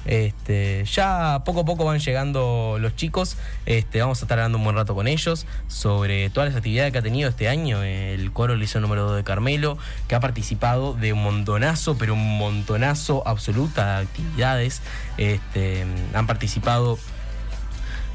Este, 0.06 0.84
ya 0.86 1.44
poco 1.46 1.62
a 1.62 1.66
poco 1.66 1.86
van 1.86 2.00
llegando 2.00 2.78
los 2.80 2.96
chicos. 2.96 3.38
Este, 3.66 4.02
vamos 4.02 4.22
a 4.22 4.26
estar 4.26 4.38
hablando 4.38 4.60
un 4.60 4.64
buen 4.66 4.76
rato 4.76 4.94
con 4.94 5.08
ellos 5.08 5.48
sobre 5.68 6.30
todas 6.30 6.50
las 6.50 6.58
actividades 6.58 6.92
que 6.92 7.00
ha 7.00 7.02
tenido 7.02 7.30
este 7.30 7.48
año 7.48 7.82
el 7.84 8.32
coro 8.34 8.56
Liceo 8.56 8.82
número 8.82 9.06
2 9.06 9.18
de 9.18 9.24
Carmelo, 9.24 9.78
que 10.08 10.16
ha 10.16 10.20
participado 10.20 10.94
de 10.94 11.14
un 11.14 11.24
montonazo, 11.24 11.98
pero 11.98 12.14
un 12.14 12.38
montonazo 12.38 13.28
absoluta 13.28 13.98
de 13.98 14.04
actividades. 14.04 14.82
Este, 15.18 15.86
han 16.14 16.28
participado 16.28 17.00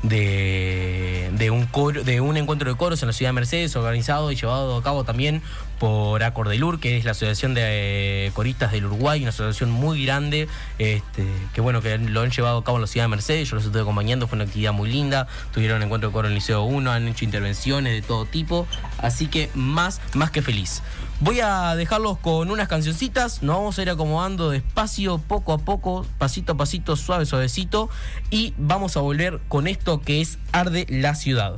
de, 0.03 1.31
de 1.33 1.51
un 1.51 1.67
coro, 1.67 2.05
de 2.05 2.21
un 2.21 2.37
encuentro 2.37 2.71
de 2.71 2.77
coros 2.77 3.03
en 3.03 3.09
la 3.09 3.13
ciudad 3.13 3.31
de 3.31 3.35
Mercedes, 3.35 3.75
organizado 3.77 4.31
y 4.33 4.37
llevado 4.37 4.77
a 4.77 4.83
cabo 4.83 5.05
también 5.05 5.43
por 5.79 6.23
Acordelur, 6.23 6.81
que 6.81 6.97
es 6.97 7.05
la 7.05 7.13
Asociación 7.13 7.55
de 7.55 8.27
eh, 8.27 8.33
Coristas 8.35 8.73
del 8.73 8.87
Uruguay, 8.87 9.21
una 9.21 9.31
asociación 9.31 9.71
muy 9.71 10.05
grande, 10.05 10.49
este, 10.79 11.27
que 11.55 11.61
bueno, 11.61 11.81
que 11.81 11.97
lo 11.99 12.21
han 12.21 12.31
llevado 12.31 12.59
a 12.59 12.65
cabo 12.65 12.79
en 12.79 12.83
la 12.83 12.87
ciudad 12.87 13.05
de 13.05 13.09
Mercedes, 13.09 13.49
yo 13.49 13.57
los 13.57 13.65
estuve 13.65 13.83
acompañando, 13.83 14.27
fue 14.27 14.37
una 14.37 14.45
actividad 14.45 14.73
muy 14.73 14.91
linda, 14.91 15.27
tuvieron 15.53 15.83
encuentro 15.83 16.11
de 16.11 16.13
coro 16.13 16.29
en 16.29 16.33
el 16.33 16.37
Liceo 16.37 16.63
1, 16.63 16.91
han 16.91 17.09
hecho 17.09 17.25
intervenciones 17.25 17.93
de 17.93 18.03
todo 18.03 18.27
tipo, 18.27 18.67
así 18.99 19.29
que 19.29 19.51
más, 19.55 20.01
más 20.15 20.31
que 20.31 20.43
feliz. 20.43 20.83
Voy 21.21 21.41
a 21.41 21.75
dejarlos 21.75 22.19
con 22.19 22.51
unas 22.51 22.69
cancioncitas, 22.69 23.43
nos 23.43 23.57
vamos 23.57 23.79
a 23.79 23.83
ir 23.83 23.91
acomodando 23.91 24.51
despacio, 24.51 25.19
poco 25.19 25.53
a 25.53 25.59
poco, 25.59 26.07
pasito 26.17 26.53
a 26.53 26.57
pasito, 26.57 26.97
suave, 26.97 27.27
suavecito, 27.27 27.91
y 28.31 28.55
vamos 28.57 28.97
a 28.97 29.01
volver 29.01 29.41
con 29.49 29.67
esto 29.67 30.01
que 30.01 30.21
es 30.21 30.39
Arde 30.53 30.87
la 30.89 31.15
Ciudad. 31.15 31.57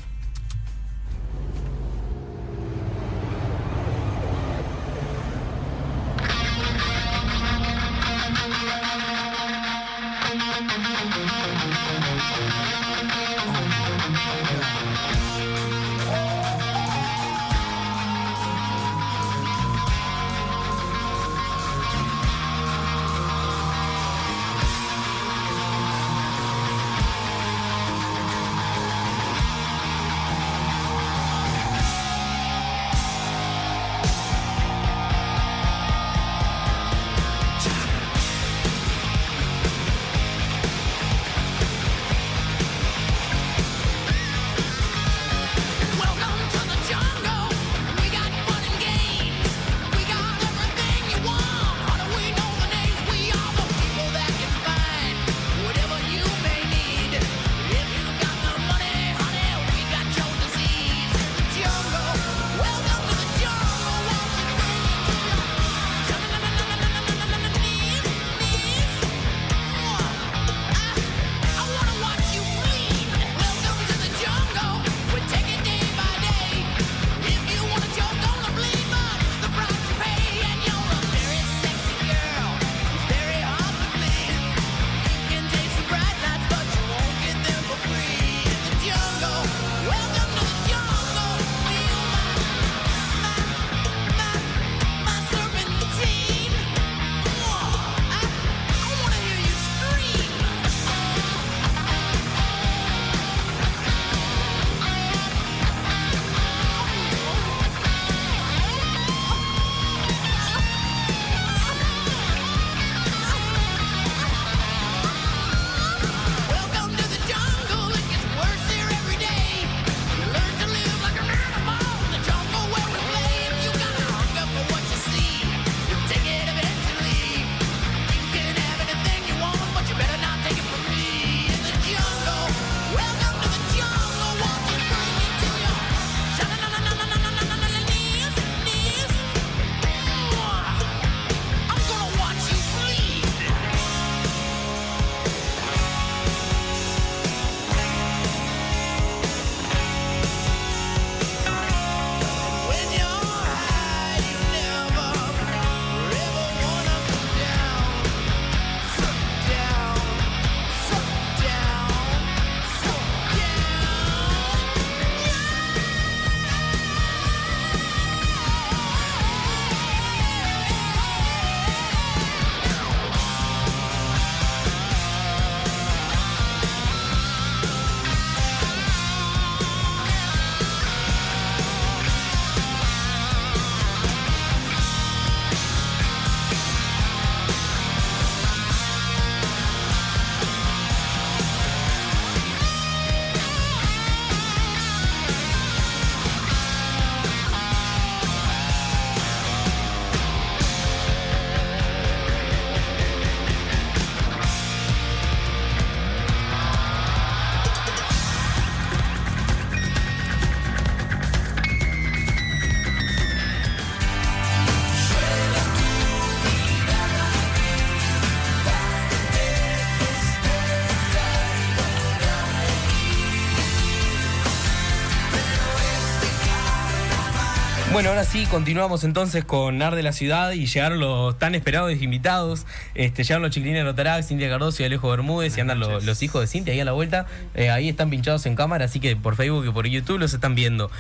Bueno, 228.01 228.13
ahora 228.13 228.25
sí, 228.25 228.47
continuamos 228.47 229.05
entonces 229.05 229.45
con 229.45 229.83
Ar 229.83 229.95
de 229.95 230.03
la 230.03 230.13
Ciudad 230.13 230.53
y 230.53 230.65
llegaron 230.65 231.01
los 231.01 231.39
tan 231.39 231.55
esperados 231.55 231.93
invitados. 232.01 232.65
Este, 232.95 233.25
llegaron 233.25 233.43
los 233.43 233.51
chiquilines 233.51 233.81
de 233.81 233.91
Rotarac, 233.91 234.25
Cintia 234.25 234.49
Cardoso 234.49 234.83
y 234.83 234.87
Alejo 234.87 235.11
Bermúdez, 235.11 235.59
y 235.59 235.61
andan 235.61 235.81
los, 235.81 236.03
los 236.03 236.23
hijos 236.23 236.41
de 236.41 236.47
Cintia 236.47 236.73
ahí 236.73 236.81
a 236.81 236.87
la 236.87 236.93
vuelta. 236.93 237.27
Eh, 237.55 237.69
ahí 237.69 237.91
están 237.91 238.09
pinchados 238.09 238.47
en 238.47 238.57
cámara, 238.57 238.87
así 238.87 239.01
que 239.01 239.17
por 239.17 239.37
Facebook 239.37 239.67
y 239.67 239.71
por 239.71 239.87
YouTube 239.87 240.19
los 240.19 240.33
están 240.33 240.55
viendo. 240.55 240.91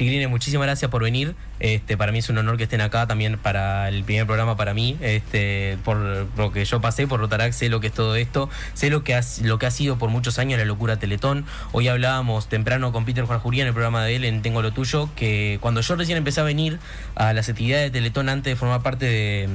Chiquilines, 0.00 0.30
muchísimas 0.30 0.66
gracias 0.66 0.90
por 0.90 1.02
venir. 1.02 1.34
Este, 1.58 1.98
para 1.98 2.10
mí 2.10 2.20
es 2.20 2.30
un 2.30 2.38
honor 2.38 2.56
que 2.56 2.62
estén 2.62 2.80
acá, 2.80 3.06
también 3.06 3.36
para 3.36 3.86
el 3.90 4.02
primer 4.02 4.24
programa 4.24 4.56
para 4.56 4.72
mí. 4.72 4.96
Este, 5.02 5.76
por 5.84 5.98
lo 6.38 6.52
que 6.52 6.64
yo 6.64 6.80
pasé 6.80 7.06
por 7.06 7.20
Rotarac, 7.20 7.52
sé 7.52 7.68
lo 7.68 7.80
que 7.80 7.88
es 7.88 7.92
todo 7.92 8.16
esto, 8.16 8.48
sé 8.72 8.88
lo 8.88 9.04
que, 9.04 9.14
ha, 9.14 9.20
lo 9.42 9.58
que 9.58 9.66
ha 9.66 9.70
sido 9.70 9.98
por 9.98 10.08
muchos 10.08 10.38
años 10.38 10.58
la 10.58 10.64
locura 10.64 10.96
Teletón. 10.96 11.44
Hoy 11.72 11.88
hablábamos 11.88 12.48
temprano 12.48 12.92
con 12.92 13.04
Peter 13.04 13.24
Juan 13.24 13.40
Juría 13.40 13.64
en 13.64 13.68
el 13.68 13.74
programa 13.74 14.02
de 14.02 14.16
él 14.16 14.24
en 14.24 14.40
Tengo 14.40 14.62
lo 14.62 14.72
Tuyo, 14.72 15.10
que 15.16 15.58
cuando 15.60 15.82
yo 15.82 15.96
recién 15.96 16.16
empecé 16.16 16.40
a 16.40 16.44
venir 16.44 16.78
a 17.14 17.34
las 17.34 17.50
actividades 17.50 17.92
de 17.92 17.98
Teletón 17.98 18.30
antes 18.30 18.52
de 18.52 18.56
formar 18.56 18.80
parte 18.80 19.04
de, 19.04 19.50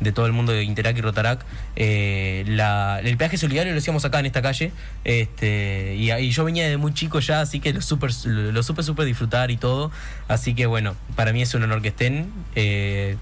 de 0.00 0.12
todo 0.12 0.26
el 0.26 0.32
mundo 0.32 0.52
de 0.52 0.62
Interac 0.62 0.96
y 0.96 1.00
Rotarac, 1.00 1.44
eh, 1.76 2.44
la- 2.46 3.00
el 3.00 3.16
peaje 3.16 3.36
solidario 3.36 3.72
lo 3.72 3.78
hacíamos 3.78 4.04
acá 4.04 4.20
en 4.20 4.26
esta 4.26 4.42
calle, 4.42 4.72
este, 5.04 5.96
y, 5.96 6.12
y 6.12 6.30
yo 6.30 6.44
venía 6.44 6.68
de 6.68 6.76
muy 6.76 6.94
chico 6.94 7.18
ya, 7.20 7.40
así 7.40 7.58
que 7.60 7.72
lo 7.72 7.82
super, 7.82 8.10
lo, 8.24 8.52
lo 8.52 8.62
supe, 8.62 8.82
supe 8.82 9.04
disfrutar 9.04 9.50
y 9.50 9.56
todo, 9.56 9.90
así 10.28 10.54
que 10.54 10.66
bueno, 10.66 10.94
para 11.16 11.32
mí 11.32 11.42
es 11.42 11.52
un 11.54 11.62
honor 11.64 11.82
que 11.82 11.88
estén. 11.88 12.32
Eh, 12.54 13.16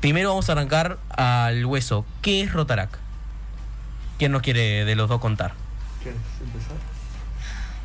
primero 0.00 0.28
vamos 0.30 0.48
a 0.48 0.52
arrancar 0.52 0.98
al 1.10 1.64
hueso. 1.66 2.04
¿Qué 2.22 2.42
es 2.42 2.52
Rotarac? 2.52 2.98
¿Quién 4.18 4.32
nos 4.32 4.42
quiere 4.42 4.84
de 4.84 4.94
los 4.96 5.08
dos 5.08 5.20
contar? 5.20 5.54
¿Quieres 6.02 6.20
empezar? 6.40 6.76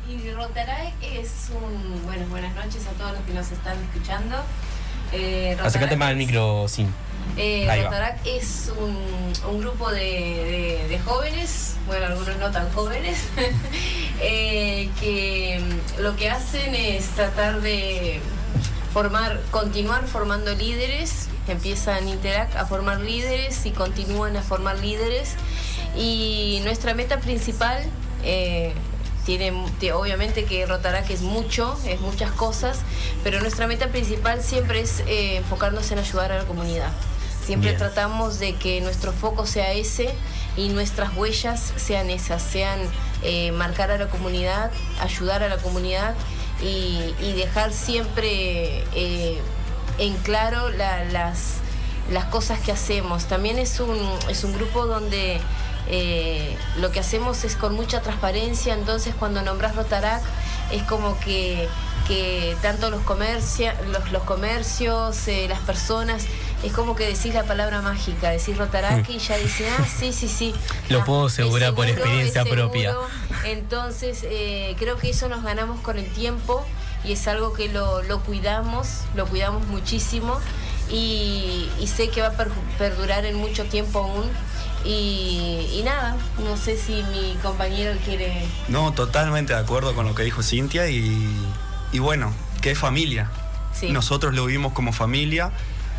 Y 0.08 0.30
Rotarac 0.32 0.92
es 1.02 1.50
un. 1.54 2.02
Bueno, 2.04 2.26
buenas 2.28 2.54
noches 2.54 2.86
a 2.86 2.90
todos 2.98 3.12
los 3.12 3.20
que 3.22 3.32
nos 3.34 3.50
están 3.50 3.76
escuchando. 3.78 4.36
Eh, 5.12 5.56
Acércate 5.62 5.96
más 5.96 6.08
al 6.08 6.16
micro, 6.16 6.66
sí. 6.68 6.86
Eh, 7.36 7.66
es 8.24 8.70
un, 8.78 8.96
un 9.50 9.60
grupo 9.60 9.90
de, 9.90 10.00
de- 10.00 10.86
de 10.88 10.98
jóvenes, 10.98 11.76
bueno, 11.86 12.06
algunos 12.06 12.36
no 12.38 12.50
tan 12.50 12.70
jóvenes, 12.72 13.18
eh, 14.20 14.88
que 15.00 15.60
mm, 15.60 16.02
lo 16.02 16.16
que 16.16 16.28
hacen 16.30 16.74
es 16.74 17.06
tratar 17.08 17.60
de 17.60 18.20
formar, 18.92 19.40
continuar 19.50 20.06
formando 20.06 20.54
líderes, 20.54 21.28
empiezan 21.48 22.08
Interac 22.08 22.54
a 22.56 22.66
formar 22.66 23.00
líderes 23.00 23.64
y 23.66 23.70
continúan 23.70 24.36
a 24.36 24.42
formar 24.42 24.78
líderes. 24.78 25.34
Y 25.96 26.60
nuestra 26.64 26.94
meta 26.94 27.18
principal 27.20 27.82
eh, 28.24 28.72
tiene, 29.24 29.52
te- 29.80 29.92
obviamente 29.92 30.44
que 30.44 30.66
Rotarac 30.66 31.08
es 31.10 31.20
mucho, 31.22 31.78
es 31.86 32.00
muchas 32.00 32.30
cosas, 32.32 32.78
pero 33.22 33.40
nuestra 33.40 33.66
meta 33.66 33.88
principal 33.88 34.42
siempre 34.42 34.80
es 34.80 35.00
eh, 35.06 35.36
enfocarnos 35.36 35.90
en 35.92 35.98
ayudar 35.98 36.32
a 36.32 36.38
la 36.38 36.44
comunidad. 36.44 36.90
Siempre 37.44 37.70
Bien. 37.70 37.78
tratamos 37.78 38.38
de 38.38 38.54
que 38.54 38.80
nuestro 38.80 39.12
foco 39.12 39.46
sea 39.46 39.72
ese 39.72 40.14
y 40.56 40.68
nuestras 40.68 41.16
huellas 41.16 41.72
sean 41.76 42.08
esas, 42.10 42.40
sean 42.42 42.78
eh, 43.22 43.50
marcar 43.52 43.90
a 43.90 43.98
la 43.98 44.08
comunidad, 44.08 44.70
ayudar 45.00 45.42
a 45.42 45.48
la 45.48 45.56
comunidad 45.58 46.14
y, 46.62 47.14
y 47.20 47.32
dejar 47.32 47.72
siempre 47.72 48.84
eh, 48.94 49.40
en 49.98 50.14
claro 50.18 50.70
la- 50.70 51.04
las, 51.04 51.54
las 52.12 52.26
cosas 52.26 52.60
que 52.60 52.70
hacemos. 52.72 53.24
También 53.26 53.58
es 53.58 53.80
un, 53.80 53.98
es 54.28 54.44
un 54.44 54.52
grupo 54.52 54.86
donde 54.86 55.40
eh, 55.88 56.56
lo 56.78 56.90
que 56.90 57.00
hacemos 57.00 57.44
es 57.44 57.56
con 57.56 57.74
mucha 57.74 58.00
transparencia, 58.02 58.74
entonces 58.74 59.14
cuando 59.18 59.42
nombras 59.42 59.74
Rotarac 59.76 60.22
es 60.70 60.82
como 60.84 61.18
que, 61.20 61.68
que 62.08 62.56
tanto 62.62 62.88
los, 62.90 63.02
comercia, 63.02 63.74
los, 63.90 64.10
los 64.12 64.22
comercios, 64.22 65.28
eh, 65.28 65.46
las 65.48 65.58
personas, 65.60 66.24
es 66.62 66.72
como 66.72 66.94
que 66.94 67.06
decís 67.08 67.34
la 67.34 67.42
palabra 67.44 67.82
mágica, 67.82 68.30
decís 68.30 68.56
Rotarac 68.56 69.08
y 69.10 69.18
ya 69.18 69.36
dicen, 69.36 69.66
ah, 69.78 69.84
sí, 69.98 70.12
sí, 70.12 70.28
sí. 70.28 70.54
Lo 70.88 71.00
Ah, 71.00 71.04
puedo 71.04 71.26
es 71.26 71.32
asegurar 71.34 71.74
por 71.74 71.86
experiencia 71.88 72.44
propia. 72.44 72.94
Entonces, 73.44 74.20
eh, 74.22 74.76
creo 74.78 74.96
que 74.96 75.10
eso 75.10 75.28
nos 75.28 75.42
ganamos 75.42 75.80
con 75.80 75.98
el 75.98 76.06
tiempo 76.12 76.64
y 77.04 77.12
es 77.12 77.26
algo 77.26 77.52
que 77.52 77.68
lo, 77.68 78.02
lo 78.04 78.20
cuidamos, 78.20 78.86
lo 79.16 79.26
cuidamos 79.26 79.66
muchísimo 79.66 80.38
y, 80.88 81.68
y 81.80 81.86
sé 81.88 82.08
que 82.10 82.20
va 82.22 82.28
a 82.28 82.32
per- 82.32 82.50
perdurar 82.78 83.24
en 83.24 83.36
mucho 83.36 83.64
tiempo 83.64 83.98
aún. 84.00 84.30
Y, 84.84 85.68
y 85.72 85.82
nada, 85.84 86.16
no 86.44 86.56
sé 86.56 86.76
si 86.76 87.04
mi 87.12 87.36
compañero 87.42 87.96
quiere... 88.04 88.44
No, 88.68 88.92
totalmente 88.92 89.52
de 89.52 89.60
acuerdo 89.60 89.94
con 89.94 90.06
lo 90.06 90.14
que 90.14 90.24
dijo 90.24 90.42
Cintia 90.42 90.88
y, 90.90 91.28
y 91.92 91.98
bueno, 92.00 92.32
que 92.60 92.72
es 92.72 92.78
familia. 92.78 93.30
Sí. 93.72 93.90
Nosotros 93.90 94.34
lo 94.34 94.46
vimos 94.46 94.72
como 94.72 94.92
familia. 94.92 95.52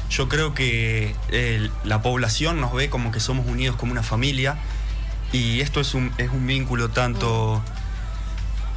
Yo 0.09 0.27
creo 0.27 0.53
que 0.53 1.15
eh, 1.29 1.69
la 1.83 2.01
población 2.01 2.59
nos 2.59 2.73
ve 2.73 2.89
como 2.89 3.11
que 3.11 3.19
somos 3.19 3.47
unidos 3.47 3.77
como 3.77 3.93
una 3.93 4.03
familia 4.03 4.57
y 5.31 5.61
esto 5.61 5.79
es 5.79 5.93
un, 5.93 6.11
es 6.17 6.29
un 6.29 6.45
vínculo 6.45 6.89
tanto 6.89 7.61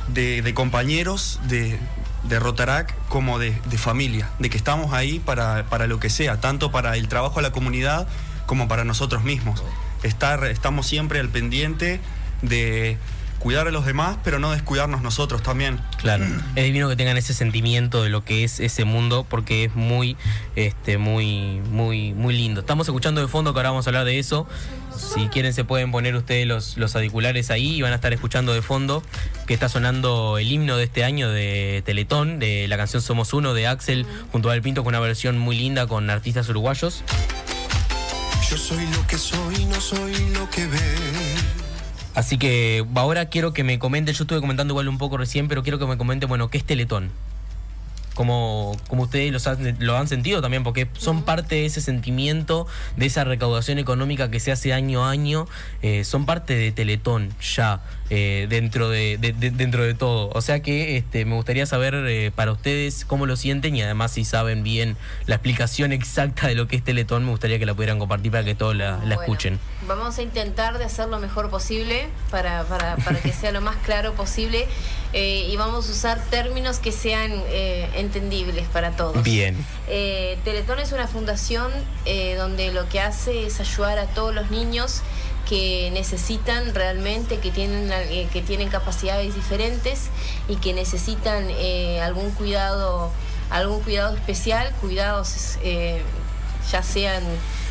de, 0.09 0.41
de 0.41 0.55
compañeros 0.55 1.41
de, 1.49 1.79
de 2.25 2.39
Rotarac 2.39 2.95
como 3.09 3.39
de, 3.39 3.61
de 3.67 3.79
familia, 3.79 4.31
de 4.39 4.51
que 4.51 4.57
estamos 4.57 4.93
ahí 4.93 5.19
para, 5.19 5.65
para 5.65 5.87
lo 5.87 6.01
que 6.01 6.11
sea, 6.11 6.41
tanto 6.41 6.71
para 6.71 6.97
el 6.97 7.09
trabajo 7.09 7.41
a 7.41 7.43
la 7.43 7.53
comunidad 7.53 8.07
como 8.47 8.69
para 8.69 8.85
nosotros 8.85 9.23
mismos. 9.25 9.63
Estar, 10.07 10.45
estamos 10.45 10.87
siempre 10.87 11.21
al 11.21 11.29
pendiente 11.29 12.01
de 12.43 12.97
cuidar 13.39 13.69
a 13.69 13.71
los 13.71 13.85
demás, 13.87 14.19
pero 14.25 14.39
no 14.39 14.51
descuidarnos 14.51 15.03
nosotros 15.03 15.43
también. 15.43 15.81
Claro, 15.99 16.25
es 16.57 16.65
divino 16.65 16.89
que 16.89 16.97
tengan 16.97 17.17
ese 17.17 17.35
sentimiento 17.35 18.03
de 18.03 18.09
lo 18.11 18.25
que 18.25 18.45
es 18.45 18.61
ese 18.61 18.85
mundo 18.85 19.27
porque 19.29 19.65
es 19.65 19.75
muy, 19.75 20.17
este, 20.57 20.99
muy, 20.99 21.61
muy, 21.71 22.13
muy 22.15 22.37
lindo. 22.37 22.61
Estamos 22.61 22.89
escuchando 22.89 23.21
de 23.21 23.29
fondo 23.29 23.53
que 23.53 23.59
ahora 23.59 23.71
vamos 23.71 23.87
a 23.87 23.91
hablar 23.91 24.05
de 24.05 24.19
eso. 24.19 24.47
Si 24.97 25.29
quieren 25.29 25.53
se 25.53 25.65
pueden 25.65 25.93
poner 25.93 26.17
ustedes 26.17 26.47
los, 26.47 26.77
los 26.79 26.97
auriculares 26.97 27.51
ahí 27.51 27.77
y 27.77 27.83
van 27.83 27.93
a 27.93 27.97
estar 27.97 28.13
escuchando 28.13 28.55
de 28.55 28.63
fondo 28.63 29.03
que 29.47 29.55
está 29.55 29.69
sonando 29.69 30.39
el 30.39 30.51
himno 30.51 30.77
de 30.77 30.85
este 30.85 31.05
año 31.05 31.31
de 31.31 31.83
Teletón, 31.85 32.39
de 32.39 32.67
la 32.69 32.77
canción 32.77 33.03
Somos 33.03 33.35
Uno 33.35 33.53
de 33.53 33.67
Axel 33.67 34.07
junto 34.33 34.51
a 34.51 34.55
El 34.55 34.63
Pinto 34.63 34.83
con 34.85 34.93
una 34.93 35.01
versión 35.01 35.39
muy 35.39 35.57
linda 35.57 35.87
con 35.87 36.09
artistas 36.09 36.49
uruguayos. 36.49 37.05
Yo 38.49 38.57
soy 38.57 38.87
lo 38.87 39.07
que 39.09 39.19
soy, 39.19 39.65
no 39.65 39.81
soy 39.81 40.15
lo 40.31 40.49
que 40.51 40.67
ves. 40.67 41.45
Así 42.15 42.39
que 42.39 42.87
ahora 42.95 43.27
quiero 43.27 43.53
que 43.53 43.65
me 43.65 43.79
comenten, 43.81 44.15
yo 44.15 44.23
estuve 44.23 44.41
comentando 44.41 44.73
igual 44.73 44.89
un 44.89 44.99
poco 44.99 45.17
recién, 45.17 45.49
pero 45.49 45.65
quiero 45.65 45.81
que 45.81 45.87
me 45.87 45.99
comenten, 45.99 46.29
bueno, 46.29 46.49
¿qué 46.49 46.59
es 46.59 46.65
Teletón? 46.65 47.11
Como, 48.17 48.77
como 48.89 49.03
ustedes 49.05 49.31
los 49.31 49.47
han- 49.47 49.77
lo 49.79 49.97
han 49.97 50.09
sentido 50.09 50.41
también, 50.43 50.65
porque 50.65 50.89
son 50.99 51.23
parte 51.23 51.55
de 51.55 51.67
ese 51.67 51.81
sentimiento, 51.81 52.67
de 52.97 53.07
esa 53.07 53.23
recaudación 53.23 53.79
económica 53.79 54.31
que 54.31 54.41
se 54.41 54.51
hace 54.51 54.73
año 54.73 55.05
a 55.07 55.11
año, 55.11 55.47
eh, 55.83 56.03
son 56.03 56.27
parte 56.27 56.57
de 56.57 56.73
Teletón 56.73 57.29
ya, 57.41 57.83
eh, 58.11 58.47
dentro, 58.49 58.89
de, 58.89 59.19
de- 59.19 59.33
de- 59.35 59.51
dentro 59.51 59.85
de 59.85 59.93
todo. 59.95 60.31
O 60.33 60.41
sea 60.41 60.61
que 60.61 60.97
este, 60.97 61.25
me 61.27 61.35
gustaría 61.35 61.67
saber 61.67 61.95
eh, 61.95 62.33
para 62.35 62.53
ustedes 62.53 63.05
cómo 63.05 63.27
lo 63.27 63.37
sienten 63.37 63.77
y 63.77 63.83
además 63.83 64.13
si 64.13 64.25
saben 64.25 64.63
bien 64.63 64.97
la 65.27 65.35
explicación 65.37 65.93
exacta 65.93 66.49
de 66.49 66.55
lo 66.55 66.67
que 66.69 66.77
es 66.77 66.83
Teletón, 66.85 67.25
me 67.25 67.31
gustaría 67.31 67.59
que 67.59 67.67
la 67.67 67.75
pudieran 67.75 67.99
compartir 67.99 68.33
para 68.33 68.45
que 68.45 68.55
todos 68.55 68.75
la, 68.75 68.93
la 68.93 68.97
Bueno, 69.01 69.21
escuchen. 69.23 69.59
Vamos 69.87 70.19
a 70.19 70.23
intentar 70.23 70.79
de 70.79 70.85
hacer 70.85 71.09
lo 71.09 71.19
mejor 71.19 71.49
posible 71.49 72.09
para, 72.31 72.65
para, 72.65 72.97
para 72.97 73.21
que 73.21 73.33
sea 73.33 73.53
lo 73.53 73.61
más 73.61 73.77
claro 73.85 74.15
posible 74.15 74.67
eh, 75.13 75.47
y 75.49 75.57
vamos 75.57 75.89
a 75.89 75.93
usar 75.93 76.21
términos 76.31 76.79
que 76.79 76.93
sean 76.93 77.31
eh, 77.49 77.89
entendibles 77.95 78.67
para 78.69 78.97
todos. 78.97 79.23
Bien. 79.23 79.57
Eh, 79.89 80.39
Teletón 80.45 80.81
es 80.81 80.93
una 80.93 81.07
fundación 81.07 81.71
eh, 82.05 82.35
donde 82.35 82.73
lo 82.73 82.89
que 82.89 83.01
hace 83.01 83.47
es 83.47 83.61
ayudar 83.61 83.99
a 83.99 84.07
todos 84.07 84.35
los 84.35 84.51
niños 84.51 85.03
que 85.49 85.91
necesitan 85.93 86.75
realmente, 86.75 87.39
que 87.39 87.53
tienen, 87.53 87.91
eh, 87.93 88.29
que 88.33 88.43
tienen 88.43 88.69
capacidades 88.69 89.35
diferentes 89.35 90.11
y 90.49 90.57
que 90.57 90.73
necesitan 90.73 91.47
eh, 91.51 92.01
algún 92.01 92.33
cuidado, 92.33 93.13
algún 93.51 93.81
cuidado 93.83 94.17
especial, 94.17 94.73
cuidados 94.81 95.59
eh, 95.63 96.03
ya 96.73 96.83
sean 96.83 97.23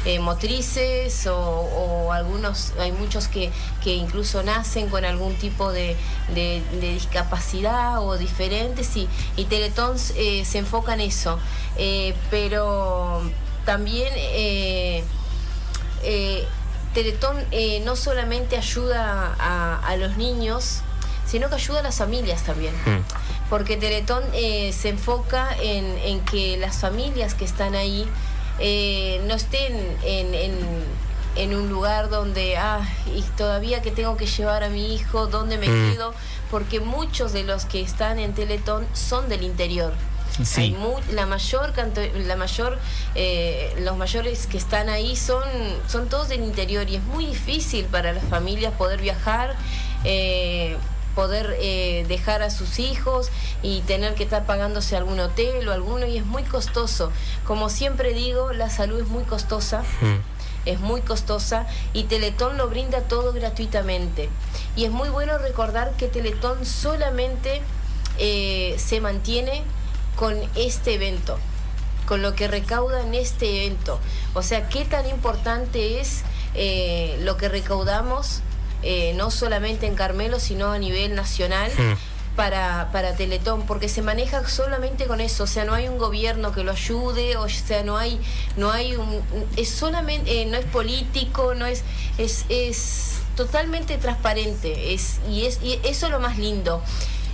eh, 0.06 0.20
motrices 0.20 1.28
o, 1.28 1.36
o 1.38 2.12
algunos, 2.12 2.74
hay 2.80 2.92
muchos 2.92 3.28
que, 3.28 3.52
que 3.84 3.94
incluso 3.96 4.44
nacen 4.44 4.88
con 4.90 5.04
algún 5.04 5.34
tipo 5.36 5.72
de, 5.72 5.96
de- 6.34 6.62
de 6.80 6.94
discapacidad 6.94 8.02
o 8.02 8.18
diferentes 8.18 8.96
y, 8.98 9.08
y 9.36 9.46
Teletón 9.46 9.98
eh, 10.16 10.46
se 10.46 10.60
enfoca 10.60 10.94
en 10.94 11.02
eso. 11.02 11.40
Eh, 11.78 12.16
pero 12.30 13.22
también 13.66 14.14
Teletón 16.94 17.36
eh, 17.52 17.82
no 17.84 17.96
solamente 17.96 18.56
ayuda 18.58 19.36
a, 19.38 19.80
a 19.86 19.98
los 19.98 20.16
niños, 20.18 20.80
sino 21.26 21.50
que 21.50 21.56
ayuda 21.56 21.80
a 21.80 21.84
las 21.84 21.98
familias 21.98 22.44
también. 22.44 22.74
Mm. 22.86 23.50
Porque 23.50 23.76
Teletón 23.76 24.24
eh, 24.34 24.72
se 24.74 24.90
enfoca 24.90 25.56
en, 25.62 25.86
en 26.00 26.22
que 26.22 26.58
las 26.58 26.78
familias 26.78 27.34
que 27.34 27.44
están 27.46 27.76
ahí 27.76 28.08
eh, 28.60 29.22
no 29.28 29.34
estén 29.36 29.74
en, 30.04 30.34
en- 30.34 31.06
en 31.36 31.54
un 31.54 31.68
lugar 31.70 32.10
donde, 32.10 32.56
ah, 32.58 32.80
y 33.14 33.22
todavía 33.38 33.82
que 33.82 33.92
tengo 33.92 34.16
que 34.16 34.26
llevar 34.26 34.64
a 34.64 34.70
mi 34.70 34.96
hijo, 34.96 35.28
¿dónde 35.28 35.58
me 35.58 35.68
Mm. 35.68 35.92
quedo? 35.92 36.14
Porque 36.50 36.80
muchos 36.80 37.34
de 37.34 37.44
los 37.44 37.66
que 37.66 37.82
están 37.82 38.20
en 38.20 38.34
Teletón 38.34 38.88
son 38.94 39.28
del 39.28 39.44
interior. 39.44 39.94
Sí. 40.44 40.62
Hay 40.62 40.78
la 41.14 41.26
mayor, 41.26 41.74
la 42.26 42.36
mayor, 42.38 42.80
eh, 43.16 43.74
los 43.82 43.98
mayores 43.98 44.48
que 44.48 44.58
están 44.58 44.88
ahí 44.90 45.16
son, 45.18 45.44
son 45.90 46.08
todos 46.08 46.30
del 46.30 46.44
interior 46.44 46.90
y 46.90 46.96
es 46.98 47.04
muy 47.04 47.26
difícil 47.26 47.86
para 47.86 48.14
las 48.14 48.24
familias 48.26 48.74
poder 48.74 49.02
viajar. 49.02 49.56
eh, 50.06 50.78
poder 51.16 51.56
eh, 51.60 52.06
dejar 52.08 52.44
a 52.44 52.50
sus 52.50 52.80
hijos 52.80 53.30
y 53.64 53.82
tener 53.82 54.16
que 54.16 54.24
estar 54.24 54.46
pagándose 54.46 54.96
algún 54.96 55.20
hotel 55.20 55.68
o 55.68 55.72
alguno 55.72 56.06
y 56.06 56.18
es 56.18 56.26
muy 56.26 56.44
costoso. 56.44 57.12
Como 57.46 57.70
siempre 57.70 58.14
digo, 58.14 58.54
la 58.54 58.70
salud 58.70 59.00
es 59.02 59.08
muy 59.08 59.24
costosa 59.24 59.84
Mm. 60.02 60.16
es 60.66 60.80
muy 60.80 61.02
costosa 61.02 61.68
y 61.94 62.04
Teletón 62.04 62.58
lo 62.58 62.68
brinda 62.68 63.02
todo 63.02 63.34
gratuitamente. 63.34 64.30
Y 64.76 64.86
es 64.86 64.92
muy 64.92 65.10
bueno 65.10 65.38
recordar 65.38 65.92
que 65.98 66.08
Teletón 66.08 66.66
solamente 66.66 67.62
eh, 68.18 68.76
se 68.78 69.00
mantiene 69.02 69.64
con 70.16 70.36
este 70.56 70.96
evento, 70.96 71.38
con 72.08 72.22
lo 72.22 72.34
que 72.36 72.48
recauda 72.48 73.02
en 73.02 73.14
este 73.14 73.66
evento. 73.66 74.00
O 74.34 74.42
sea, 74.42 74.68
qué 74.70 74.86
tan 74.86 75.08
importante 75.08 76.00
es 76.00 76.24
eh, 76.56 77.18
lo 77.22 77.38
que 77.38 77.50
recaudamos, 77.50 78.42
eh, 78.84 79.14
no 79.16 79.32
solamente 79.32 79.88
en 79.88 79.96
Carmelo, 79.96 80.40
sino 80.40 80.72
a 80.72 80.80
nivel 80.80 81.16
nacional. 81.16 81.72
Mm. 81.78 81.94
Para, 82.36 82.90
para 82.92 83.16
Teletón, 83.16 83.66
porque 83.66 83.88
se 83.88 84.02
maneja 84.02 84.46
solamente 84.46 85.06
con 85.06 85.22
eso, 85.22 85.46
o 85.46 85.48
sea, 85.48 85.64
no 85.64 85.74
hay 85.74 85.88
un 85.88 85.98
gobierno 85.98 86.52
que 86.52 86.66
lo 86.66 86.74
ayude, 86.74 87.38
o 87.38 87.48
sea, 87.48 87.82
no 87.84 87.96
hay, 87.96 88.20
no 88.58 88.72
hay 88.72 88.98
un, 88.98 89.24
es 89.56 89.70
solamente, 89.70 90.42
eh, 90.42 90.46
no 90.46 90.58
es 90.58 90.66
político, 90.66 91.56
no 91.56 91.66
es, 91.66 91.86
es, 92.18 92.44
es 92.50 93.20
totalmente 93.38 93.98
transparente, 93.98 94.94
es, 94.94 95.20
y 95.30 95.46
es, 95.46 95.62
y 95.64 95.80
eso 95.86 96.08
es 96.08 96.12
lo 96.12 96.20
más 96.20 96.38
lindo. 96.38 96.84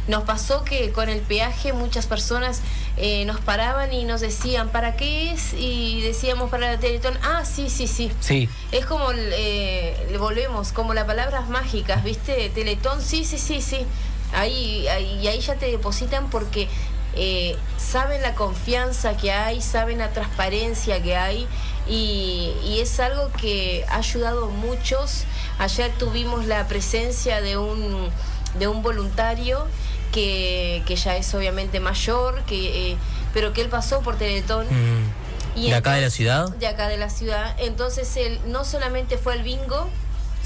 Nos 0.07 0.23
pasó 0.23 0.63
que 0.63 0.91
con 0.91 1.09
el 1.09 1.19
peaje 1.19 1.73
muchas 1.73 2.07
personas 2.07 2.61
eh, 2.97 3.23
nos 3.25 3.39
paraban 3.39 3.93
y 3.93 4.03
nos 4.03 4.21
decían, 4.21 4.69
¿para 4.69 4.95
qué 4.95 5.31
es? 5.31 5.53
Y 5.53 6.01
decíamos 6.01 6.49
para 6.49 6.79
Teletón, 6.79 7.17
ah, 7.23 7.45
sí, 7.45 7.69
sí, 7.69 7.87
sí. 7.87 8.11
Sí. 8.19 8.49
Es 8.71 8.85
como, 8.85 9.11
eh, 9.13 10.07
le 10.11 10.17
volvemos, 10.17 10.71
como 10.71 10.93
las 10.93 11.05
palabras 11.05 11.47
mágicas, 11.49 12.03
¿viste? 12.03 12.49
Teletón, 12.49 13.01
sí, 13.01 13.25
sí, 13.25 13.37
sí, 13.37 13.61
sí. 13.61 13.85
Ahí, 14.33 14.87
ahí, 14.87 15.19
y 15.21 15.27
ahí 15.27 15.39
ya 15.39 15.55
te 15.55 15.67
depositan 15.69 16.29
porque 16.29 16.67
eh, 17.15 17.57
saben 17.77 18.21
la 18.21 18.35
confianza 18.35 19.17
que 19.17 19.31
hay, 19.31 19.61
saben 19.61 19.97
la 19.97 20.11
transparencia 20.11 21.03
que 21.03 21.17
hay 21.17 21.47
y, 21.87 22.53
y 22.65 22.79
es 22.79 22.99
algo 22.99 23.31
que 23.33 23.85
ha 23.89 23.97
ayudado 23.97 24.45
a 24.45 24.49
muchos. 24.49 25.25
Ayer 25.59 25.91
tuvimos 25.97 26.45
la 26.45 26.67
presencia 26.67 27.41
de 27.41 27.57
un, 27.57 28.09
de 28.57 28.67
un 28.67 28.81
voluntario 28.81 29.67
que, 30.11 30.83
que 30.85 30.95
ya 30.95 31.15
es 31.17 31.33
obviamente 31.33 31.79
mayor, 31.79 32.41
que, 32.43 32.91
eh, 32.91 32.97
pero 33.33 33.53
que 33.53 33.61
él 33.61 33.69
pasó 33.69 34.01
por 34.01 34.17
Teletón. 34.17 34.65
Mm. 34.65 35.59
Y 35.59 35.69
¿De 35.69 35.75
acá 35.75 35.93
de 35.93 36.01
la 36.01 36.09
ciudad? 36.09 36.49
De 36.49 36.67
acá 36.67 36.87
de 36.87 36.97
la 36.97 37.09
ciudad. 37.09 37.55
Entonces 37.59 38.15
él 38.15 38.39
no 38.45 38.63
solamente 38.63 39.17
fue 39.17 39.33
al 39.33 39.43
bingo 39.43 39.89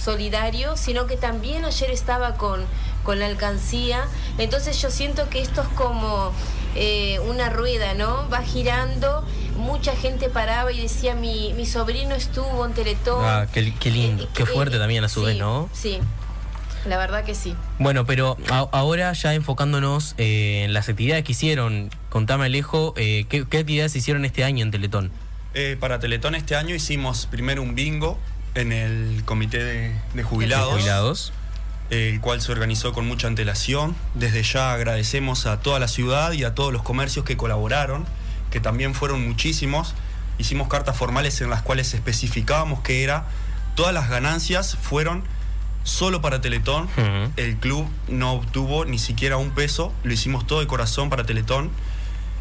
solidario, 0.04 0.78
sino 0.78 1.08
que 1.08 1.16
también 1.18 1.64
ayer 1.66 1.92
estaba 1.92 2.36
con, 2.36 2.66
con 3.04 3.20
la 3.20 3.28
alcancía. 3.28 4.06
Entonces 4.38 4.82
yo 4.82 4.90
siento 4.90 5.30
que 5.30 5.42
esto 5.42 5.62
es 5.62 5.68
como 5.70 6.32
eh, 6.76 7.20
una 7.20 7.50
rueda, 7.50 7.94
¿no? 7.94 8.28
Va 8.30 8.42
girando. 8.42 9.24
Mucha 9.58 9.96
gente 9.96 10.30
paraba 10.30 10.72
y 10.72 10.82
decía, 10.82 11.16
mi, 11.16 11.54
mi 11.54 11.66
sobrino 11.66 12.14
estuvo 12.16 12.66
en 12.66 12.74
Teletón. 12.74 13.24
Ah, 13.24 13.48
qué, 13.52 13.74
qué 13.76 13.90
lindo, 13.92 14.24
Eh, 14.24 14.30
qué 14.34 14.44
eh, 14.44 14.48
fuerte 14.48 14.78
también 14.80 15.04
a 15.04 15.10
su 15.10 15.22
sí, 15.22 15.28
vez, 15.28 15.38
¿no? 15.38 15.70
Sí, 15.72 16.00
la 16.86 16.98
verdad 16.98 17.24
que 17.24 17.36
sí. 17.36 17.56
Bueno, 17.80 18.06
pero 18.06 18.38
a- 18.50 18.68
ahora 18.72 19.12
ya 19.14 19.34
enfocándonos 19.34 20.16
eh, 20.18 20.64
en 20.66 20.74
las 20.74 20.88
actividades 20.90 21.24
que 21.24 21.32
hicieron, 21.34 21.90
contame 22.10 22.46
Alejo, 22.46 22.94
eh, 22.98 23.26
¿qué, 23.30 23.46
qué 23.48 23.60
actividades 23.60 23.96
hicieron 23.96 24.26
este 24.26 24.44
año 24.44 24.64
en 24.64 24.72
Teletón? 24.72 25.12
Eh, 25.54 25.78
para 25.80 26.00
Teletón 26.00 26.36
este 26.36 26.56
año 26.56 26.76
hicimos 26.76 27.26
primero 27.28 27.62
un 27.62 27.76
bingo 27.76 28.20
en 28.56 28.72
el 28.72 29.24
comité 29.26 29.64
de, 29.64 29.96
de 30.14 30.24
jubilados, 30.24 30.74
Jubilados. 30.74 31.34
el 31.90 32.20
cual 32.22 32.42
se 32.42 32.52
organizó 32.52 32.94
con 32.94 33.06
mucha 33.08 33.28
antelación. 33.28 33.96
Desde 34.14 34.44
ya 34.44 34.74
agradecemos 34.74 35.46
a 35.46 35.60
toda 35.60 35.80
la 35.80 35.88
ciudad 35.88 36.32
y 36.34 36.44
a 36.44 36.54
todos 36.56 36.72
los 36.74 36.82
comercios 36.84 37.26
que 37.26 37.38
colaboraron, 37.38 38.06
que 38.52 38.60
también 38.60 38.94
fueron 38.94 39.26
muchísimos. 39.28 39.94
Hicimos 40.38 40.68
cartas 40.68 40.98
formales 40.98 41.40
en 41.42 41.50
las 41.50 41.62
cuales 41.62 41.94
especificábamos 41.94 42.82
que 42.82 43.04
era 43.04 43.26
todas 43.76 43.94
las 43.94 44.10
ganancias 44.10 44.78
fueron 44.82 45.24
solo 45.86 46.22
para 46.22 46.42
Teletón. 46.42 46.90
El 47.38 47.56
club 47.56 47.88
no 48.10 48.34
obtuvo 48.34 48.84
ni 48.84 49.00
siquiera 49.00 49.38
un 49.38 49.52
peso, 49.52 49.94
lo 50.04 50.12
hicimos 50.12 50.46
todo 50.46 50.60
de 50.60 50.68
corazón 50.68 51.10
para 51.10 51.24
Teletón. 51.24 51.70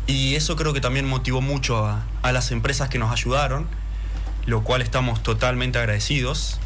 Y 0.08 0.34
eso 0.34 0.56
creo 0.56 0.72
que 0.72 0.80
también 0.80 1.06
motivó 1.06 1.40
mucho 1.40 1.86
a, 1.86 2.04
a 2.22 2.32
las 2.32 2.50
empresas 2.50 2.88
que 2.88 2.98
nos 2.98 3.12
ayudaron, 3.12 3.68
lo 4.46 4.64
cual 4.64 4.82
estamos 4.82 5.22
totalmente 5.22 5.78
agradecidos. 5.78 6.58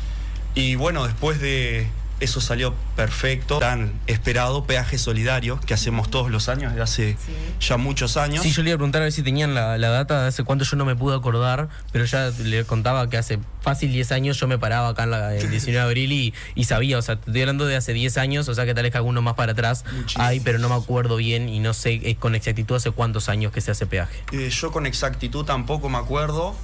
Y 0.55 0.77
bueno, 0.77 1.05
después 1.05 1.41
de 1.41 1.89
eso 2.21 2.41
salió 2.41 2.75
perfecto, 2.97 3.59
tan 3.59 3.93
esperado 4.07 4.65
peaje 4.65 4.99
solidario 4.99 5.61
que 5.61 5.75
hacemos 5.75 6.11
todos 6.11 6.31
los 6.31 6.49
años, 6.49 6.73
desde 6.73 6.83
hace 6.83 7.17
ya 7.61 7.77
muchos 7.77 8.17
años. 8.17 8.43
Sí, 8.43 8.51
yo 8.51 8.63
le 8.63 8.71
iba 8.71 8.75
a 8.75 8.79
preguntar 8.79 9.03
a 9.03 9.05
ver 9.05 9.13
si 9.13 9.23
tenían 9.23 9.55
la, 9.55 9.79
la 9.79 9.89
data 9.89 10.23
de 10.23 10.29
hace 10.29 10.43
cuánto 10.45 10.65
yo 10.65 10.77
no 10.77 10.85
me 10.85 10.97
pude 10.97 11.17
acordar, 11.17 11.69
pero 11.93 12.05
ya 12.05 12.31
le 12.43 12.65
contaba 12.65 13.09
que 13.09 13.19
hace 13.19 13.39
fácil 13.61 13.93
10 13.93 14.13
años 14.13 14.39
yo 14.41 14.49
me 14.49 14.59
paraba 14.59 14.89
acá 14.89 15.05
en 15.05 15.11
la, 15.13 15.35
el 15.35 15.51
19 15.51 15.79
de 15.79 15.85
abril 15.85 16.13
y, 16.13 16.35
y 16.55 16.65
sabía, 16.65 16.99
o 16.99 17.03
sea, 17.03 17.17
te 17.17 17.31
estoy 17.31 17.43
hablando 17.43 17.67
de 17.67 17.77
hace 17.77 17.93
10 17.93 18.17
años, 18.19 18.49
o 18.49 18.55
sea 18.55 18.65
que 18.67 18.75
tal 18.75 18.83
vez 18.83 18.93
que 18.93 18.99
alguno 18.99 19.23
más 19.23 19.35
para 19.35 19.53
atrás 19.53 19.85
Muchísimo. 19.93 20.25
hay, 20.25 20.41
pero 20.41 20.59
no 20.59 20.69
me 20.69 20.75
acuerdo 20.75 21.17
bien 21.17 21.49
y 21.49 21.61
no 21.61 21.73
sé 21.75 22.01
eh, 22.03 22.17
con 22.17 22.35
exactitud 22.35 22.77
hace 22.77 22.91
cuántos 22.91 23.29
años 23.29 23.53
que 23.53 23.61
se 23.61 23.71
hace 23.71 23.87
peaje. 23.87 24.23
Eh, 24.33 24.51
yo 24.51 24.73
con 24.73 24.87
exactitud 24.87 25.45
tampoco 25.45 25.89
me 25.89 25.99
acuerdo, 25.99 26.57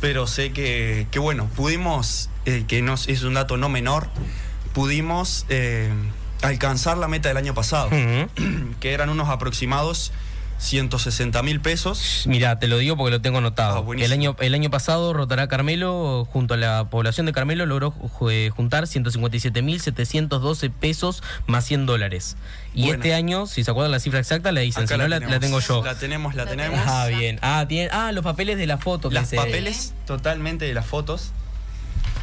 pero 0.00 0.26
sé 0.26 0.52
que, 0.52 1.06
que 1.10 1.18
bueno, 1.18 1.48
pudimos, 1.56 2.28
eh, 2.44 2.64
que 2.68 2.82
nos, 2.82 3.08
es 3.08 3.22
un 3.22 3.34
dato 3.34 3.56
no 3.56 3.68
menor, 3.68 4.08
pudimos 4.72 5.46
eh, 5.48 5.90
alcanzar 6.42 6.96
la 6.98 7.08
meta 7.08 7.28
del 7.28 7.36
año 7.38 7.54
pasado, 7.54 7.90
que 8.80 8.92
eran 8.92 9.08
unos 9.10 9.28
aproximados 9.28 10.12
160 10.58 11.42
mil 11.42 11.60
pesos. 11.62 12.24
Mira, 12.26 12.58
te 12.58 12.68
lo 12.68 12.76
digo 12.76 12.94
porque 12.94 13.10
lo 13.12 13.22
tengo 13.22 13.38
Ah, 13.38 13.40
anotado. 13.40 13.82
buenísimo. 13.82 14.06
el, 14.06 14.12
año, 14.12 14.36
el 14.40 14.52
año 14.54 14.68
pasado 14.70 15.14
Rotará 15.14 15.48
Carmelo, 15.48 16.28
junto 16.30 16.52
a 16.52 16.56
la 16.58 16.84
población 16.90 17.24
de 17.24 17.32
Carmelo, 17.32 17.64
logró 17.64 17.94
eh, 18.30 18.50
juntar 18.54 18.84
157.712 18.84 20.70
pesos 20.70 21.22
más 21.46 21.64
100 21.64 21.86
dólares. 21.86 22.36
Y 22.74 22.82
Bueno. 22.82 22.96
este 22.96 23.14
año, 23.14 23.46
si 23.46 23.64
se 23.64 23.70
acuerdan 23.70 23.90
la 23.90 24.00
cifra 24.00 24.18
exacta, 24.20 24.52
la 24.52 24.60
dicen. 24.60 24.86
Si 24.86 24.96
no, 24.96 25.08
la, 25.08 25.18
tengo 25.40 25.60
yo. 25.60 25.82
La 25.82 25.94
tenemos, 25.94 26.34
la 26.34 26.44
La 26.44 26.50
tenemos. 26.50 26.78
tenemos. 26.78 26.94
Ah, 26.94 27.06
bien. 27.06 27.38
Ah, 27.42 27.64
tienen, 27.66 27.88
ah, 27.92 28.12
los 28.12 28.22
papeles 28.22 28.58
de 28.58 28.66
la 28.66 28.76
foto. 28.78 29.10
se- 29.24 29.36
papeles 29.36 29.94
totalmente 30.06 30.66
de 30.66 30.74
las 30.74 30.84
fotos 30.86 31.32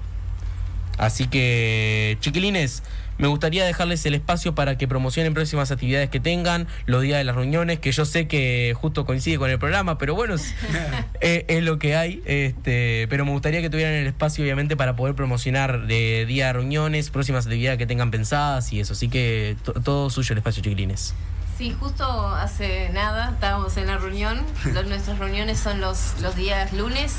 Así 0.99 1.25
que, 1.25 2.19
chiquilines, 2.21 2.83
me 3.19 3.27
gustaría 3.27 3.63
dejarles 3.65 4.03
el 4.07 4.15
espacio 4.15 4.55
para 4.55 4.77
que 4.77 4.87
promocionen 4.87 5.33
próximas 5.35 5.69
actividades 5.71 6.09
que 6.09 6.19
tengan, 6.19 6.67
los 6.87 7.03
días 7.03 7.17
de 7.19 7.23
las 7.25 7.35
reuniones, 7.35 7.77
que 7.79 7.91
yo 7.91 8.05
sé 8.05 8.27
que 8.27 8.73
justo 8.75 9.05
coincide 9.05 9.37
con 9.37 9.49
el 9.51 9.59
programa, 9.59 9.97
pero 9.99 10.15
bueno, 10.15 10.33
es, 10.35 10.55
eh, 11.21 11.45
es 11.49 11.63
lo 11.63 11.77
que 11.77 11.95
hay. 11.95 12.21
Este, 12.25 13.05
pero 13.09 13.25
me 13.25 13.31
gustaría 13.31 13.61
que 13.61 13.69
tuvieran 13.69 13.93
el 13.93 14.07
espacio, 14.07 14.43
obviamente, 14.43 14.75
para 14.75 14.95
poder 14.95 15.13
promocionar 15.15 15.85
de 15.85 16.25
día 16.25 16.47
de 16.47 16.53
reuniones, 16.53 17.09
próximas 17.11 17.45
actividades 17.45 17.77
que 17.77 17.85
tengan 17.85 18.09
pensadas 18.09 18.71
y 18.73 18.79
eso. 18.79 18.93
Así 18.93 19.09
que 19.09 19.55
to- 19.63 19.73
todo 19.73 20.09
suyo 20.09 20.33
el 20.33 20.39
espacio, 20.39 20.63
chiquilines. 20.63 21.13
Sí, 21.57 21.75
justo 21.77 22.05
hace 22.35 22.87
nada 22.93 23.31
estábamos 23.33 23.75
en 23.75 23.87
la 23.87 23.97
reunión. 23.97 24.39
Los- 24.73 24.87
nuestras 24.87 25.19
reuniones 25.19 25.59
son 25.59 25.81
los, 25.81 26.15
los 26.21 26.35
días 26.37 26.71
lunes 26.71 27.13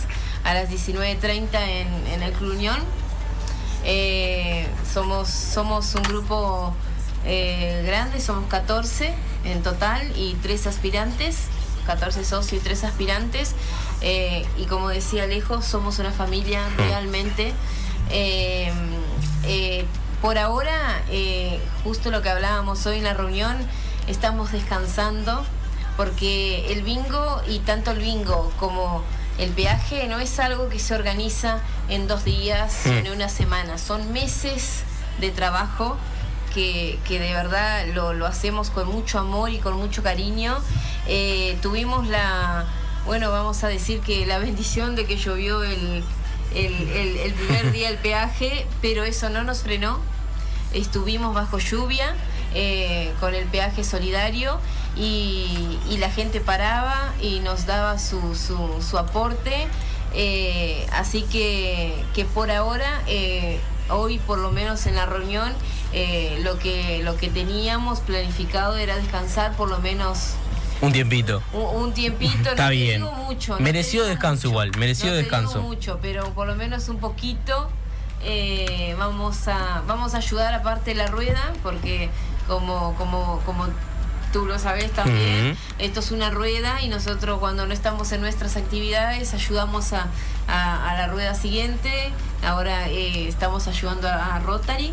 a 0.44 0.54
las 0.54 0.70
19.30 0.70 1.48
en, 1.68 1.88
en 2.14 2.22
el 2.22 2.32
Club 2.32 2.52
Unión. 2.54 2.78
Eh, 3.84 4.66
somos, 4.92 5.28
somos 5.28 5.94
un 5.94 6.02
grupo 6.02 6.74
eh, 7.24 7.82
grande, 7.86 8.20
somos 8.20 8.48
14 8.48 9.14
en 9.44 9.62
total 9.62 10.02
y 10.16 10.34
tres 10.42 10.66
aspirantes, 10.66 11.48
14 11.86 12.24
socios 12.24 12.60
y 12.60 12.64
tres 12.64 12.84
aspirantes. 12.84 13.54
Eh, 14.00 14.46
y 14.56 14.64
como 14.66 14.88
decía 14.88 15.24
Alejo, 15.24 15.62
somos 15.62 15.98
una 15.98 16.12
familia 16.12 16.68
realmente. 16.76 17.52
Eh, 18.10 18.72
eh, 19.44 19.84
por 20.22 20.38
ahora, 20.38 21.02
justo 21.82 22.10
lo 22.10 22.20
que 22.20 22.28
hablábamos 22.28 22.84
hoy 22.86 22.98
en 22.98 23.04
la 23.04 23.14
reunión, 23.14 23.56
estamos 24.06 24.52
descansando 24.52 25.44
porque 25.96 26.72
el 26.72 26.82
bingo 26.82 27.40
y 27.48 27.60
tanto 27.60 27.92
el 27.92 28.00
bingo 28.00 28.52
como 28.58 29.02
el 29.40 29.50
peaje 29.50 30.06
no 30.08 30.18
es 30.20 30.38
algo 30.38 30.68
que 30.68 30.78
se 30.78 30.94
organiza 30.94 31.60
en 31.88 32.06
dos 32.06 32.24
días, 32.24 32.82
Mm. 32.86 32.88
en 32.90 33.12
una 33.12 33.28
semana, 33.28 33.78
son 33.78 34.12
meses 34.12 34.82
de 35.20 35.30
trabajo 35.30 35.96
que, 36.54 36.98
que 37.06 37.18
de 37.20 37.32
verdad 37.32 37.86
lo, 37.94 38.12
lo 38.12 38.26
hacemos 38.26 38.70
con 38.70 38.88
mucho 38.88 39.18
amor 39.18 39.50
y 39.50 39.58
con 39.58 39.74
mucho 39.76 40.02
cariño. 40.02 40.56
Eh, 41.06 41.56
tuvimos 41.62 42.06
la, 42.08 42.66
bueno, 43.06 43.30
vamos 43.30 43.62
a 43.64 43.68
decir 43.68 44.00
que 44.00 44.26
la 44.26 44.38
bendición 44.46 44.96
de 44.96 45.06
que 45.06 45.16
llovió 45.16 45.62
el, 45.64 46.02
el, 46.54 46.74
el- 46.90 47.16
el 47.18 47.32
primer 47.34 47.72
día 47.72 47.88
el 47.88 47.98
peaje, 48.08 48.66
pero 48.82 49.04
eso 49.04 49.28
no 49.30 49.42
nos 49.44 49.62
frenó. 49.62 49.98
Estuvimos 50.72 51.34
bajo 51.34 51.58
lluvia 51.58 52.14
eh, 52.54 53.12
con 53.20 53.34
el 53.34 53.44
peaje 53.46 53.84
solidario 53.84 54.58
y, 54.96 55.78
y 55.90 55.98
la 55.98 56.10
gente 56.10 56.40
paraba 56.40 57.12
y 57.20 57.40
nos 57.40 57.66
daba 57.66 57.98
su, 57.98 58.34
su, 58.34 58.82
su 58.82 58.98
aporte. 58.98 59.66
Eh, 60.14 60.86
así 60.92 61.22
que, 61.22 61.94
que 62.14 62.24
por 62.24 62.50
ahora, 62.50 63.02
eh, 63.06 63.60
hoy 63.90 64.18
por 64.18 64.38
lo 64.38 64.50
menos 64.50 64.86
en 64.86 64.96
la 64.96 65.06
reunión, 65.06 65.52
eh, 65.92 66.40
lo, 66.42 66.58
que, 66.58 67.02
lo 67.04 67.16
que 67.16 67.28
teníamos 67.28 68.00
planificado 68.00 68.76
era 68.76 68.96
descansar 68.96 69.56
por 69.56 69.68
lo 69.68 69.78
menos 69.78 70.30
Un 70.80 70.92
tiempito. 70.92 71.42
un, 71.52 71.82
un 71.84 71.92
tiempito. 71.94 72.36
no 72.44 72.50
Está 72.50 72.68
te 72.68 72.74
bien. 72.74 73.02
digo 73.02 73.12
mucho, 73.12 73.54
no 73.54 73.60
Mereció 73.60 74.04
descanso 74.04 74.48
mucho. 74.48 74.48
igual, 74.48 74.70
mereció 74.78 75.06
No 75.06 75.12
te 75.12 75.18
descanso. 75.18 75.58
digo 75.58 75.62
mucho, 75.68 75.98
pero 76.02 76.30
por 76.34 76.48
lo 76.48 76.56
menos 76.56 76.88
un 76.88 76.98
poquito. 76.98 77.70
eh, 78.22 78.94
vamos 78.98 79.48
a 79.48 79.82
vamos 79.86 80.14
a 80.14 80.18
ayudar 80.18 80.52
aparte 80.52 80.90
de 80.90 80.96
la 80.96 81.06
rueda 81.06 81.52
porque 81.62 82.10
como 82.50 82.94
como 82.96 83.40
como 83.46 83.66
tú 84.32 84.44
lo 84.44 84.58
sabes 84.58 84.90
también 84.92 85.56
esto 85.78 86.00
es 86.00 86.10
una 86.10 86.30
rueda 86.30 86.82
y 86.82 86.88
nosotros 86.88 87.38
cuando 87.38 87.66
no 87.66 87.72
estamos 87.72 88.10
en 88.12 88.20
nuestras 88.20 88.56
actividades 88.56 89.34
ayudamos 89.34 89.92
a, 89.92 90.08
a- 90.48 90.90
a 90.90 90.94
la 90.94 91.06
rueda 91.06 91.34
siguiente 91.34 92.10
ahora 92.44 92.88
eh, 92.88 93.28
estamos 93.28 93.68
ayudando 93.68 94.08
a, 94.08 94.34
a 94.36 94.38
Rotary 94.40 94.92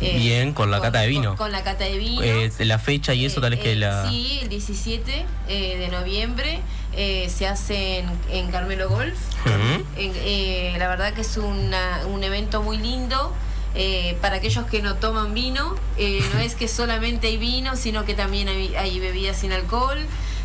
eh, 0.00 0.16
Bien, 0.18 0.52
con 0.52 0.70
la 0.70 0.80
cata 0.80 1.00
de 1.00 1.08
vino. 1.08 1.30
con, 1.30 1.36
con 1.36 1.52
la 1.52 1.62
cata 1.62 1.84
de 1.84 1.96
vino 1.98 2.22
Eh, 2.22 2.50
la 2.60 2.78
fecha 2.78 3.14
y 3.14 3.24
eso 3.26 3.40
tal 3.40 3.50
vez 3.50 3.60
que 3.60 3.72
eh, 3.72 3.76
la... 3.76 4.08
Sí, 4.08 4.38
el 4.42 4.48
17 4.48 5.26
eh, 5.48 5.76
de 5.78 5.88
noviembre 5.88 6.60
eh, 6.94 7.28
se 7.28 7.46
hace 7.46 7.98
en, 8.00 8.06
en 8.30 8.50
Carmelo 8.50 8.88
Golf. 8.88 9.16
En- 9.46 10.12
eh, 10.16 10.74
la 10.78 10.88
verdad 10.88 11.12
que 11.14 11.20
es 11.20 11.36
una- 11.36 12.00
un 12.08 12.24
evento 12.24 12.62
muy 12.62 12.78
lindo. 12.78 13.32
Eh, 13.74 14.16
para 14.20 14.36
aquellos 14.36 14.66
que 14.66 14.82
no 14.82 14.96
toman 14.96 15.34
vino, 15.34 15.74
eh, 15.96 16.22
no 16.34 16.40
es 16.40 16.54
que 16.54 16.68
solamente 16.68 17.28
hay 17.28 17.36
vino, 17.38 17.76
sino 17.76 18.04
que 18.04 18.14
también 18.14 18.48
hay, 18.48 18.74
hay 18.76 18.98
bebidas 19.00 19.38
sin 19.38 19.52
alcohol. 19.52 19.98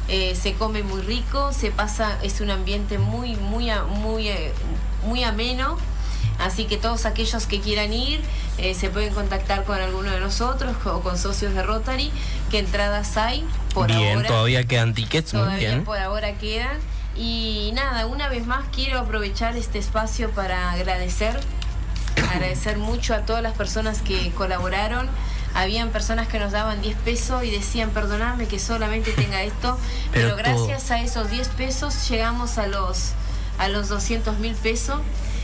eh, 0.09 0.35
se 0.41 0.53
come 0.53 0.83
muy 0.83 1.01
rico, 1.01 1.51
se 1.51 1.69
pasa, 1.69 2.17
es 2.23 2.39
un 2.39 2.49
ambiente 2.49 2.97
muy, 2.97 3.35
muy, 3.35 3.69
muy, 3.89 4.29
muy 5.05 5.23
ameno. 5.23 5.77
Así 6.39 6.65
que 6.65 6.77
todos 6.77 7.05
aquellos 7.05 7.45
que 7.47 7.59
quieran 7.59 7.91
ir 7.93 8.21
eh, 8.59 8.73
se 8.75 8.89
pueden 8.89 9.11
contactar 9.13 9.63
con 9.65 9.81
alguno 9.81 10.11
de 10.11 10.19
nosotros 10.19 10.75
o 10.85 11.01
con 11.01 11.17
socios 11.17 11.53
de 11.55 11.63
Rotary, 11.63 12.11
que 12.51 12.59
entradas 12.59 13.17
hay 13.17 13.43
por 13.73 13.87
bien, 13.87 14.17
ahora. 14.17 14.27
todavía 14.29 14.63
quedan 14.65 14.93
tickets, 14.93 15.33
muy 15.33 15.43
Todavía 15.43 15.69
bien. 15.71 15.83
por 15.83 15.97
ahora 15.97 16.33
quedan. 16.37 16.77
Y 17.17 17.71
nada, 17.73 18.05
una 18.05 18.29
vez 18.29 18.45
más 18.45 18.65
quiero 18.73 18.99
aprovechar 18.99 19.57
este 19.57 19.79
espacio 19.79 20.29
para 20.29 20.71
agradecer, 20.71 21.39
agradecer 22.25 22.77
mucho 22.77 23.13
a 23.13 23.19
todas 23.19 23.41
las 23.43 23.53
personas 23.53 24.01
que 24.01 24.31
colaboraron. 24.31 25.09
Habían 25.53 25.89
personas 25.89 26.27
que 26.27 26.39
nos 26.39 26.51
daban 26.51 26.81
10 26.81 26.95
pesos 26.97 27.43
y 27.43 27.49
decían, 27.51 27.89
perdonadme 27.91 28.47
que 28.47 28.59
solamente 28.59 29.11
tenga 29.13 29.41
esto, 29.43 29.77
Pero 30.11 30.35
pero, 30.35 30.37
gracias 30.37 30.91
a 30.91 31.01
esos 31.01 31.29
10 31.31 31.47
pesos 31.49 32.07
llegamos 32.09 32.57
a 32.57 32.67
los, 32.67 33.13
a 33.57 33.67
los 33.67 33.89
200 33.89 34.37
mil 34.39 34.53
pesos. 34.55 34.99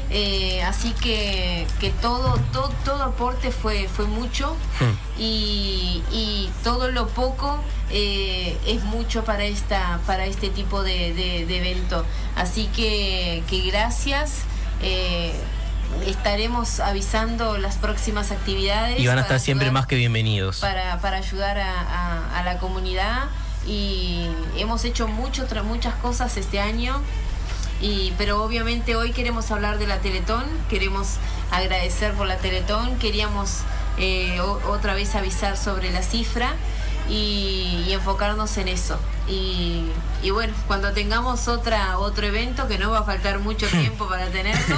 Eh, 0.10 0.62
así 0.64 0.92
que, 1.02 1.66
que 1.80 1.90
todo, 1.90 2.38
todo, 2.52 2.70
todo 2.86 3.02
aporte 3.04 3.52
fue, 3.52 3.88
fue 3.88 4.06
mucho 4.06 4.56
Hmm. 4.80 4.94
y, 5.20 6.04
y 6.12 6.50
todo 6.64 6.92
lo 6.92 7.08
poco 7.08 7.58
eh, 7.90 8.58
es 8.68 8.84
mucho 8.84 9.24
para 9.24 9.46
esta 9.46 10.00
para 10.06 10.26
este 10.26 10.50
tipo 10.50 10.84
de, 10.84 11.14
de- 11.14 11.46
de 11.46 11.58
evento 11.58 12.04
así 12.36 12.68
que, 12.76 13.44
que 13.50 13.62
gracias 13.72 14.40
eh, 14.82 15.34
estaremos 16.06 16.80
avisando 16.80 17.58
las 17.58 17.76
próximas 17.76 18.32
actividades 18.32 19.00
Y 19.00 19.08
van 19.08 19.18
a 19.20 19.22
para 19.22 19.36
estar 19.36 19.40
siempre 19.40 19.68
ayudar- 19.68 19.74
más 19.82 19.88
que 19.88 19.96
bienvenidos. 19.96 20.60
para, 20.60 21.00
para 21.00 21.18
ayudar 21.18 21.58
a, 21.60 21.82
a- 21.82 22.40
a 22.40 22.44
la 22.44 22.58
comunidad 22.60 23.26
y 23.68 24.28
hemos 24.58 24.84
hecho 24.86 25.08
mucho, 25.08 25.48
muchas 25.64 25.96
cosas 25.96 26.36
este 26.38 26.60
año 26.60 27.02
y, 27.82 28.14
pero 28.18 28.44
obviamente 28.44 28.96
hoy 28.96 29.12
queremos 29.12 29.52
hablar 29.52 29.78
de 29.78 29.88
la 29.88 30.00
Teletón, 30.00 30.44
queremos 30.70 31.18
agradecer 31.52 32.14
por 32.14 32.28
la 32.28 32.38
Teletón, 32.38 32.98
queríamos 33.00 33.60
eh, 33.98 34.40
o- 34.42 34.60
otra 34.70 34.94
vez 34.94 35.16
avisar 35.16 35.58
sobre 35.58 35.92
la 35.92 36.02
cifra 36.02 36.54
y, 37.10 37.84
y 37.88 37.92
enfocarnos 37.94 38.56
en 38.58 38.70
eso. 38.70 38.98
Y, 39.28 39.86
y 40.22 40.30
bueno, 40.32 40.54
cuando 40.68 40.94
tengamos 40.94 41.48
otra, 41.48 41.98
otro 42.00 42.26
evento, 42.26 42.68
que 42.68 42.78
no 42.78 42.92
va 42.92 43.00
a 43.00 43.04
faltar 43.04 43.40
mucho 43.40 43.68
tiempo 43.82 44.08
para 44.08 44.28
tenerlo, 44.28 44.78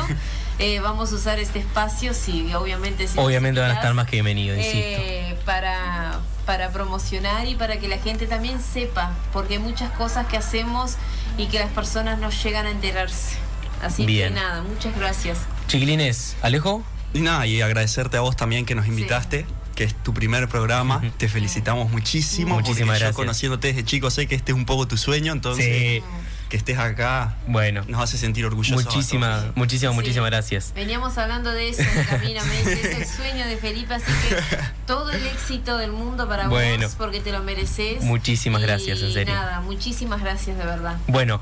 eh, 0.60 0.80
vamos 0.80 1.12
a 1.12 1.16
usar 1.16 1.40
este 1.40 1.60
espacio, 1.60 2.14
si 2.14 2.54
obviamente... 2.54 3.08
si 3.08 3.20
Obviamente 3.20 3.60
van 3.60 3.72
a 3.72 3.74
estar 3.76 3.94
más 3.94 4.06
que 4.08 4.18
bienvenidos, 4.18 4.58
insisto. 4.58 4.78
eh, 4.80 5.38
para, 5.46 6.20
para 6.46 6.70
promocionar 6.72 7.48
y 7.48 7.56
para 7.56 7.78
que 7.78 7.88
la 7.88 7.98
gente 7.98 8.26
también 8.28 8.60
sepa, 8.62 9.12
porque 9.34 9.54
hay 9.56 9.60
muchas 9.60 9.92
cosas 9.92 10.28
que 10.28 10.38
hacemos 10.38 10.96
y 11.38 11.48
que 11.48 11.60
las 11.60 11.70
personas 11.72 12.20
no 12.20 12.30
llegan 12.30 12.66
a 12.66 12.72
enterarse. 12.72 13.36
Así 13.82 14.06
Bien. 14.06 14.34
que 14.34 14.40
nada, 14.40 14.62
muchas 14.64 14.96
gracias. 14.98 15.38
Chiquilines, 15.68 16.38
Alejo, 16.42 16.84
Y 17.14 17.20
nada, 17.22 17.46
y 17.48 17.62
agradecerte 17.62 18.18
a 18.18 18.22
vos 18.22 18.36
también 18.36 18.66
que 18.66 18.76
nos 18.76 18.88
invitaste, 18.88 19.46
que 19.76 19.84
es 19.84 19.94
tu 20.04 20.14
primer 20.14 20.48
programa. 20.48 21.02
Te 21.18 21.28
felicitamos 21.28 21.90
muchísimo. 21.92 22.56
Muchísimas 22.56 22.78
porque 22.78 22.86
gracias. 22.86 23.12
Yo 23.12 23.16
conociéndote 23.16 23.68
desde 23.70 23.84
chico 23.84 24.10
sé 24.10 24.28
que 24.28 24.36
este 24.36 24.54
es 24.54 24.58
un 24.58 24.66
poco 24.66 24.88
tu 24.88 24.96
sueño, 24.98 25.34
entonces 25.34 25.66
Sí. 25.66 26.04
Que 26.50 26.58
estés 26.58 26.78
acá 26.78 27.36
bueno, 27.48 27.84
nos 27.88 28.02
hace 28.02 28.18
sentir 28.18 28.46
orgullosos. 28.46 28.86
muchísimas, 28.86 29.46
muchísimas, 29.56 29.94
Sí. 29.94 30.00
muchísimas 30.02 30.30
gracias. 30.30 30.72
Veníamos 30.76 31.18
hablando 31.18 31.52
de 31.52 31.70
eso 31.70 31.84
Caminamente, 32.10 32.74
es 32.74 32.98
el 33.00 33.06
sueño 33.08 33.46
de 33.48 33.58
Felipe, 33.58 33.94
así 33.96 34.06
que 34.06 34.36
todo 34.88 35.12
el 35.12 35.26
éxito 35.26 35.78
del 35.78 35.92
mundo 35.92 36.28
para 36.28 36.48
Bueno. 36.48 36.86
vos, 36.88 36.96
porque 36.96 37.20
te 37.20 37.32
lo 37.32 37.42
mereces. 37.44 38.04
Muchísimas 38.04 38.62
Y 38.62 38.66
gracias, 38.66 39.02
en 39.02 39.14
serio. 39.14 39.34
nada, 39.34 39.62
muchísimas 39.62 40.22
gracias 40.22 40.58
de 40.58 40.66
verdad. 40.66 40.98
Bueno, 41.08 41.42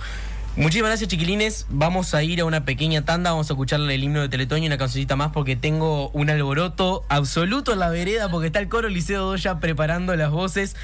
muchísimas 0.56 0.90
gracias 0.92 1.10
chiquilines. 1.10 1.66
Vamos 1.70 2.14
a 2.14 2.24
ir 2.24 2.40
a 2.42 2.46
una 2.46 2.64
pequeña 2.64 3.04
tanda, 3.04 3.32
vamos 3.32 3.50
a 3.50 3.54
escucharle 3.54 3.96
el 3.96 4.04
himno 4.04 4.22
de 4.22 4.30
Teletoño 4.30 4.64
y 4.64 4.68
una 4.68 4.78
cancioncita 4.78 5.16
más 5.16 5.32
porque 5.34 5.56
tengo 5.56 6.10
un 6.10 6.30
alboroto 6.30 7.06
absoluto 7.10 7.74
en 7.74 7.80
la 7.80 7.90
vereda 7.90 8.30
porque 8.30 8.48
está 8.48 8.60
el 8.60 8.70
coro 8.70 8.88
Liceo 8.88 9.26
Doya 9.26 9.60
preparando 9.60 10.16
las 10.16 10.32
voces 10.32 10.76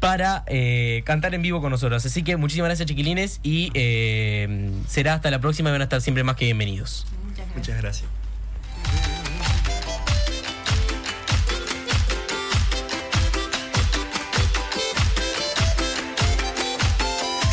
para 0.00 0.44
eh, 0.46 1.02
cantar 1.04 1.34
en 1.34 1.42
vivo 1.42 1.60
con 1.60 1.70
nosotros. 1.70 2.04
Así 2.04 2.22
que 2.22 2.36
muchísimas 2.36 2.68
gracias 2.68 2.88
chiquilines 2.88 3.40
y 3.42 3.70
eh, 3.74 4.70
será 4.86 5.14
hasta 5.14 5.30
la 5.30 5.40
próxima 5.40 5.70
y 5.70 5.72
van 5.72 5.80
a 5.80 5.84
estar 5.84 6.00
siempre 6.00 6.24
más 6.24 6.36
que 6.36 6.44
bienvenidos. 6.44 7.06
Muchas 7.26 7.46
gracias. 7.48 7.56
Muchas 7.56 7.82
gracias. 7.82 8.08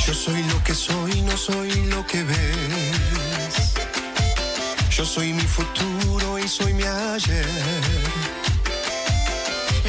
Yo 0.05 0.13
soy 0.13 0.43
lo 0.43 0.63
que 0.63 0.73
soy, 0.75 1.21
no 1.21 1.35
soy 1.35 1.85
lo 1.87 2.05
que 2.05 2.23
ves. 2.23 3.73
Yo 4.91 5.03
soy 5.03 5.33
mi 5.33 5.41
futuro 5.41 6.39
y 6.39 6.47
soy 6.47 6.73
mi 6.73 6.83
ayer. 6.83 8.34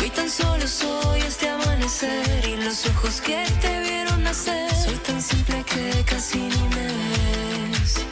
Hoy 0.07 0.13
tan 0.13 0.31
solo 0.31 0.65
soy 0.69 1.21
este 1.23 1.49
amanecer 1.49 2.47
y 2.47 2.63
los 2.63 2.87
ojos 2.87 3.21
que 3.21 3.45
te 3.61 3.81
vieron 3.81 4.23
nacer. 4.23 4.73
Soy 4.73 4.95
tan 4.99 5.21
simple 5.21 5.65
que 5.65 6.05
casi 6.05 6.39
ni 6.39 6.69
me 6.77 6.87
ves. 6.87 8.07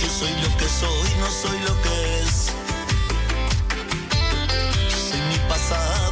Yo 0.00 0.08
soy 0.08 0.30
lo 0.40 0.56
que 0.56 0.68
soy, 0.68 1.10
no 1.18 1.28
soy 1.42 1.58
lo 1.66 1.82
que 1.82 2.20
es. 2.20 2.46
Yo 4.88 4.98
soy 5.08 5.20
mi 5.30 5.38
pasado 5.48 6.09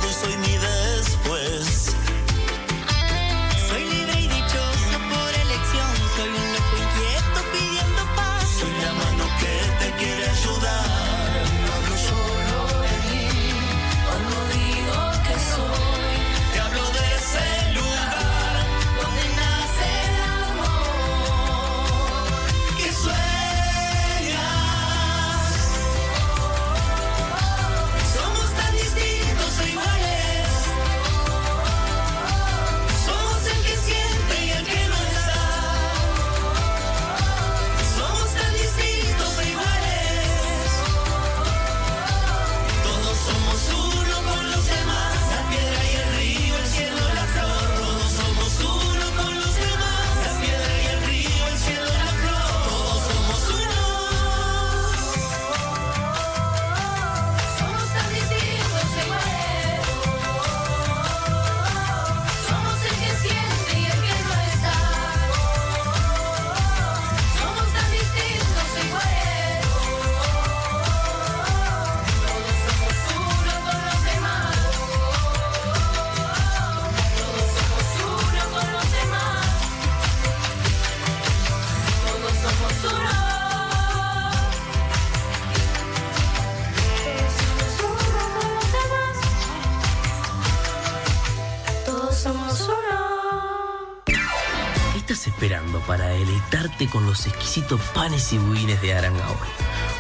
estás 95.13 95.27
esperando 95.27 95.81
para 95.81 96.09
deleitarte 96.09 96.87
con 96.87 97.07
los 97.07 97.27
exquisitos 97.27 97.81
panes 97.95 98.31
y 98.35 98.39
budines 98.39 98.83
de 98.83 98.93
Arangaol? 98.93 99.39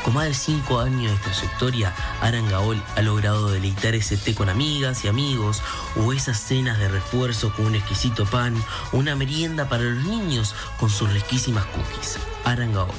Con 0.04 0.12
más 0.12 0.26
de 0.26 0.34
5 0.34 0.80
años 0.80 1.12
de 1.12 1.18
trayectoria, 1.18 1.94
Arangaol 2.20 2.82
ha 2.94 3.00
logrado 3.00 3.50
deleitar 3.50 3.94
ese 3.94 4.18
té 4.18 4.34
con 4.34 4.50
amigas 4.50 5.06
y 5.06 5.08
amigos, 5.08 5.62
o 5.96 6.12
esas 6.12 6.38
cenas 6.38 6.78
de 6.78 6.88
refuerzo 6.88 7.54
con 7.54 7.66
un 7.66 7.76
exquisito 7.76 8.26
pan, 8.26 8.54
o 8.92 8.98
una 8.98 9.16
merienda 9.16 9.66
para 9.70 9.84
los 9.84 10.04
niños 10.04 10.54
con 10.78 10.90
sus 10.90 11.10
riquísimas 11.10 11.64
cookies. 11.66 12.18
Arangaol, 12.44 12.90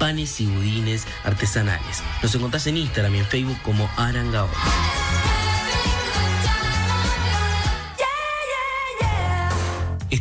panes 0.00 0.40
y 0.40 0.46
budines 0.46 1.06
artesanales. 1.22 2.02
Nos 2.24 2.34
encontrás 2.34 2.66
en 2.66 2.78
Instagram 2.78 3.14
y 3.14 3.18
en 3.20 3.26
Facebook 3.26 3.62
como 3.62 3.88
Arangaol. 3.96 4.50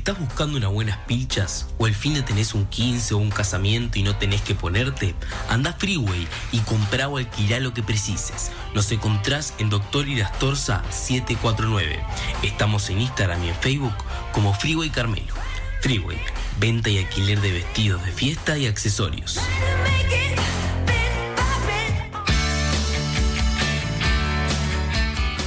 ¿Estás 0.02 0.18
buscando 0.18 0.58
unas 0.58 0.72
buenas 0.72 0.97
pilchas? 1.06 1.68
¿O 1.78 1.86
el 1.86 1.93
fin 1.93 2.16
de 2.16 2.24
tenés 2.24 2.56
un 2.56 2.66
15 2.66 3.14
o 3.14 3.20
un 3.20 3.30
casamiento 3.30 3.99
y 3.99 4.02
no 4.02 4.16
tenés 4.16 4.41
que 4.41 4.56
ponerte? 4.56 5.14
Anda 5.47 5.70
a 5.70 5.74
Freeway 5.74 6.28
y 6.52 6.58
comprá 6.62 7.08
o 7.08 7.18
alquilá 7.18 7.60
lo 7.60 7.72
que 7.76 7.84
precises. 7.84 8.52
Nos 8.74 8.91
encontrás 8.91 9.54
en 9.60 9.70
Doctor 9.70 10.08
Irastorza 10.08 10.82
749. 10.89 12.04
Estamos 12.41 12.89
en 12.89 13.02
Instagram 13.02 13.43
y 13.43 13.49
en 13.49 13.56
Facebook 13.58 13.93
como 14.32 14.56
Freeway 14.56 14.89
Carmelo. 14.89 15.36
Freeway, 15.82 16.18
venta 16.60 16.89
y 16.89 16.97
alquiler 16.97 17.39
de 17.39 17.52
vestidos 17.52 18.04
de 18.04 18.12
fiesta 18.12 18.58
y 18.58 18.66
accesorios. 18.66 19.39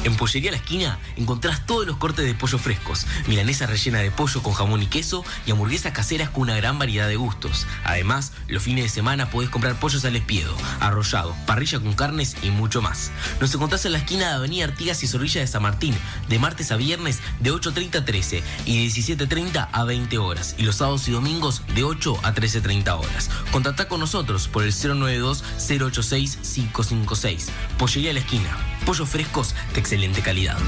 En 0.05 0.17
Pollería 0.17 0.51
La 0.51 0.59
Esquina 0.59 0.99
encontrás 1.17 1.65
todos 1.67 1.87
los 1.87 1.97
cortes 1.97 2.27
de 2.27 2.35
pollo 2.35 2.59
frescos, 2.59 3.07
milanesa 3.27 3.67
rellena 3.67 4.01
de 4.01 4.11
pollo 4.11 4.43
con 4.43 4.53
jamón 4.53 4.83
y 4.83 4.87
queso 4.87 5.25
y 5.47 5.51
hamburguesas 5.51 5.93
caseras 5.93 6.29
con 6.29 6.43
una 6.43 6.57
gran 6.57 6.79
variedad 6.79 7.09
de 7.09 7.17
gustos. 7.17 7.67
Además, 7.85 8.33
los 8.47 8.63
fines 8.63 8.85
de 8.85 8.91
semana 8.91 9.31
podés 9.31 9.49
comprar 9.49 9.81
pollos 9.81 10.05
al 10.05 10.15
espiedo, 10.15 10.55
arrollado, 10.81 11.35
parrilla 11.47 11.81
con 11.81 11.95
carnes 11.95 12.37
y 12.43 12.51
mucho 12.51 12.83
más. 12.83 13.13
Nos 13.41 13.55
encontrás 13.55 13.87
en 13.87 13.93
la 13.93 13.99
esquina 13.99 14.29
de 14.29 14.35
Avenida 14.35 14.65
Artigas 14.65 15.03
y 15.03 15.07
Zorrilla 15.07 15.41
de 15.41 15.47
San 15.47 15.63
Martín, 15.63 15.95
de 16.29 16.39
martes 16.39 16.71
a 16.71 16.77
viernes 16.77 17.21
de 17.41 17.51
8.30 17.51 17.97
a 17.97 18.05
13 18.05 18.43
y 18.67 18.87
de 18.87 18.93
17.30 18.93 19.71
a 19.73 19.85
20 19.85 20.19
horas, 20.19 20.55
y 20.59 20.65
los 20.65 20.77
sábados 20.77 21.09
y 21.09 21.13
domingos 21.13 21.63
de 21.75 21.85
8 21.85 22.21
a 22.23 22.35
13.30 22.35 22.99
horas. 22.99 23.31
Contactá 23.51 23.89
con 23.89 24.01
nosotros 24.01 24.49
por 24.49 24.65
el 24.65 24.73
092-086-556. 24.73 27.47
Pollería 27.79 28.13
La 28.13 28.21
Esquina. 28.21 28.74
Pollos 28.85 29.09
frescos 29.09 29.55
de 29.73 29.81
excelente 29.81 30.21
calidad. 30.21 30.59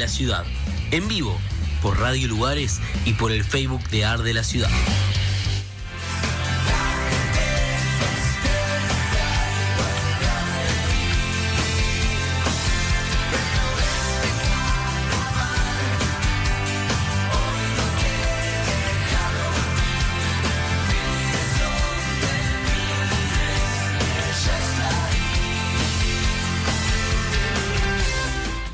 La 0.00 0.08
Ciudad. 0.08 0.44
En 0.90 1.06
vivo, 1.08 1.38
por 1.82 2.00
Radio 2.00 2.26
Lugares 2.26 2.80
y 3.04 3.12
por 3.12 3.30
el 3.32 3.44
Facebook 3.44 3.86
de 3.90 4.06
Arde 4.06 4.32
la 4.32 4.42
Ciudad. 4.42 4.70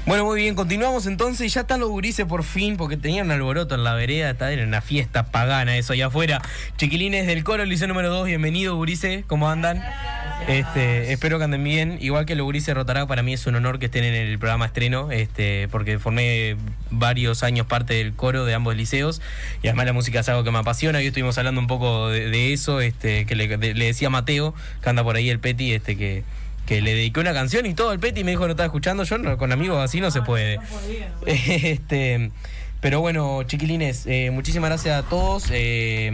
Bueno, 0.06 0.24
muy 0.24 0.40
bien, 0.40 0.54
continuamos 0.54 1.06
entonces. 1.06 1.52
Ya 1.52 1.62
están 1.62 1.80
los 1.80 1.88
gurises 1.88 2.26
por 2.26 2.44
fin, 2.44 2.76
porque 2.76 2.96
tenían 2.96 3.28
alboroto 3.32 3.74
en 3.74 3.82
la 3.82 3.94
vereda. 3.94 4.30
Está 4.30 4.52
en 4.52 4.60
una 4.60 4.80
fiesta 4.80 5.26
pagana 5.32 5.76
eso 5.76 5.94
allá 5.94 6.06
afuera. 6.06 6.40
Chiquilines 6.76 7.26
del 7.26 7.42
coro, 7.42 7.64
liceo 7.64 7.88
número 7.88 8.08
2, 8.10 8.26
bienvenido, 8.26 8.76
gurises. 8.76 9.24
¿Cómo 9.26 9.50
andan? 9.50 9.82
Este, 10.46 11.12
espero 11.12 11.38
que 11.38 11.44
anden 11.44 11.64
bien. 11.64 11.98
Igual 12.00 12.24
que 12.24 12.36
los 12.36 12.44
gurises 12.44 12.72
Rotará, 12.72 13.08
para 13.08 13.24
mí 13.24 13.32
es 13.32 13.48
un 13.48 13.56
honor 13.56 13.80
que 13.80 13.86
estén 13.86 14.04
en 14.04 14.14
el 14.14 14.38
programa 14.38 14.66
estreno, 14.66 15.10
este, 15.10 15.66
porque 15.72 15.98
formé 15.98 16.56
varios 16.92 17.42
años 17.42 17.66
parte 17.66 17.94
del 17.94 18.12
coro 18.12 18.44
de 18.44 18.54
ambos 18.54 18.76
liceos. 18.76 19.20
Y 19.64 19.66
además 19.66 19.86
la 19.86 19.92
música 19.92 20.20
es 20.20 20.28
algo 20.28 20.44
que 20.44 20.52
me 20.52 20.58
apasiona. 20.58 20.98
Hoy 21.00 21.06
estuvimos 21.06 21.36
hablando 21.36 21.60
un 21.60 21.66
poco 21.66 22.10
de, 22.10 22.52
eso, 22.52 22.80
este, 22.80 23.26
que 23.26 23.34
le, 23.34 23.48
de- 23.56 23.74
le 23.74 23.86
decía 23.86 24.08
Mateo, 24.08 24.54
que 24.84 24.88
anda 24.88 25.02
por 25.02 25.16
ahí 25.16 25.30
el 25.30 25.40
Peti, 25.40 25.72
este, 25.72 25.96
que 25.96 26.22
que 26.66 26.80
le 26.82 26.94
dediqué 26.94 27.20
una 27.20 27.32
canción 27.32 27.64
y 27.66 27.74
todo 27.74 27.92
el 27.92 27.98
Peti 28.00 28.24
me 28.24 28.32
dijo 28.32 28.42
que 28.42 28.48
no 28.48 28.52
estaba 28.52 28.66
escuchando. 28.66 29.04
Yo 29.04 29.18
no- 29.18 29.38
con 29.38 29.52
amigos 29.52 29.78
así 29.82 30.00
no 30.00 30.10
se 30.10 30.20
puede. 30.22 30.58
este, 31.26 32.30
pero 32.80 33.00
bueno, 33.00 33.42
chiquilines, 33.44 34.04
eh, 34.06 34.30
muchísimas 34.32 34.70
gracias 34.70 35.02
a 35.04 35.08
todos. 35.08 35.44
Eh, 35.50 36.10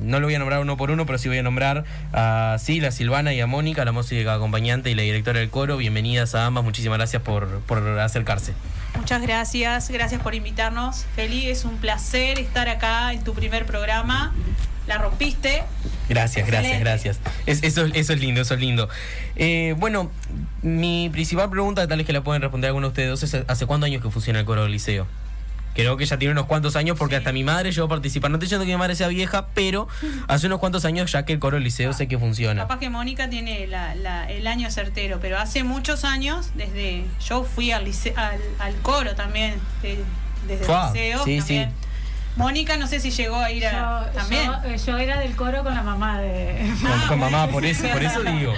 no 0.00 0.20
lo 0.20 0.26
voy 0.26 0.34
a 0.34 0.38
nombrar 0.38 0.60
uno 0.60 0.76
por 0.76 0.90
uno, 0.90 1.04
pero 1.06 1.18
sí 1.18 1.28
voy 1.28 1.38
a 1.38 1.42
nombrar 1.42 1.84
a 2.12 2.56
Sil, 2.62 2.84
a 2.84 2.90
Silvana 2.92 3.32
y 3.32 3.40
a 3.40 3.46
Mónica, 3.46 3.84
la 3.84 3.92
música 3.92 4.34
acompañante 4.34 4.90
y 4.90 4.94
la 4.94 5.02
directora 5.02 5.40
del 5.40 5.50
coro. 5.50 5.76
Bienvenidas 5.78 6.34
a 6.34 6.46
ambas, 6.46 6.64
muchísimas 6.64 6.98
gracias 6.98 7.22
por, 7.22 7.60
por 7.60 7.86
acercarse. 7.98 8.52
Muchas 8.96 9.22
gracias, 9.22 9.88
gracias 9.90 10.20
por 10.20 10.34
invitarnos. 10.34 11.06
Feli, 11.16 11.48
es 11.48 11.64
un 11.64 11.78
placer 11.78 12.38
estar 12.38 12.68
acá 12.68 13.12
en 13.12 13.24
tu 13.24 13.32
primer 13.34 13.64
programa. 13.66 14.32
La 14.86 14.98
rompiste. 14.98 15.62
Gracias, 16.08 16.46
gracias, 16.46 16.74
Excelente. 16.74 16.80
gracias. 16.84 17.20
Es- 17.46 17.62
eso, 17.62 17.86
eso 17.86 18.12
es 18.12 18.20
lindo, 18.20 18.40
eso 18.42 18.54
es 18.54 18.60
lindo. 18.60 18.88
Eh, 19.36 19.74
bueno, 19.78 20.10
mi 20.60 21.08
principal 21.10 21.48
pregunta, 21.50 21.86
tal 21.88 21.98
vez 21.98 22.06
que 22.06 22.12
la 22.12 22.22
pueden 22.22 22.42
responder 22.42 22.68
alguno 22.68 22.88
de 22.88 22.90
ustedes 22.90 23.08
dos, 23.08 23.22
es 23.22 23.44
¿hace 23.48 23.66
cuántos 23.66 23.86
años 23.86 24.02
que 24.02 24.10
funciona 24.10 24.40
el 24.40 24.44
coro 24.44 24.62
del 24.64 24.72
liceo? 24.72 25.06
Creo 25.74 25.96
que 25.96 26.04
ya 26.04 26.18
tiene 26.18 26.32
unos 26.32 26.46
cuantos 26.46 26.76
años 26.76 26.98
porque 26.98 27.16
hasta 27.16 27.32
mi 27.32 27.44
madre 27.44 27.72
llegó 27.72 27.86
a 27.86 27.88
participar. 27.88 28.30
No 28.30 28.36
estoy 28.36 28.46
diciendo 28.46 28.66
que 28.66 28.72
mi 28.72 28.78
madre 28.78 28.94
sea 28.94 29.08
vieja, 29.08 29.46
pero 29.54 29.88
hace 30.28 30.46
unos 30.46 30.58
cuantos 30.58 30.84
años 30.84 31.10
ya 31.12 31.24
que 31.24 31.32
el 31.32 31.38
coro 31.38 31.56
del 31.56 31.64
liceo 31.64 31.92
sé 31.92 32.08
que 32.08 32.18
funciona. 32.18 32.62
Capaz 32.62 32.78
que 32.78 32.90
Mónica 32.90 33.30
tiene 33.30 33.66
la- 33.66 33.94
la- 33.94 34.30
el 34.30 34.46
año 34.46 34.70
certero, 34.70 35.18
pero 35.20 35.38
hace 35.38 35.64
muchos 35.64 36.04
años, 36.04 36.50
desde 36.54 37.04
yo 37.26 37.44
fui 37.44 37.70
al, 37.72 37.84
lice- 37.86 38.14
al, 38.16 38.40
al 38.58 38.74
coro 38.82 39.14
también, 39.14 39.54
de- 39.80 40.04
desde 40.46 40.64
Fua, 40.64 40.88
el 40.88 40.92
liceo. 40.94 41.24
sí, 41.24 41.38
también. 41.38 41.70
sí. 41.70 41.76
Mónica, 42.36 42.76
no 42.78 42.86
sé 42.86 42.98
si 42.98 43.10
llegó 43.10 43.36
a 43.36 43.50
ir 43.50 43.66
a, 43.66 44.06
Yo- 44.06 44.10
también. 44.12 44.46
Yo, 44.46 44.68
eh, 44.70 44.78
yo 44.78 44.96
era 44.98 45.18
del 45.18 45.36
coro 45.36 45.62
con 45.62 45.74
la 45.74 45.82
mamá 45.82 46.18
de. 46.20 46.66
Con, 46.80 47.08
con 47.08 47.18
mamá, 47.20 47.46
por 47.48 47.64
eso, 47.64 47.86
por 47.88 48.02
eso 48.02 48.22
digo. 48.22 48.54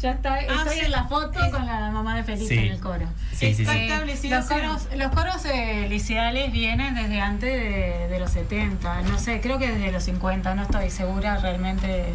Ya 0.00 0.12
está, 0.12 0.34
Ah, 0.34 0.40
estoy 0.40 0.78
sí. 0.78 0.84
en 0.86 0.90
la 0.92 1.04
foto 1.04 1.38
con 1.50 1.66
la 1.66 1.90
mamá 1.90 2.16
de 2.16 2.24
Felipe 2.24 2.48
Sí. 2.48 2.58
en 2.58 2.72
el 2.72 2.80
coro. 2.80 3.06
Sí, 3.32 3.54
sí, 3.54 3.54
sí. 3.56 3.62
Está 3.62 3.76
Eh, 3.76 3.86
establecido 3.86 4.36
los 4.38 4.46
coros, 4.46 4.88
los 4.96 5.10
coros 5.12 5.44
eh, 5.44 5.86
liceales 5.90 6.50
vienen 6.52 6.94
desde 6.94 7.20
antes 7.20 7.52
de, 7.52 8.08
de 8.08 8.18
los 8.18 8.30
70, 8.30 9.02
no 9.02 9.18
sé, 9.18 9.40
creo 9.40 9.58
que 9.58 9.68
desde 9.70 9.92
los 9.92 10.02
50, 10.04 10.54
no 10.54 10.62
estoy 10.62 10.88
segura 10.90 11.36
realmente. 11.36 12.06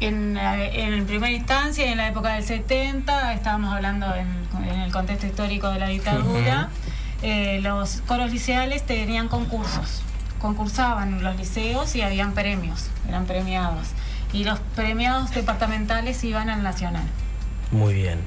En, 0.00 0.34
la- 0.34 0.62
en 0.62 1.06
primera 1.06 1.32
instancia, 1.32 1.86
en 1.90 1.96
la 1.98 2.08
época 2.08 2.34
del 2.34 2.42
70, 2.44 3.32
estábamos 3.32 3.72
hablando 3.72 4.12
en, 4.14 4.26
en 4.68 4.80
el 4.80 4.92
contexto 4.92 5.26
histórico 5.26 5.70
de 5.70 5.78
la 5.78 5.86
dictadura, 5.86 6.68
eh, 7.26 7.58
los 7.62 8.02
coros 8.02 8.30
liceales 8.30 8.84
tenían 8.84 9.28
concursos, 9.28 10.02
concursaban 10.38 11.22
los 11.24 11.36
liceos 11.36 11.96
y 11.96 12.02
habían 12.02 12.34
premios, 12.34 12.88
eran 13.08 13.24
premiados. 13.24 13.88
Y 14.34 14.44
los 14.44 14.58
premiados 14.76 15.30
departamentales 15.30 16.22
iban 16.22 16.50
al 16.50 16.62
nacional. 16.62 17.04
Muy 17.70 17.94
bien. 17.94 18.20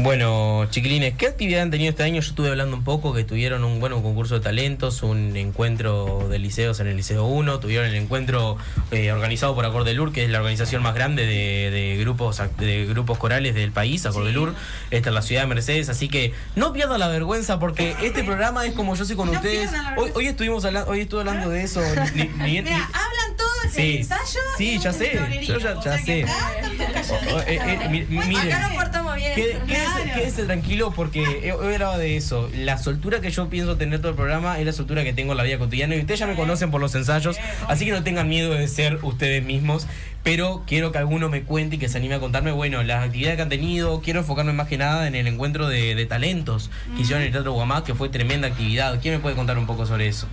Bueno, 0.00 0.64
chiquilines, 0.70 1.14
¿qué 1.14 1.26
actividad 1.26 1.62
han 1.62 1.72
tenido 1.72 1.90
este 1.90 2.04
año? 2.04 2.20
Yo 2.20 2.28
estuve 2.28 2.50
hablando 2.50 2.76
un 2.76 2.84
poco 2.84 3.12
que 3.12 3.24
tuvieron 3.24 3.64
un 3.64 3.80
bueno 3.80 3.96
un 3.96 4.04
concurso 4.04 4.34
de 4.36 4.40
talentos, 4.40 5.02
un 5.02 5.36
encuentro 5.36 6.28
de 6.30 6.38
liceos 6.38 6.78
en 6.78 6.86
el 6.86 6.96
Liceo 6.96 7.24
1, 7.26 7.58
tuvieron 7.58 7.84
el 7.88 7.96
encuentro 7.96 8.56
eh, 8.92 9.10
organizado 9.10 9.56
por 9.56 9.64
Acordelur, 9.66 10.12
que 10.12 10.22
es 10.24 10.30
la 10.30 10.38
organización 10.38 10.84
más 10.84 10.94
grande 10.94 11.26
de, 11.26 11.70
de 11.72 11.96
grupos 11.98 12.40
de 12.58 12.86
grupos 12.86 13.18
corales 13.18 13.56
del 13.56 13.72
país, 13.72 14.06
Acordelur, 14.06 14.54
está 14.92 15.08
en 15.08 15.16
la 15.16 15.22
ciudad 15.22 15.42
de 15.42 15.46
Mercedes, 15.48 15.88
así 15.88 16.08
que 16.08 16.32
no 16.54 16.72
pierdan 16.72 17.00
la 17.00 17.08
vergüenza 17.08 17.58
porque 17.58 17.96
este 18.00 18.22
programa 18.22 18.64
es 18.66 18.74
como 18.74 18.94
yo 18.94 19.04
soy 19.04 19.16
con 19.16 19.26
No 19.32 19.32
ustedes. 19.32 19.68
Hoy, 20.14 20.26
estuvimos 20.28 20.64
hablando, 20.64 20.90
hoy 20.92 21.00
estuve 21.00 21.20
hablando 21.22 21.50
de 21.50 21.64
eso. 21.64 21.80
ni- 22.14 22.22
ni- 22.22 22.28
ni- 22.38 22.62
Mira, 22.62 22.76
hablan 22.94 23.36
todo 23.36 23.48
el 23.64 23.70
Sí, 23.70 23.96
ensayo. 23.98 24.40
sí, 24.56 24.78
ya 24.78 24.92
sé, 24.92 25.18
yo 25.44 25.58
ya- 25.58 25.80
ya 25.82 25.98
sé. 25.98 26.22
acá 26.22 27.02
todos 27.02 27.42
eh, 27.48 27.58
eh, 27.66 27.88
mi- 27.90 28.02
Muy 28.04 28.26
miren. 28.28 28.52
acá 28.52 28.68
nos 28.68 28.76
portamos 28.76 29.16
bien. 29.16 29.34
Qué- 29.34 29.58
Quédese, 29.94 30.12
quédese 30.20 30.44
tranquilo 30.44 30.92
porque 30.94 31.52
hoy 31.58 31.74
hablaba 31.74 31.98
de 31.98 32.16
eso. 32.16 32.48
La 32.54 32.78
soltura 32.78 33.20
que 33.20 33.30
yo 33.30 33.48
pienso 33.48 33.76
tener 33.76 33.98
todo 34.00 34.10
el 34.10 34.16
programa 34.16 34.58
es 34.58 34.66
la 34.66 34.72
soltura 34.72 35.04
que 35.04 35.12
tengo 35.12 35.32
en 35.32 35.38
la 35.38 35.44
vida 35.44 35.58
cotidiana. 35.58 35.94
Y 35.96 36.00
ustedes 36.00 36.20
ya 36.20 36.26
me 36.26 36.34
conocen 36.34 36.70
por 36.70 36.80
los 36.80 36.94
ensayos, 36.94 37.36
así 37.68 37.84
que 37.84 37.92
no 37.92 38.02
tengan 38.02 38.28
miedo 38.28 38.54
de 38.54 38.68
ser 38.68 38.98
ustedes 39.02 39.42
mismos. 39.44 39.86
Pero 40.24 40.64
quiero 40.66 40.92
que 40.92 40.98
alguno 40.98 41.28
me 41.28 41.42
cuente 41.42 41.76
y 41.76 41.78
que 41.78 41.88
se 41.88 41.96
anime 41.98 42.16
a 42.16 42.20
contarme, 42.20 42.50
bueno, 42.52 42.82
las 42.82 43.04
actividades 43.04 43.36
que 43.36 43.42
han 43.42 43.48
tenido. 43.48 44.00
Quiero 44.02 44.20
enfocarme 44.20 44.52
más 44.52 44.68
que 44.68 44.76
nada 44.76 45.06
en 45.06 45.14
el 45.14 45.26
encuentro 45.26 45.68
de, 45.68 45.94
de 45.94 46.06
talentos 46.06 46.70
que 46.96 47.02
hicieron 47.02 47.22
en 47.22 47.28
el 47.28 47.32
Teatro 47.32 47.52
Guamá, 47.52 47.84
que 47.84 47.94
fue 47.94 48.08
tremenda 48.08 48.48
actividad. 48.48 48.98
¿Quién 49.00 49.14
me 49.14 49.20
puede 49.20 49.36
contar 49.36 49.56
un 49.58 49.66
poco 49.66 49.86
sobre 49.86 50.08
eso? 50.08 50.26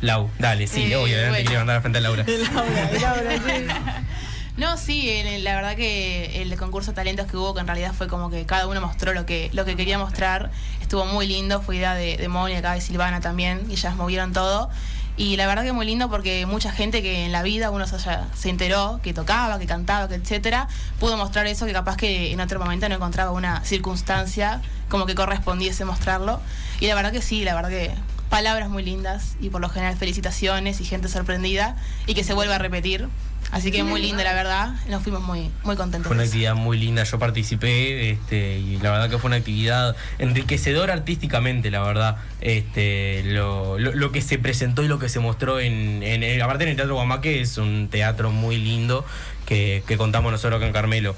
Lau, 0.00 0.28
dale, 0.40 0.66
sí, 0.66 0.92
Eh, 0.92 0.96
obviamente 0.96 1.28
bueno. 1.30 1.44
quiero 1.46 1.60
mandar 1.60 1.80
frente 1.80 1.98
a 1.98 2.00
Laura. 2.02 2.26
No, 4.56 4.76
sí, 4.76 5.10
la 5.40 5.54
verdad 5.54 5.76
que 5.76 6.42
el 6.42 6.54
concurso 6.58 6.92
talentos 6.92 7.26
que 7.26 7.38
hubo, 7.38 7.54
que 7.54 7.60
en 7.60 7.66
realidad 7.66 7.94
fue 7.94 8.06
como 8.06 8.28
que 8.28 8.44
cada 8.44 8.66
uno 8.66 8.82
mostró 8.82 9.14
lo 9.14 9.24
que, 9.24 9.48
lo 9.54 9.64
que 9.64 9.76
quería 9.76 9.96
mostrar, 9.96 10.50
estuvo 10.82 11.06
muy 11.06 11.26
lindo, 11.26 11.62
fue 11.62 11.76
idea 11.76 11.94
de, 11.94 12.18
de 12.18 12.28
Moni, 12.28 12.54
acá 12.54 12.74
de 12.74 12.82
Silvana 12.82 13.20
también, 13.20 13.64
y 13.70 13.72
ellas 13.72 13.96
movieron 13.96 14.34
todo. 14.34 14.68
Y 15.16 15.36
la 15.36 15.46
verdad 15.46 15.64
que 15.64 15.72
muy 15.72 15.86
lindo 15.86 16.10
porque 16.10 16.44
mucha 16.44 16.70
gente 16.70 17.02
que 17.02 17.24
en 17.24 17.32
la 17.32 17.42
vida 17.42 17.70
uno 17.70 17.86
se, 17.86 17.96
se 17.98 18.48
enteró, 18.50 19.00
que 19.02 19.14
tocaba, 19.14 19.58
que 19.58 19.66
cantaba, 19.66 20.08
que 20.08 20.16
etcétera, 20.16 20.68
pudo 20.98 21.16
mostrar 21.16 21.46
eso 21.46 21.64
que 21.64 21.72
capaz 21.72 21.96
que 21.96 22.32
en 22.32 22.40
otro 22.40 22.58
momento 22.58 22.88
no 22.88 22.94
encontraba 22.94 23.30
una 23.30 23.64
circunstancia 23.64 24.60
como 24.88 25.06
que 25.06 25.14
correspondiese 25.14 25.84
mostrarlo. 25.84 26.40
Y 26.80 26.86
la 26.86 26.94
verdad 26.94 27.12
que 27.12 27.22
sí, 27.22 27.44
la 27.44 27.54
verdad 27.54 27.70
que 27.70 27.94
palabras 28.30 28.70
muy 28.70 28.82
lindas 28.82 29.36
y 29.40 29.50
por 29.50 29.60
lo 29.60 29.68
general 29.68 29.96
felicitaciones 29.96 30.80
y 30.80 30.84
gente 30.84 31.08
sorprendida 31.08 31.76
y 32.06 32.14
que 32.14 32.24
se 32.24 32.32
vuelva 32.32 32.54
a 32.54 32.58
repetir. 32.58 33.08
Así 33.52 33.70
que 33.70 33.84
muy 33.84 34.00
lindo, 34.00 34.24
la 34.24 34.32
verdad. 34.32 34.74
Nos 34.88 35.02
fuimos 35.02 35.20
muy, 35.22 35.50
muy 35.62 35.76
contentos. 35.76 36.08
Fue 36.08 36.16
una 36.16 36.24
actividad 36.24 36.54
muy 36.54 36.78
linda, 36.78 37.04
yo 37.04 37.18
participé 37.18 38.10
este, 38.10 38.58
y 38.58 38.78
la 38.78 38.90
verdad 38.90 39.10
que 39.10 39.18
fue 39.18 39.28
una 39.28 39.36
actividad 39.36 39.94
enriquecedora 40.18 40.94
artísticamente, 40.94 41.70
la 41.70 41.82
verdad. 41.82 42.16
Este, 42.40 43.22
lo, 43.24 43.78
lo, 43.78 43.92
lo 43.92 44.10
que 44.10 44.22
se 44.22 44.38
presentó 44.38 44.82
y 44.82 44.88
lo 44.88 44.98
que 44.98 45.08
se 45.10 45.20
mostró 45.20 45.60
en, 45.60 46.02
en 46.02 46.22
el- 46.22 46.40
aparte 46.42 46.64
en 46.64 46.70
el 46.70 46.76
Teatro 46.76 46.94
Guamaque 46.94 47.40
es 47.42 47.58
un 47.58 47.88
teatro 47.90 48.30
muy 48.30 48.56
lindo 48.56 49.04
que, 49.46 49.82
que 49.86 49.96
contamos 49.98 50.32
nosotros 50.32 50.56
acá 50.58 50.66
en 50.66 50.72
Carmelo. 50.72 51.14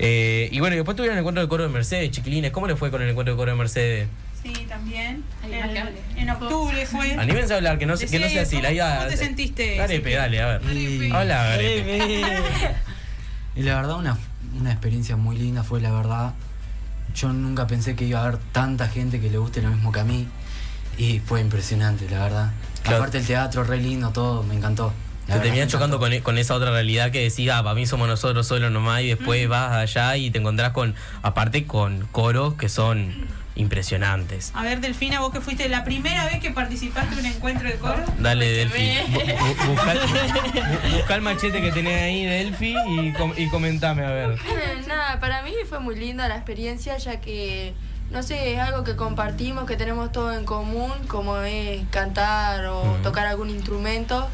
Eh, 0.00 0.48
y 0.52 0.58
bueno, 0.60 0.74
y 0.74 0.78
después 0.78 0.96
tuvieron 0.96 1.16
el 1.16 1.20
encuentro 1.20 1.40
de 1.42 1.48
coro 1.48 1.62
de 1.62 1.68
Mercedes, 1.70 2.10
chiquilines, 2.10 2.50
¿cómo 2.50 2.66
le 2.66 2.74
fue 2.76 2.90
con 2.90 3.00
el 3.00 3.08
encuentro 3.08 3.32
de 3.34 3.38
coro 3.38 3.52
de 3.52 3.56
Mercedes? 3.58 4.08
Sí, 4.54 4.66
también. 4.68 5.24
Ay, 5.42 5.52
En, 6.16 6.26
dale, 6.26 6.32
octubre 6.32 6.86
fue. 6.86 7.14
Anímense 7.14 7.52
a 7.52 7.56
hablar, 7.56 7.78
que 7.78 7.86
no, 7.86 7.96
que 7.96 8.18
no 8.18 8.28
sea 8.28 8.42
así. 8.42 8.56
¿Cómo- 8.56 8.62
la 8.62 8.72
idea- 8.72 8.96
cómo 8.98 9.10
te 9.10 9.16
sentiste, 9.16 9.76
Dale, 9.76 9.94
Ezequiel? 9.96 10.02
pedale, 10.02 10.42
a 10.42 10.46
ver. 10.58 11.12
Arepe. 11.12 12.32
Y 13.56 13.62
la 13.62 13.76
verdad, 13.76 13.96
una, 13.96 14.18
una 14.60 14.70
experiencia 14.70 15.16
muy 15.16 15.38
linda 15.38 15.62
fue, 15.62 15.80
la 15.80 15.90
verdad. 15.90 16.34
Yo 17.14 17.32
nunca 17.32 17.66
pensé 17.66 17.96
que 17.96 18.04
iba 18.04 18.20
a 18.20 18.24
haber 18.26 18.38
tanta 18.52 18.86
gente 18.88 19.18
que 19.18 19.30
le 19.30 19.38
guste 19.38 19.62
lo 19.62 19.70
mismo 19.70 19.90
que 19.92 20.00
a 20.00 20.04
mí. 20.04 20.26
Y 20.98 21.20
fue 21.20 21.40
impresionante, 21.40 22.06
la 22.10 22.18
verdad. 22.22 22.52
Claro. 22.82 22.98
Aparte 22.98 23.18
el 23.18 23.26
teatro, 23.26 23.64
re 23.64 23.78
lindo, 23.80 24.10
todo, 24.10 24.42
me 24.42 24.54
encantó. 24.54 24.92
La 25.26 25.40
Te 25.42 25.50
me 25.50 25.66
chocando 25.66 25.98
con, 25.98 26.16
con 26.20 26.38
esa 26.38 26.54
otra 26.54 26.70
realidad 26.70 27.10
que 27.10 27.22
decía, 27.22 27.58
ah, 27.58 27.62
para 27.62 27.74
mí 27.74 27.84
somos 27.86 28.06
nosotros 28.06 28.46
solos 28.46 28.70
nomás 28.70 29.00
y 29.02 29.08
después 29.08 29.48
vas 29.48 29.72
allá 29.72 30.16
y 30.16 30.30
te 30.30 30.38
encontrás 30.38 30.70
con, 30.70 30.94
aparte 31.22 31.66
con 31.66 32.06
coros 32.12 32.54
que 32.54 32.68
son 32.68 33.26
impresionantes. 33.56 34.52
A 34.54 34.62
ver, 34.62 34.80
Delfina, 34.80 35.20
vos 35.20 35.32
que 35.32 35.40
fuiste 35.40 35.68
la 35.68 35.82
primera 35.84 36.24
vez 36.26 36.40
que 36.40 36.50
participaste 36.50 37.14
en 37.14 37.18
un 37.20 37.26
encuentro 37.26 37.68
de 37.68 37.76
coro. 37.76 38.04
Dale, 38.18 38.66
bu- 38.68 39.66
Busca, 39.66 39.94
bu- 39.94 40.92
busca 40.96 41.14
el 41.14 41.22
machete 41.22 41.60
que 41.60 41.72
tenés 41.72 42.00
ahí, 42.02 42.24
Delphi, 42.26 42.74
y, 42.88 43.12
com- 43.12 43.32
y 43.36 43.48
comentame, 43.48 44.04
a 44.04 44.10
ver. 44.10 44.38
Nada, 44.86 45.18
para 45.20 45.42
mí 45.42 45.52
fue 45.68 45.80
muy 45.80 45.96
linda 45.96 46.28
la 46.28 46.36
experiencia, 46.36 46.96
ya 46.98 47.20
que 47.20 47.74
no 48.10 48.22
sé, 48.22 48.54
es 48.54 48.60
algo 48.60 48.84
que 48.84 48.94
compartimos, 48.94 49.66
que 49.66 49.76
tenemos 49.76 50.12
todo 50.12 50.32
en 50.32 50.44
común, 50.44 50.92
como 51.08 51.38
es 51.38 51.84
cantar 51.90 52.66
o 52.66 52.82
tocar 53.02 53.26
algún 53.26 53.50
instrumento. 53.50 54.28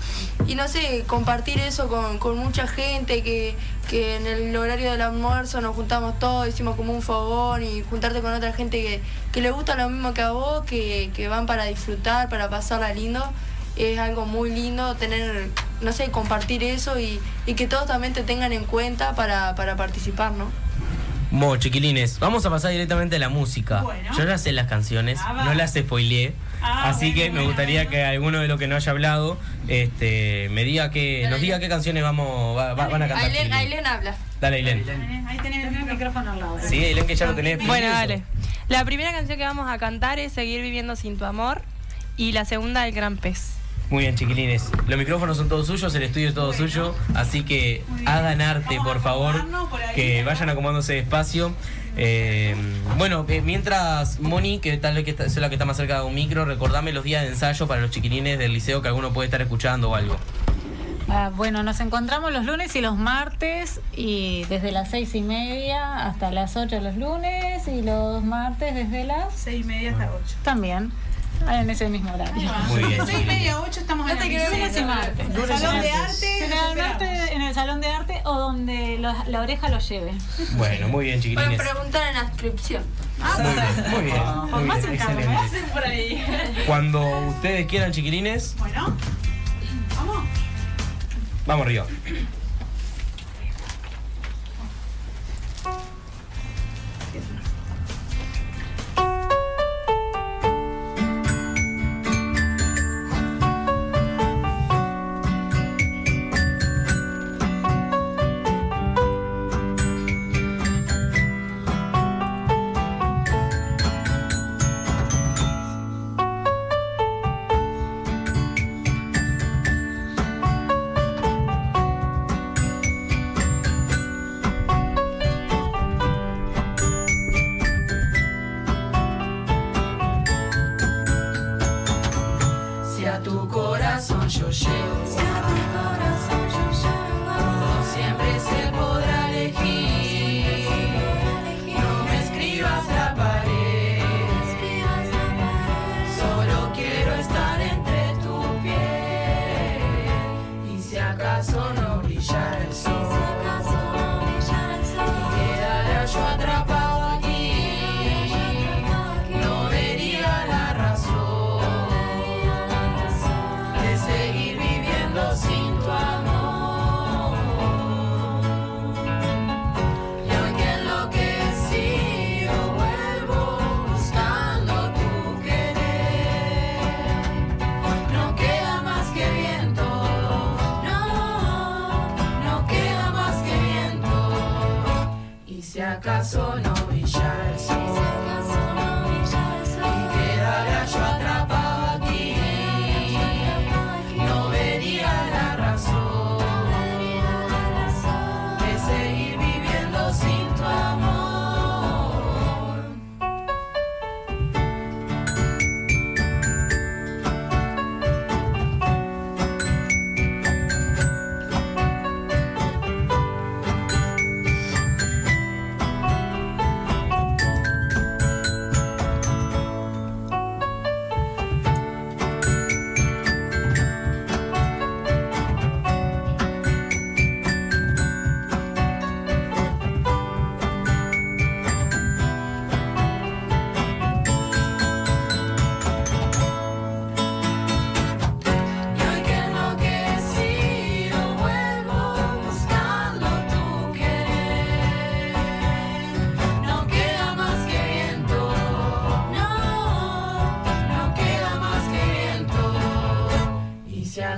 Y 0.46 0.54
no 0.54 0.68
sé, 0.68 1.04
compartir 1.06 1.58
eso 1.58 1.88
con, 1.88 2.18
con 2.18 2.36
mucha 2.36 2.66
gente, 2.66 3.22
que, 3.22 3.56
que 3.88 4.16
en 4.16 4.26
el 4.26 4.54
horario 4.56 4.90
del 4.90 5.00
almuerzo 5.00 5.60
nos 5.62 5.74
juntamos 5.74 6.18
todos, 6.18 6.46
hicimos 6.48 6.76
como 6.76 6.92
un 6.92 7.00
fogón 7.00 7.62
y 7.62 7.82
juntarte 7.82 8.20
con 8.20 8.34
otra 8.34 8.52
gente 8.52 8.82
que, 8.82 9.00
que 9.32 9.40
le 9.40 9.50
gusta 9.50 9.74
lo 9.74 9.88
mismo 9.88 10.12
que 10.12 10.22
a 10.22 10.32
vos, 10.32 10.64
que, 10.64 11.10
que 11.14 11.28
van 11.28 11.46
para 11.46 11.64
disfrutar, 11.64 12.28
para 12.28 12.50
pasarla 12.50 12.92
lindo. 12.92 13.24
Es 13.74 13.98
algo 13.98 14.26
muy 14.26 14.50
lindo 14.50 14.96
tener, 14.96 15.48
no 15.80 15.92
sé, 15.92 16.10
compartir 16.10 16.62
eso 16.62 17.00
y, 17.00 17.18
y 17.46 17.54
que 17.54 17.66
todos 17.66 17.86
también 17.86 18.12
te 18.12 18.22
tengan 18.22 18.52
en 18.52 18.64
cuenta 18.64 19.14
para, 19.14 19.54
para 19.54 19.76
participar, 19.76 20.32
¿no? 20.32 20.50
Bueno, 21.32 21.56
chiquilines, 21.56 22.18
vamos 22.18 22.44
a 22.44 22.50
pasar 22.50 22.70
directamente 22.72 23.16
a 23.16 23.18
la 23.18 23.28
música. 23.30 23.80
Bueno. 23.82 24.10
Yo 24.16 24.26
ya 24.26 24.36
sé 24.38 24.52
las 24.52 24.66
canciones, 24.68 25.18
Ah, 25.22 25.42
no 25.44 25.54
las 25.54 25.72
spoileé. 25.74 26.34
Ah, 26.60 26.90
así 26.90 27.06
bueno, 27.06 27.14
que 27.16 27.24
me 27.24 27.30
bueno, 27.30 27.46
gustaría 27.46 27.88
que 27.88 28.04
alguno 28.04 28.38
de 28.40 28.48
los 28.48 28.58
que 28.58 28.66
no 28.68 28.76
haya 28.76 28.92
hablado 28.92 29.38
este, 29.66 30.48
me 30.50 30.62
diga 30.64 30.90
que, 30.90 31.26
nos 31.30 31.40
diga 31.40 31.58
qué 31.58 31.68
canciones 31.68 32.02
vamos, 32.02 32.56
va- 32.56 32.74
va- 32.74 32.86
van 32.88 33.02
a 33.02 33.08
cantar. 33.08 33.30
Ailén, 33.52 33.86
habla. 33.86 34.14
Dale, 34.40 34.56
Ailén. 34.58 34.84
Ahí 35.26 35.38
tenés 35.38 35.74
el 35.74 35.84
micrófono 35.86 36.32
al 36.32 36.38
lado. 36.40 36.58
Sí, 36.68 36.84
Ailén, 36.84 37.06
que 37.06 37.16
ya 37.16 37.26
lo 37.26 37.34
tenés. 37.34 37.66
Bueno, 37.66 37.88
dale. 37.88 38.22
La 38.68 38.84
primera 38.84 39.10
canción 39.12 39.38
que 39.38 39.44
vamos 39.44 39.68
a 39.70 39.78
cantar 39.78 40.18
es 40.18 40.32
Seguir 40.32 40.60
viviendo 40.62 40.96
sin 40.96 41.16
tu 41.18 41.24
amor 41.24 41.62
y 42.16 42.32
la 42.32 42.44
segunda 42.44 42.86
El 42.86 42.92
Gran 42.94 43.16
Pez. 43.16 43.54
Muy 43.92 44.04
bien, 44.04 44.14
chiquilines. 44.16 44.70
Los 44.86 44.98
micrófonos 44.98 45.36
son 45.36 45.50
todos 45.50 45.66
suyos, 45.66 45.94
el 45.94 46.02
estudio 46.02 46.28
es 46.30 46.34
todo 46.34 46.54
suyo. 46.54 46.94
Así 47.14 47.42
que 47.44 47.84
hagan 48.06 48.40
arte, 48.40 48.78
por 48.82 49.02
favor. 49.02 49.34
Que 49.94 50.24
vayan 50.24 50.48
acomodándose 50.48 50.94
despacio. 50.94 51.52
Eh, 51.98 52.56
bueno, 52.96 53.26
eh, 53.28 53.42
mientras 53.42 54.18
Moni, 54.18 54.60
que 54.60 54.78
tal 54.78 54.94
vez 54.94 55.04
que 55.04 55.10
está- 55.10 55.26
es 55.26 55.36
la 55.36 55.50
que 55.50 55.56
está 55.56 55.66
más 55.66 55.76
cerca 55.76 55.98
de 56.00 56.06
un 56.06 56.14
micro, 56.14 56.46
recordame 56.46 56.94
los 56.94 57.04
días 57.04 57.20
de 57.20 57.28
ensayo 57.28 57.66
para 57.68 57.82
los 57.82 57.90
chiquilines 57.90 58.38
del 58.38 58.54
liceo 58.54 58.80
que 58.80 58.88
alguno 58.88 59.12
puede 59.12 59.26
estar 59.26 59.42
escuchando 59.42 59.90
o 59.90 59.94
algo. 59.94 60.16
Ah, 61.10 61.30
bueno, 61.36 61.62
nos 61.62 61.78
encontramos 61.80 62.32
los 62.32 62.46
lunes 62.46 62.74
y 62.74 62.80
los 62.80 62.96
martes 62.96 63.82
y 63.94 64.44
desde 64.44 64.72
las 64.72 64.88
seis 64.90 65.14
y 65.14 65.20
media 65.20 66.06
hasta 66.06 66.30
las 66.30 66.56
8 66.56 66.80
los 66.80 66.96
lunes 66.96 67.68
y 67.68 67.82
los 67.82 68.24
martes 68.24 68.74
desde 68.74 69.04
las 69.04 69.34
seis 69.34 69.60
y 69.66 69.68
media 69.68 69.90
hasta 69.90 70.10
8. 70.14 70.34
También, 70.42 70.92
en 71.50 71.70
ese 71.70 71.88
mismo 71.88 72.12
horario. 72.14 72.50
Muy 72.68 72.84
bien. 72.84 73.06
Seis 73.06 73.18
y 73.22 73.24
media, 73.26 73.60
8 73.60 73.80
estamos 73.80 74.10
en 74.10 74.18
el 74.18 74.22
Salón 75.58 75.80
de 75.82 75.90
arte. 75.92 77.34
En 77.34 77.42
el 77.42 77.54
salón 77.54 77.80
de 77.80 77.88
arte 77.88 78.20
o 78.24 78.38
donde 78.38 78.98
la, 78.98 79.24
la 79.26 79.40
oreja 79.40 79.68
lo 79.68 79.78
lleve. 79.78 80.12
Bueno, 80.56 80.88
muy 80.88 81.06
bien, 81.06 81.20
Pueden 81.20 81.36
chiquilines. 81.36 81.60
preguntar 81.60 82.08
en 82.08 82.14
la 82.14 82.24
inscripción. 82.24 82.82
Muy 83.38 83.52
bien, 83.54 83.90
muy 83.90 84.04
bien. 84.04 84.22
Muy 84.50 84.62
más 84.64 84.78
bien, 84.82 84.94
encargo, 84.94 85.18
excelente. 85.20 85.36
hacen 85.46 85.64
por 85.70 85.84
ahí. 85.86 86.24
Cuando 86.66 87.28
ustedes 87.28 87.66
quieran, 87.66 87.92
chiquilines, 87.92 88.54
Bueno, 88.58 88.96
vamos. 89.96 90.24
vamos 91.46 91.66
arriba. 91.66 91.86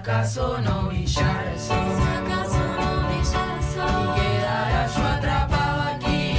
Si 0.04 0.10
acaso 0.10 0.60
no 0.60 0.88
brillara 0.88 1.50
el 1.50 1.58
sol, 1.58 1.78
y 3.08 4.20
quedara 4.20 4.86
yo 4.94 5.02
atrapado 5.02 5.82
aquí, 5.94 6.34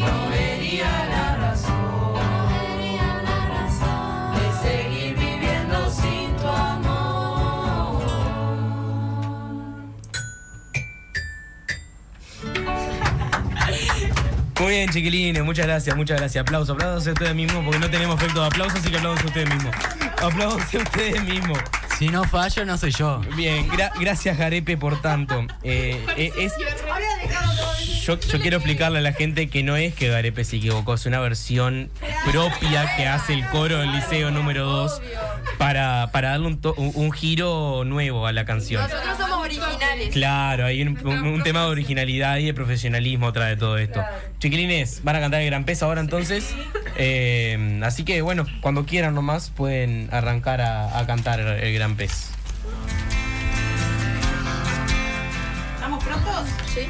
no 0.00 0.28
vería 0.28 0.90
la 1.12 1.36
razón 1.36 2.14
de 4.34 4.46
seguir 4.68 5.14
viviendo 5.16 5.76
sin 5.88 6.34
tu 6.36 6.48
amor. 6.48 8.02
Muy 14.58 14.70
bien, 14.70 14.90
chiquilines, 14.90 15.44
muchas 15.44 15.66
gracias, 15.66 15.96
muchas 15.96 16.18
gracias. 16.18 16.42
Aplausos, 16.42 16.74
aplausos 16.74 17.06
a 17.06 17.12
ustedes 17.12 17.34
mismos 17.36 17.62
porque 17.64 17.78
no 17.78 17.88
tenemos 17.88 18.20
efecto 18.20 18.40
de 18.40 18.46
aplausos, 18.48 18.80
así 18.80 18.90
que 18.90 18.96
aplausos 18.96 19.22
a 19.22 19.26
ustedes 19.28 19.54
mismos. 19.54 19.76
Aplausos 20.20 20.74
a 20.74 20.78
ustedes 20.78 21.22
mismos. 21.22 21.60
Si 21.98 22.08
no 22.08 22.24
fallo, 22.24 22.64
no 22.66 22.76
soy 22.76 22.90
yo. 22.90 23.20
Bien, 23.36 23.68
gra- 23.70 23.90
gracias 23.98 24.36
Garepe 24.36 24.76
por 24.76 25.00
tanto. 25.00 25.46
Eh, 25.62 26.04
eh, 26.16 26.30
es, 26.38 26.52
yo, 28.04 28.18
yo 28.20 28.40
quiero 28.40 28.58
explicarle 28.58 28.98
a 28.98 29.00
la 29.00 29.12
gente 29.14 29.48
que 29.48 29.62
no 29.62 29.76
es 29.76 29.94
que 29.94 30.08
Garepe 30.08 30.44
se 30.44 30.56
equivocó, 30.58 30.94
es 30.94 31.06
una 31.06 31.20
versión 31.20 31.90
propia 32.30 32.94
que 32.96 33.06
hace 33.06 33.32
el 33.32 33.46
coro 33.48 33.78
del 33.78 33.92
Liceo 33.92 34.30
número 34.30 34.64
2 34.66 35.00
para, 35.58 36.10
para 36.12 36.30
darle 36.30 36.46
un, 36.48 36.60
to- 36.60 36.74
un- 36.76 36.92
un 36.94 37.12
giro 37.12 37.82
nuevo 37.84 38.26
a 38.26 38.32
la 38.32 38.44
canción. 38.44 38.82
Nosotros 38.82 39.16
somos 39.18 39.38
originales. 39.38 40.10
Claro, 40.12 40.66
hay 40.66 40.82
un, 40.82 40.98
un- 41.06 41.26
un 41.26 41.42
tema 41.42 41.62
de 41.62 41.66
originalidad 41.68 42.36
y 42.36 42.44
de 42.44 42.52
profesionalismo 42.54 43.28
atrás 43.28 43.48
de 43.48 43.56
todo 43.56 43.78
esto. 43.78 44.04
Chiquilines, 44.38 45.02
van 45.02 45.16
a 45.16 45.20
cantar 45.20 45.40
el 45.40 45.46
gran 45.46 45.64
pez 45.64 45.82
ahora 45.82 46.02
entonces. 46.02 46.54
Eh, 46.98 47.80
así 47.84 48.04
que 48.04 48.22
bueno, 48.22 48.46
cuando 48.60 48.86
quieran 48.86 49.14
nomás 49.14 49.50
pueden 49.50 50.08
arrancar 50.12 50.60
a, 50.60 50.98
a 50.98 51.06
cantar 51.06 51.40
el 51.40 51.74
gran 51.74 51.96
pez. 51.96 52.30
¿Estamos 55.74 56.02
prontos? 56.02 56.48
Sí. 56.74 56.86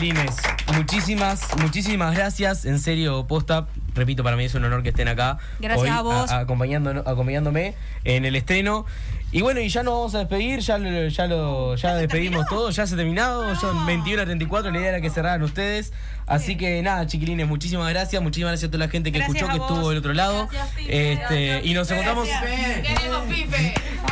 Chiquilines. 0.00 0.36
Muchísimas, 0.74 1.56
muchísimas 1.58 2.14
gracias. 2.14 2.64
En 2.64 2.78
serio, 2.78 3.26
posta. 3.26 3.66
Repito, 3.94 4.22
para 4.22 4.36
mí 4.36 4.44
es 4.44 4.54
un 4.54 4.64
honor 4.64 4.82
que 4.82 4.90
estén 4.90 5.08
acá. 5.08 5.38
Gracias 5.58 5.82
hoy, 5.82 5.88
a 5.88 6.00
vos. 6.02 6.30
acompañándonos- 6.30 7.06
acompañándome 7.06 7.74
en 8.04 8.24
el 8.24 8.36
estreno. 8.36 8.86
Y 9.32 9.42
bueno, 9.42 9.60
y 9.60 9.68
ya 9.68 9.84
nos 9.84 9.94
vamos 9.94 10.14
a 10.16 10.18
despedir, 10.18 10.58
ya 10.58 10.76
lo, 10.76 11.06
ya 11.06 11.26
lo, 11.26 11.76
ya 11.76 11.94
despedimos 11.94 12.46
todo, 12.48 12.70
ya 12.70 12.84
se 12.84 12.94
ha 12.94 12.96
terminado, 12.96 13.54
son 13.54 13.86
21 13.86 14.22
a 14.22 14.24
34, 14.24 14.72
la 14.72 14.78
idea 14.78 14.88
era 14.88 15.00
que 15.00 15.08
cerraran 15.08 15.42
ustedes. 15.42 15.92
Así 16.26 16.56
que 16.56 16.82
nada, 16.82 17.06
chiquilines, 17.06 17.46
muchísimas 17.46 17.88
gracias, 17.90 18.20
muchísimas 18.22 18.52
gracias 18.52 18.68
a 18.68 18.72
toda 18.72 18.86
la 18.86 18.90
gente 18.90 19.12
que 19.12 19.18
Gracias 19.18 19.36
escuchó, 19.36 19.52
que 19.52 19.62
estuvo 19.62 19.88
del 19.90 19.98
otro 19.98 20.14
lado. 20.14 20.48
Este, 20.88 21.60
y 21.64 21.74
nos 21.74 21.88
encontramos. 21.90 22.28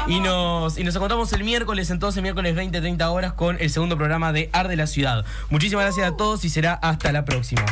Y 0.07 0.21
nos, 0.21 0.79
y 0.79 0.85
nos 0.85 0.95
encontramos 0.95 1.33
el 1.33 1.43
miércoles, 1.43 1.91
entonces, 1.91 2.23
miércoles 2.23 2.55
20, 2.55 2.81
30 2.81 3.11
horas, 3.11 3.33
con 3.33 3.57
el 3.61 3.71
segundo 3.71 3.97
programa 3.97 4.33
de 4.33 4.51
Ar 4.53 4.69
de 4.69 4.77
la 4.77 4.87
Ciudad. 4.87 5.25
Muchísimas 5.51 5.85
gracias 5.85 6.13
a 6.13 6.17
todos 6.17 6.45
y 6.45 6.49
será 6.49 6.75
hasta 6.75 7.11
la 7.11 7.25
próxima. 7.25 7.65